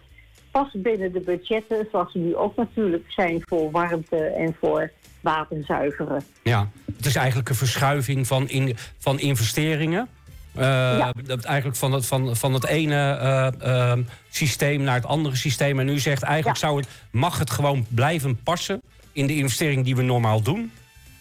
past 0.51 0.83
binnen 0.83 1.12
de 1.12 1.21
budgetten... 1.21 1.89
zoals 1.91 2.12
ze 2.12 2.19
nu 2.19 2.37
ook 2.37 2.57
natuurlijk 2.57 3.05
zijn 3.09 3.43
voor 3.45 3.71
warmte 3.71 4.16
en 4.16 4.57
voor 4.61 4.91
waterzuiveren. 5.21 6.25
Ja, 6.43 6.71
het 6.97 7.07
is 7.07 7.16
eigenlijk 7.16 7.49
een 7.49 7.55
verschuiving 7.55 8.27
van, 8.27 8.49
in, 8.49 8.77
van 8.99 9.21
investeringen. 9.21 10.09
Eh, 10.55 11.01
Eigenlijk 11.44 11.76
van 11.76 11.92
het, 11.92 12.07
van, 12.07 12.36
van 12.36 12.55
het 12.55 12.66
ene 12.66 12.94
eh, 12.94 13.92
eh, 13.92 13.99
systeem 14.30 14.82
naar 14.82 14.94
het 14.94 15.07
andere 15.07 15.36
systeem. 15.36 15.80
En 15.80 15.88
u 15.88 15.99
zegt 15.99 16.22
eigenlijk 16.22 16.59
zou 16.59 16.76
het, 16.76 16.88
mag 17.11 17.38
het 17.38 17.51
gewoon 17.51 17.86
blijven 17.88 18.42
passen 18.42 18.80
in 19.12 19.26
de 19.26 19.36
investering 19.36 19.84
die 19.84 19.96
we 19.96 20.03
normaal 20.03 20.42
doen. 20.42 20.72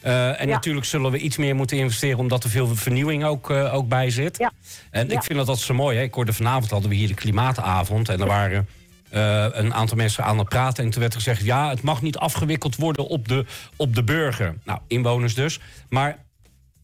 Eh, 0.01 0.41
en 0.41 0.47
Ja. 0.47 0.53
natuurlijk 0.53 0.85
zullen 0.85 1.11
we 1.11 1.17
iets 1.17 1.37
meer 1.37 1.55
moeten 1.55 1.77
investeren 1.77 2.17
omdat 2.17 2.43
er 2.43 2.49
veel 2.49 2.75
vernieuwing 2.75 3.23
ook, 3.25 3.49
ook 3.49 3.87
bij 3.87 4.09
zit. 4.09 4.37
Ja. 4.37 4.51
En 4.91 5.11
ik 5.11 5.23
vind 5.23 5.37
dat 5.37 5.47
dat 5.47 5.59
zo 5.59 5.73
mooi. 5.73 5.97
Hè? 5.97 6.03
Ik 6.03 6.13
hoorde 6.13 6.33
vanavond 6.33 6.71
hadden 6.71 6.89
we 6.89 6.95
hier 6.95 7.07
de 7.07 7.13
klimaatavond. 7.13 8.09
En 8.09 8.19
er 8.19 8.27
waren 8.27 8.67
een 9.09 9.73
aantal 9.73 9.97
mensen 9.97 10.23
aan 10.23 10.37
het 10.37 10.49
praten. 10.49 10.83
En 10.83 10.89
toen 10.89 11.01
werd 11.01 11.13
er 11.13 11.19
gezegd: 11.21 11.43
ja, 11.45 11.69
het 11.69 11.81
mag 11.81 12.01
niet 12.01 12.17
afgewikkeld 12.17 12.75
worden 12.75 13.07
op 13.07 13.27
de, 13.27 13.45
op 13.75 13.95
de 13.95 14.03
burger. 14.03 14.55
Nou, 14.63 14.79
inwoners 14.87 15.33
dus. 15.35 15.59
Maar 15.89 16.17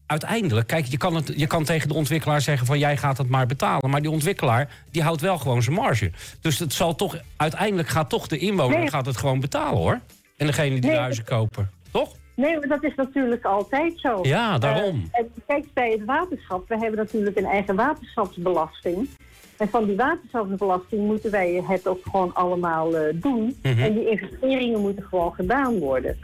uiteindelijk, 0.06 0.66
kijk, 0.66 0.84
je 0.84 0.96
kan, 0.96 1.14
het, 1.14 1.32
je 1.36 1.46
kan 1.46 1.64
tegen 1.64 1.88
de 1.88 1.94
ontwikkelaar 1.94 2.40
zeggen 2.40 2.66
van 2.66 2.78
jij 2.78 2.96
gaat 2.96 3.18
het 3.18 3.28
maar 3.28 3.46
betalen. 3.46 3.90
Maar 3.90 4.02
die 4.02 4.10
ontwikkelaar 4.10 4.68
die 4.90 5.02
houdt 5.02 5.20
wel 5.20 5.38
gewoon 5.38 5.62
zijn 5.62 5.76
marge. 5.76 6.10
Dus 6.40 6.58
het 6.58 6.72
zal 6.72 6.94
toch, 6.94 7.16
uiteindelijk 7.36 7.88
gaat 7.88 8.08
toch 8.08 8.26
de 8.26 8.38
inwoner 8.38 8.78
Nee. 8.78 8.88
gaat 8.88 9.06
het 9.06 9.16
gewoon 9.16 9.40
betalen 9.40 9.78
hoor. 9.78 10.00
En 10.36 10.46
degene 10.46 10.80
die 10.80 10.90
Nee, 10.90 10.98
huizen 10.98 11.24
kopen. 11.24 11.70
Toch? 11.90 12.12
Nee, 12.34 12.58
maar 12.58 12.68
dat 12.68 12.82
is 12.84 12.94
natuurlijk 12.94 13.44
altijd 13.44 13.92
zo. 13.96 14.18
Ja, 14.22 14.58
daarom. 14.58 15.08
Eh, 15.12 15.20
en 15.20 15.32
kijk, 15.46 15.66
bij 15.72 15.90
het 15.90 16.04
waterschap, 16.04 16.68
we 16.68 16.78
hebben 16.78 16.98
natuurlijk 16.98 17.36
een 17.36 17.44
eigen 17.44 17.74
waterschapsbelasting. 17.76 19.08
En 19.56 19.68
van 19.68 19.84
die 19.84 19.96
waterschapsbelasting 19.96 21.06
moeten 21.06 21.30
wij 21.30 21.62
het 21.66 21.86
ook 21.86 22.00
gewoon 22.02 22.34
allemaal 22.34 22.96
eh, 22.96 23.14
doen. 23.14 23.56
Mhm. 23.62 23.78
En 23.82 23.94
die 23.94 24.10
investeringen 24.10 24.80
moeten 24.80 25.02
gewoon 25.02 25.34
gedaan 25.34 25.78
worden. 25.78 26.18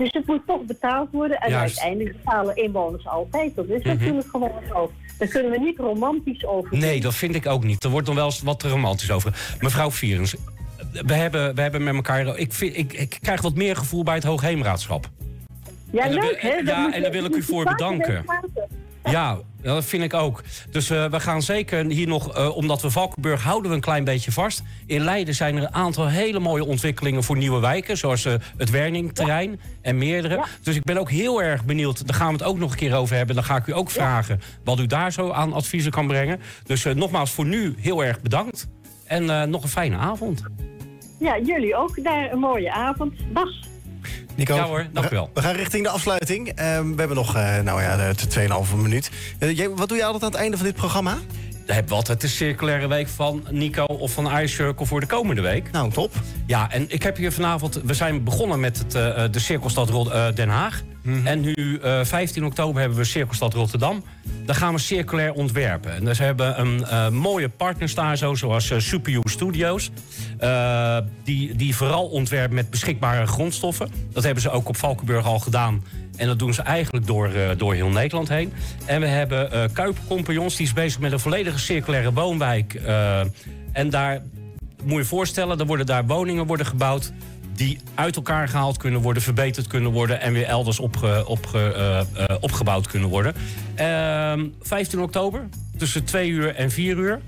Dus 0.00 0.12
het 0.12 0.26
moet 0.26 0.46
toch 0.46 0.62
betaald 0.64 1.08
worden. 1.12 1.38
En 1.40 1.50
Juist. 1.50 1.78
uiteindelijk 1.80 2.16
betalen 2.24 2.56
inwoners 2.56 3.06
altijd. 3.06 3.54
Dat 3.56 3.66
is 3.68 3.78
Mhm. 3.84 3.88
natuurlijk 3.88 4.28
gewoon 4.30 4.50
zo. 4.68 4.90
Daar 5.18 5.28
kunnen 5.28 5.50
we 5.50 5.58
niet 5.58 5.78
romantisch 5.78 6.46
over 6.46 6.70
doen. 6.70 6.78
Nee, 6.78 7.00
dat 7.00 7.14
vind 7.14 7.34
ik 7.34 7.46
ook 7.46 7.64
niet. 7.64 7.84
Er 7.84 7.90
wordt 7.90 8.06
dan 8.06 8.14
wel 8.14 8.24
eens 8.24 8.42
wat 8.42 8.60
te 8.60 8.68
romantisch 8.68 9.10
over. 9.10 9.56
Mevrouw 9.60 9.90
Vierens, 9.90 10.34
we 10.92 11.14
hebben, 11.14 11.54
we 11.54 11.60
hebben 11.60 11.82
met 11.84 11.94
elkaar... 11.94 12.38
Ik, 12.38 12.52
vind, 12.52 12.76
ik, 12.76 12.92
ik 12.92 13.18
krijg 13.20 13.40
wat 13.40 13.54
meer 13.54 13.76
gevoel 13.76 14.02
bij 14.02 14.14
het 14.14 14.24
Hoogheemraadschap. 14.24 15.08
Ja, 15.90 16.04
en 16.04 16.12
leuk 16.12 16.42
hè? 16.42 16.48
ja, 16.48 16.92
en 16.92 17.02
daar 17.02 17.10
wil 17.10 17.24
ik 17.24 17.34
u 17.36 17.42
voor 17.42 17.64
bedanken. 17.64 18.24
Ja, 19.04 19.38
dat 19.62 19.84
vind 19.84 20.02
ik 20.02 20.14
ook. 20.14 20.42
Dus 20.70 20.90
eh, 20.90 21.04
we 21.04 21.20
gaan 21.20 21.42
zeker 21.42 21.84
hier 21.84 22.06
nog, 22.06 22.34
eh, 22.34 22.56
omdat 22.56 22.82
we 22.82 22.90
Valkenburg 22.90 23.42
houden 23.42 23.70
we 23.70 23.76
een 23.76 23.82
klein 23.82 24.04
beetje 24.04 24.32
vast. 24.32 24.62
In 24.86 25.00
Leiden 25.00 25.34
zijn 25.34 25.56
er 25.56 25.62
een 25.62 25.74
aantal 25.74 26.08
hele 26.08 26.38
mooie 26.38 26.64
ontwikkelingen 26.64 27.22
voor 27.22 27.36
nieuwe 27.36 27.60
wijken. 27.60 27.96
Zoals 27.96 28.24
eh, 28.24 28.34
het 28.56 28.70
Werningterrein 28.70 29.60
en 29.82 29.98
meerdere. 29.98 30.34
Ja. 30.34 30.44
Dus 30.62 30.76
ik 30.76 30.84
ben 30.84 30.98
ook 30.98 31.10
heel 31.10 31.42
erg 31.42 31.64
benieuwd. 31.64 32.06
Daar 32.06 32.16
gaan 32.16 32.26
we 32.26 32.32
het 32.32 32.42
ook 32.42 32.58
nog 32.58 32.70
een 32.70 32.76
keer 32.76 32.94
over 32.94 33.16
hebben. 33.16 33.34
Dan 33.34 33.44
ga 33.44 33.56
ik 33.56 33.66
u 33.66 33.74
ook 33.74 33.90
vragen 33.90 34.40
wat 34.64 34.78
u 34.78 34.86
daar 34.86 35.12
zo 35.12 35.30
aan 35.30 35.52
adviezen 35.52 35.90
kan 35.90 36.06
brengen. 36.06 36.40
Dus 36.64 36.84
nogmaals 36.84 37.30
voor 37.30 37.46
nu 37.46 37.74
heel 37.78 38.04
erg 38.04 38.20
bedankt. 38.20 38.68
En 39.04 39.50
nog 39.50 39.62
een 39.62 39.68
fijne 39.68 39.96
avond. 39.96 40.42
Ja, 41.18 41.38
jullie 41.38 41.76
ook 41.76 42.04
daar 42.04 42.32
een 42.32 42.38
mooie 42.38 42.72
avond. 42.72 43.14
Dag. 43.32 43.69
Nico, 44.36 44.54
Ja 44.54 44.64
hoor, 44.64 44.86
dank 44.92 45.10
u 45.10 45.14
wel. 45.14 45.30
We 45.34 45.42
gaan 45.42 45.54
richting 45.54 45.82
de 45.84 45.88
afsluiting. 45.90 46.48
Ehm, 46.48 46.90
we 46.90 46.94
hebben 46.98 47.16
nog 47.16 47.36
eh, 47.36 47.58
nou 47.58 47.82
ja, 47.82 47.96
de 48.12 48.26
2,5 48.28 48.76
minuut. 48.76 49.10
Eh, 49.38 49.56
jij- 49.56 49.68
wat 49.70 49.88
doe 49.88 49.96
je 49.98 50.04
altijd 50.04 50.22
aan 50.24 50.30
het 50.30 50.40
einde 50.40 50.56
van 50.56 50.66
dit 50.66 50.74
programma? 50.74 51.18
We 51.70 51.76
hebben 51.76 51.96
altijd 51.96 52.20
de 52.20 52.28
circulaire 52.28 52.88
week 52.88 53.08
van 53.08 53.44
Nico 53.50 53.84
of 53.84 54.12
van 54.12 54.38
Ice 54.38 54.54
Circle 54.54 54.86
voor 54.86 55.00
de 55.00 55.06
komende 55.06 55.42
week. 55.42 55.70
Nou, 55.70 55.90
top. 55.92 56.12
Ja, 56.46 56.70
en 56.70 56.84
ik 56.88 57.02
heb 57.02 57.16
hier 57.16 57.32
vanavond... 57.32 57.80
We 57.84 57.94
zijn 57.94 58.24
begonnen 58.24 58.60
met 58.60 58.78
het, 58.78 58.94
eh, 58.94 59.24
de 59.30 59.38
Cirkelstad 59.38 59.90
eh, 60.10 60.26
Den 60.34 60.48
Haag. 60.48 60.82
En 61.24 61.40
nu, 61.40 61.78
eh 61.82 62.04
15 62.04 62.44
oktober, 62.44 62.80
hebben 62.80 62.98
we 62.98 63.04
Cirkelstad 63.04 63.54
Rotterdam. 63.54 64.04
Daar 64.46 64.56
gaan 64.56 64.74
we 64.74 64.80
circulair 64.80 65.32
ontwerpen. 65.32 65.94
En 65.94 66.04
dus 66.04 66.18
we 66.18 66.24
hebben 66.24 66.60
een 66.60 66.84
eh, 66.84 67.08
mooie 67.08 67.48
partners 67.48 67.94
daar, 67.94 68.16
zo, 68.16 68.34
zoals 68.34 68.70
eh, 68.70 68.78
Superu 68.78 69.20
Studios. 69.24 69.90
eh, 70.38 70.98
die, 71.24 71.56
die 71.56 71.76
vooral 71.76 72.06
ontwerpen 72.06 72.54
met 72.54 72.70
beschikbare 72.70 73.26
grondstoffen. 73.26 73.90
Dat 74.12 74.24
hebben 74.24 74.42
ze 74.42 74.50
ook 74.50 74.68
op 74.68 74.76
Valkenburg 74.76 75.26
al 75.26 75.38
gedaan. 75.38 75.84
En 76.20 76.26
dat 76.26 76.38
doen 76.38 76.54
ze 76.54 76.62
eigenlijk 76.62 77.06
door, 77.06 77.28
eh, 77.28 77.48
door 77.56 77.74
heel 77.74 77.88
Nederland 77.88 78.28
heen. 78.28 78.52
En 78.84 79.00
we 79.00 79.06
hebben 79.06 79.72
Kuipercompagnons, 79.72 80.56
die 80.56 80.66
is 80.66 80.72
bezig 80.72 81.00
met 81.00 81.12
een 81.12 81.20
volledige 81.20 81.58
circulaire 81.58 82.12
woonwijk. 82.12 82.74
eh, 82.74 83.20
en 83.72 83.90
daar 83.90 84.22
moet 84.84 84.98
je 84.98 85.04
voorstellen, 85.04 85.58
er 85.58 85.66
worden 85.66 85.86
daar 85.86 86.06
woningen 86.06 86.46
worden 86.46 86.66
gebouwd 86.66 87.12
die 87.54 87.78
uit 87.94 88.16
elkaar 88.16 88.48
gehaald 88.48 88.76
kunnen 88.76 89.00
worden, 89.00 89.22
verbeterd 89.22 89.66
kunnen 89.66 89.92
worden 89.92 90.20
en 90.20 90.32
weer 90.32 90.44
elders 90.44 90.78
opge, 90.78 91.26
opge, 91.26 92.06
opgebouwd 92.40 92.86
kunnen 92.86 93.08
worden. 93.08 93.34
Ehm 93.74 94.46
15 94.60 95.00
oktober, 95.00 95.48
tussen 95.76 96.04
2 96.04 96.28
uur 96.28 96.54
en 96.54 96.70
4 96.70 96.96
uur. 96.96 97.20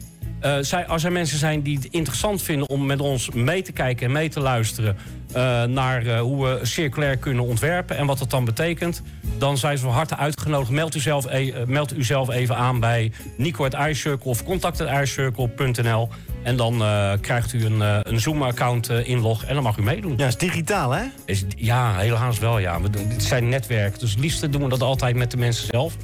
Zij, 0.60 0.86
als 0.86 1.04
er 1.04 1.12
mensen 1.12 1.38
zijn 1.38 1.62
die 1.62 1.76
het 1.76 1.84
interessant 1.84 2.42
vinden 2.42 2.68
om 2.68 2.86
met 2.86 3.00
ons 3.00 3.30
mee 3.30 3.62
te 3.62 3.72
kijken 3.72 4.06
en 4.06 4.12
mee 4.12 4.28
te 4.28 4.40
luisteren 4.40 4.96
eh, 5.32 5.62
naar 5.64 6.06
eh, 6.06 6.20
hoe 6.20 6.46
we 6.46 6.58
circulair 6.62 7.16
kunnen 7.16 7.44
ontwerpen 7.44 7.96
en 7.96 8.06
wat 8.06 8.18
dat 8.18 8.30
dan 8.30 8.44
betekent, 8.44 9.02
dan 9.38 9.58
zijn 9.58 9.78
ze 9.78 9.84
van 9.84 9.92
harte 9.92 10.16
uitgenodigd. 10.16 10.70
Meld 10.70 10.94
u 10.94 11.00
zelf, 11.00 11.26
e- 11.26 11.50
eh, 11.50 11.66
meld 11.66 11.96
u 11.96 12.04
zelf 12.04 12.30
even 12.30 12.56
aan 12.56 12.80
bij 12.80 13.12
Nico 13.36 13.64
at 13.64 13.74
iCircle 13.88 14.30
of 14.30 14.44
contact@icircle.nl 14.44 16.08
en 16.42 16.56
dan 16.56 16.82
krijgt 17.20 17.52
u 17.52 17.64
een, 17.64 17.80
een 17.80 18.20
Zoom-account 18.20 18.88
inlog 18.88 19.44
en 19.44 19.54
dan 19.54 19.62
mag 19.62 19.76
u 19.76 19.82
meedoen. 19.82 20.14
Ja, 20.16 20.26
is 20.26 20.36
digitaal, 20.36 20.90
hè? 20.90 21.04
Is, 21.24 21.44
ja, 21.56 21.96
helaas 21.96 22.38
wel. 22.38 22.58
Ja. 22.58 22.80
We 22.80 22.90
doen, 22.90 23.08
dit 23.08 23.22
zijn 23.22 23.48
netwerken, 23.48 23.98
dus 24.00 24.10
het 24.10 24.20
liefste 24.20 24.48
doen 24.48 24.62
we 24.62 24.68
dat 24.68 24.82
altijd 24.82 25.16
met 25.16 25.30
de 25.30 25.36
mensen 25.36 25.66
zelf. 25.66 25.96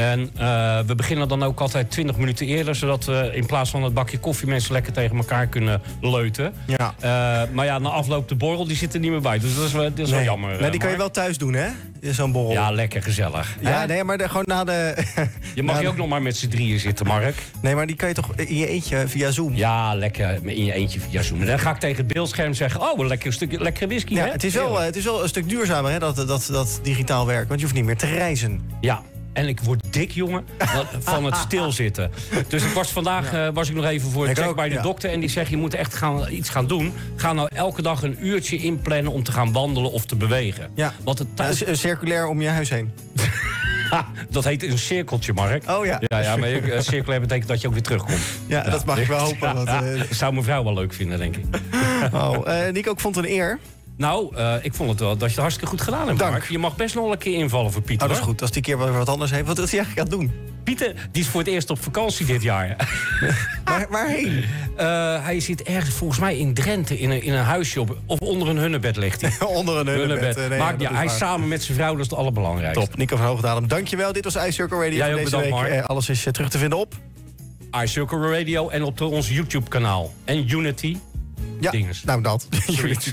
En 0.00 0.30
eh, 0.36 0.78
we 0.86 0.94
beginnen 0.94 1.28
dan 1.28 1.42
ook 1.42 1.60
altijd 1.60 1.90
20 1.90 2.16
minuten 2.16 2.46
eerder... 2.46 2.74
zodat 2.74 3.04
we 3.04 3.30
in 3.34 3.46
plaats 3.46 3.70
van 3.70 3.82
het 3.82 3.94
bakje 3.94 4.18
koffie 4.18 4.48
mensen 4.48 4.72
lekker 4.72 4.92
tegen 4.92 5.16
elkaar 5.16 5.46
kunnen 5.46 5.80
leuten. 6.00 6.52
Ja. 6.66 6.94
Eh, 7.00 7.48
maar 7.52 7.64
ja, 7.64 7.78
na 7.78 7.88
afloop 7.88 8.28
de 8.28 8.34
borrel, 8.34 8.66
die 8.66 8.76
zit 8.76 8.94
er 8.94 9.00
niet 9.00 9.10
meer 9.10 9.20
bij. 9.20 9.38
Dus 9.38 9.54
dat 9.56 9.64
is 9.64 9.72
wel, 9.72 9.82
dat 9.82 9.98
is 9.98 10.10
wel 10.10 10.22
jammer. 10.22 10.50
Maar 10.50 10.60
eh, 10.60 10.70
die 10.70 10.80
kan 10.80 10.90
je 10.90 10.96
Mark. 10.96 11.14
wel 11.14 11.24
thuis 11.24 11.38
doen, 11.38 11.54
hè? 11.54 11.68
Zo'n 12.12 12.32
borrel. 12.32 12.52
Ja, 12.52 12.70
lekker 12.70 13.02
gezellig. 13.02 13.56
Ja, 13.60 13.80
Hè? 13.80 13.86
nee, 13.86 14.04
maar 14.04 14.18
de, 14.18 14.28
gewoon 14.28 14.44
na 14.46 14.64
de... 14.64 14.94
Je 15.54 15.62
mag 15.62 15.76
je 15.76 15.82
de- 15.82 15.88
ook 15.88 15.96
nog 15.96 16.08
maar 16.08 16.22
met 16.22 16.36
z'n 16.36 16.48
drieën 16.48 16.78
zitten, 16.78 17.06
Mark. 17.06 17.34
Nee, 17.62 17.74
maar 17.74 17.86
die 17.86 17.96
kan 17.96 18.08
je 18.08 18.14
toch 18.14 18.32
in 18.36 18.56
je 18.56 18.66
eentje 18.66 19.08
via 19.08 19.30
Zoom? 19.30 19.54
Ja, 19.56 19.94
lekker 19.94 20.38
in 20.44 20.64
je 20.64 20.72
eentje 20.72 21.00
via 21.00 21.22
Zoom. 21.22 21.40
En 21.40 21.46
dan 21.46 21.58
ga 21.58 21.70
ik 21.70 21.76
tegen 21.78 21.96
het 22.04 22.06
beeldscherm 22.12 22.54
zeggen... 22.54 22.80
oh, 22.80 22.98
een 22.98 23.06
lekker 23.06 23.32
stukje 23.32 23.60
lekkere 23.62 23.86
whisky, 23.86 24.14
Ja, 24.14 24.24
hè? 24.24 24.30
het 24.30 24.44
is, 24.44 24.54
wel, 24.54 24.78
eh, 24.78 24.84
het 24.84 24.96
is 24.96 25.04
wel 25.04 25.22
een 25.22 25.28
stuk 25.28 25.48
duurzamer, 25.48 25.90
hè, 25.90 25.98
dat, 25.98 26.16
dat, 26.16 26.48
dat 26.52 26.80
digitaal 26.82 27.26
werk. 27.26 27.48
Want 27.48 27.60
je 27.60 27.66
hoeft 27.66 27.76
niet 27.78 27.86
meer 27.86 27.96
te 27.96 28.06
reizen. 28.06 28.60
Ja. 28.80 29.02
En 29.32 29.48
ik 29.48 29.60
word 29.60 29.92
dik, 29.92 30.10
jongen, 30.10 30.44
van 30.98 31.24
het 31.24 31.36
stilzitten. 31.36 32.10
Dus 32.48 32.64
ik 32.64 32.72
was 32.72 32.90
vandaag 32.90 33.32
eh, 33.32 33.48
was 33.52 33.68
ik 33.68 33.74
nog 33.74 33.84
even 33.84 34.10
voor 34.10 34.28
een 34.28 34.36
check 34.36 34.54
bij 34.54 34.68
de 34.68 34.74
ja. 34.74 34.82
dokter... 34.82 35.10
en 35.10 35.20
die 35.20 35.28
zegt, 35.28 35.50
je 35.50 35.56
moet 35.56 35.74
echt 35.74 35.94
gaan, 35.94 36.30
iets 36.30 36.48
gaan 36.48 36.66
doen. 36.66 36.92
Ga 37.16 37.32
nou 37.32 37.48
elke 37.54 37.82
dag 37.82 38.02
een 38.02 38.26
uurtje 38.26 38.56
inplannen 38.56 39.12
om 39.12 39.22
te 39.22 39.32
gaan 39.32 39.52
wandelen 39.52 39.92
of 39.92 40.04
te 40.04 40.16
bewegen. 40.16 40.70
Ja. 40.74 40.92
Want 41.04 41.18
het 41.18 41.36
thuis... 41.36 41.80
circulair 41.80 42.26
om 42.26 42.40
je 42.40 42.48
huis 42.48 42.70
heen. 42.70 42.92
Ha, 43.90 44.06
dat 44.30 44.44
heet 44.44 44.62
een 44.62 44.78
cirkeltje, 44.78 45.32
Mark. 45.32 45.70
Oh 45.70 45.84
ja. 45.84 46.00
Ja, 46.00 46.18
ja 46.18 46.36
maar 46.36 46.48
een 46.48 46.82
cirkel 46.82 47.20
betekent 47.20 47.48
dat 47.48 47.60
je 47.60 47.66
ook 47.66 47.72
weer 47.72 47.82
terugkomt. 47.82 48.20
Ja, 48.46 48.62
dat 48.62 48.84
mag 48.84 48.98
ik 48.98 49.06
wel 49.06 49.18
hopen. 49.18 49.64
Ja, 49.64 49.82
eh, 49.82 49.98
dat 49.98 50.06
zou 50.16 50.32
mijn 50.32 50.44
vrouw 50.44 50.64
wel 50.64 50.74
leuk 50.74 50.92
vinden, 50.92 51.18
denk 51.18 51.36
ik. 51.36 51.44
oh, 52.12 52.66
eh, 52.66 52.72
Nico, 52.72 52.92
ik 52.92 53.00
vond 53.00 53.16
het 53.16 53.24
een 53.24 53.30
eer. 53.30 53.58
Nou, 54.00 54.36
eh, 54.36 54.54
ik 54.62 54.74
vond 54.74 54.90
het 54.90 55.00
wel 55.00 55.08
dat 55.10 55.20
je 55.20 55.26
het 55.26 55.36
hartstikke 55.36 55.70
goed 55.70 55.80
gedaan 55.80 56.06
hebt, 56.06 56.18
Dank. 56.18 56.30
Mark. 56.30 56.48
Je 56.48 56.58
mag 56.58 56.76
best 56.76 56.94
nog 56.94 57.04
wel 57.04 57.12
een 57.12 57.18
keer 57.18 57.38
invallen 57.38 57.72
voor 57.72 57.82
Pieter. 57.82 58.02
Oh, 58.02 58.08
dat 58.08 58.16
is 58.16 58.24
hoor. 58.24 58.32
goed. 58.32 58.42
Als 58.42 58.50
die 58.50 58.62
keer 58.62 58.76
wat 58.76 59.08
anders 59.08 59.30
heeft. 59.30 59.46
Wat 59.46 59.58
is 59.58 59.70
hij 59.70 59.80
eigenlijk 59.80 60.12
aan 60.12 60.18
het 60.18 60.28
doen? 60.28 60.48
Pieter, 60.64 60.94
die 61.12 61.22
is 61.22 61.28
voor 61.28 61.40
het 61.40 61.48
eerst 61.48 61.70
op 61.70 61.82
vakantie 61.82 62.26
dit 62.26 62.42
jaar. 62.42 62.76
Waar, 63.64 63.86
waarheen? 63.90 64.44
Eh, 64.76 65.24
hij 65.24 65.40
zit 65.40 65.62
ergens 65.62 65.94
volgens 65.94 66.20
mij 66.20 66.38
in 66.38 66.54
Drenthe 66.54 66.98
in 66.98 67.10
een, 67.10 67.22
in 67.22 67.32
een 67.32 67.44
huisje 67.44 67.80
op, 67.80 67.96
of 68.06 68.18
onder 68.18 68.48
een 68.48 68.58
hunnebed 68.58 68.96
ligt 68.96 69.20
hij. 69.20 69.32
Onder 69.46 69.76
een 69.76 69.86
Hunnebed. 69.86 70.36
nee, 70.36 70.58
ja, 70.78 70.92
hij 70.92 71.04
is 71.04 71.16
samen 71.16 71.48
met 71.48 71.62
zijn 71.62 71.76
vrouw, 71.76 71.90
dat 71.92 72.04
is 72.04 72.10
het 72.10 72.18
allerbelangrijkste. 72.18 72.86
Top. 72.86 72.96
Nico 72.96 73.16
van 73.16 73.26
Hoogdalem, 73.26 73.68
dankjewel. 73.68 74.12
Dit 74.12 74.24
was 74.24 74.36
iCircle 74.36 74.78
Radio 74.78 74.96
Jij 74.96 75.10
deze 75.10 75.24
bedankt, 75.24 75.46
week. 75.46 75.54
Mark. 75.54 75.70
Eh, 75.70 75.84
alles 75.84 76.08
is 76.08 76.26
terug 76.30 76.50
te 76.50 76.58
vinden 76.58 76.78
op... 76.78 76.94
iCircle 77.82 78.38
Radio 78.38 78.68
en 78.68 78.82
op 78.82 79.00
ons 79.00 79.28
YouTube 79.28 79.68
kanaal. 79.68 80.12
En 80.24 80.50
Unity. 80.50 80.96
Ja, 81.60 81.70
Dinges. 81.70 82.04
nou 82.04 82.22
dat. 82.22 82.46
Zoiets. 82.66 83.10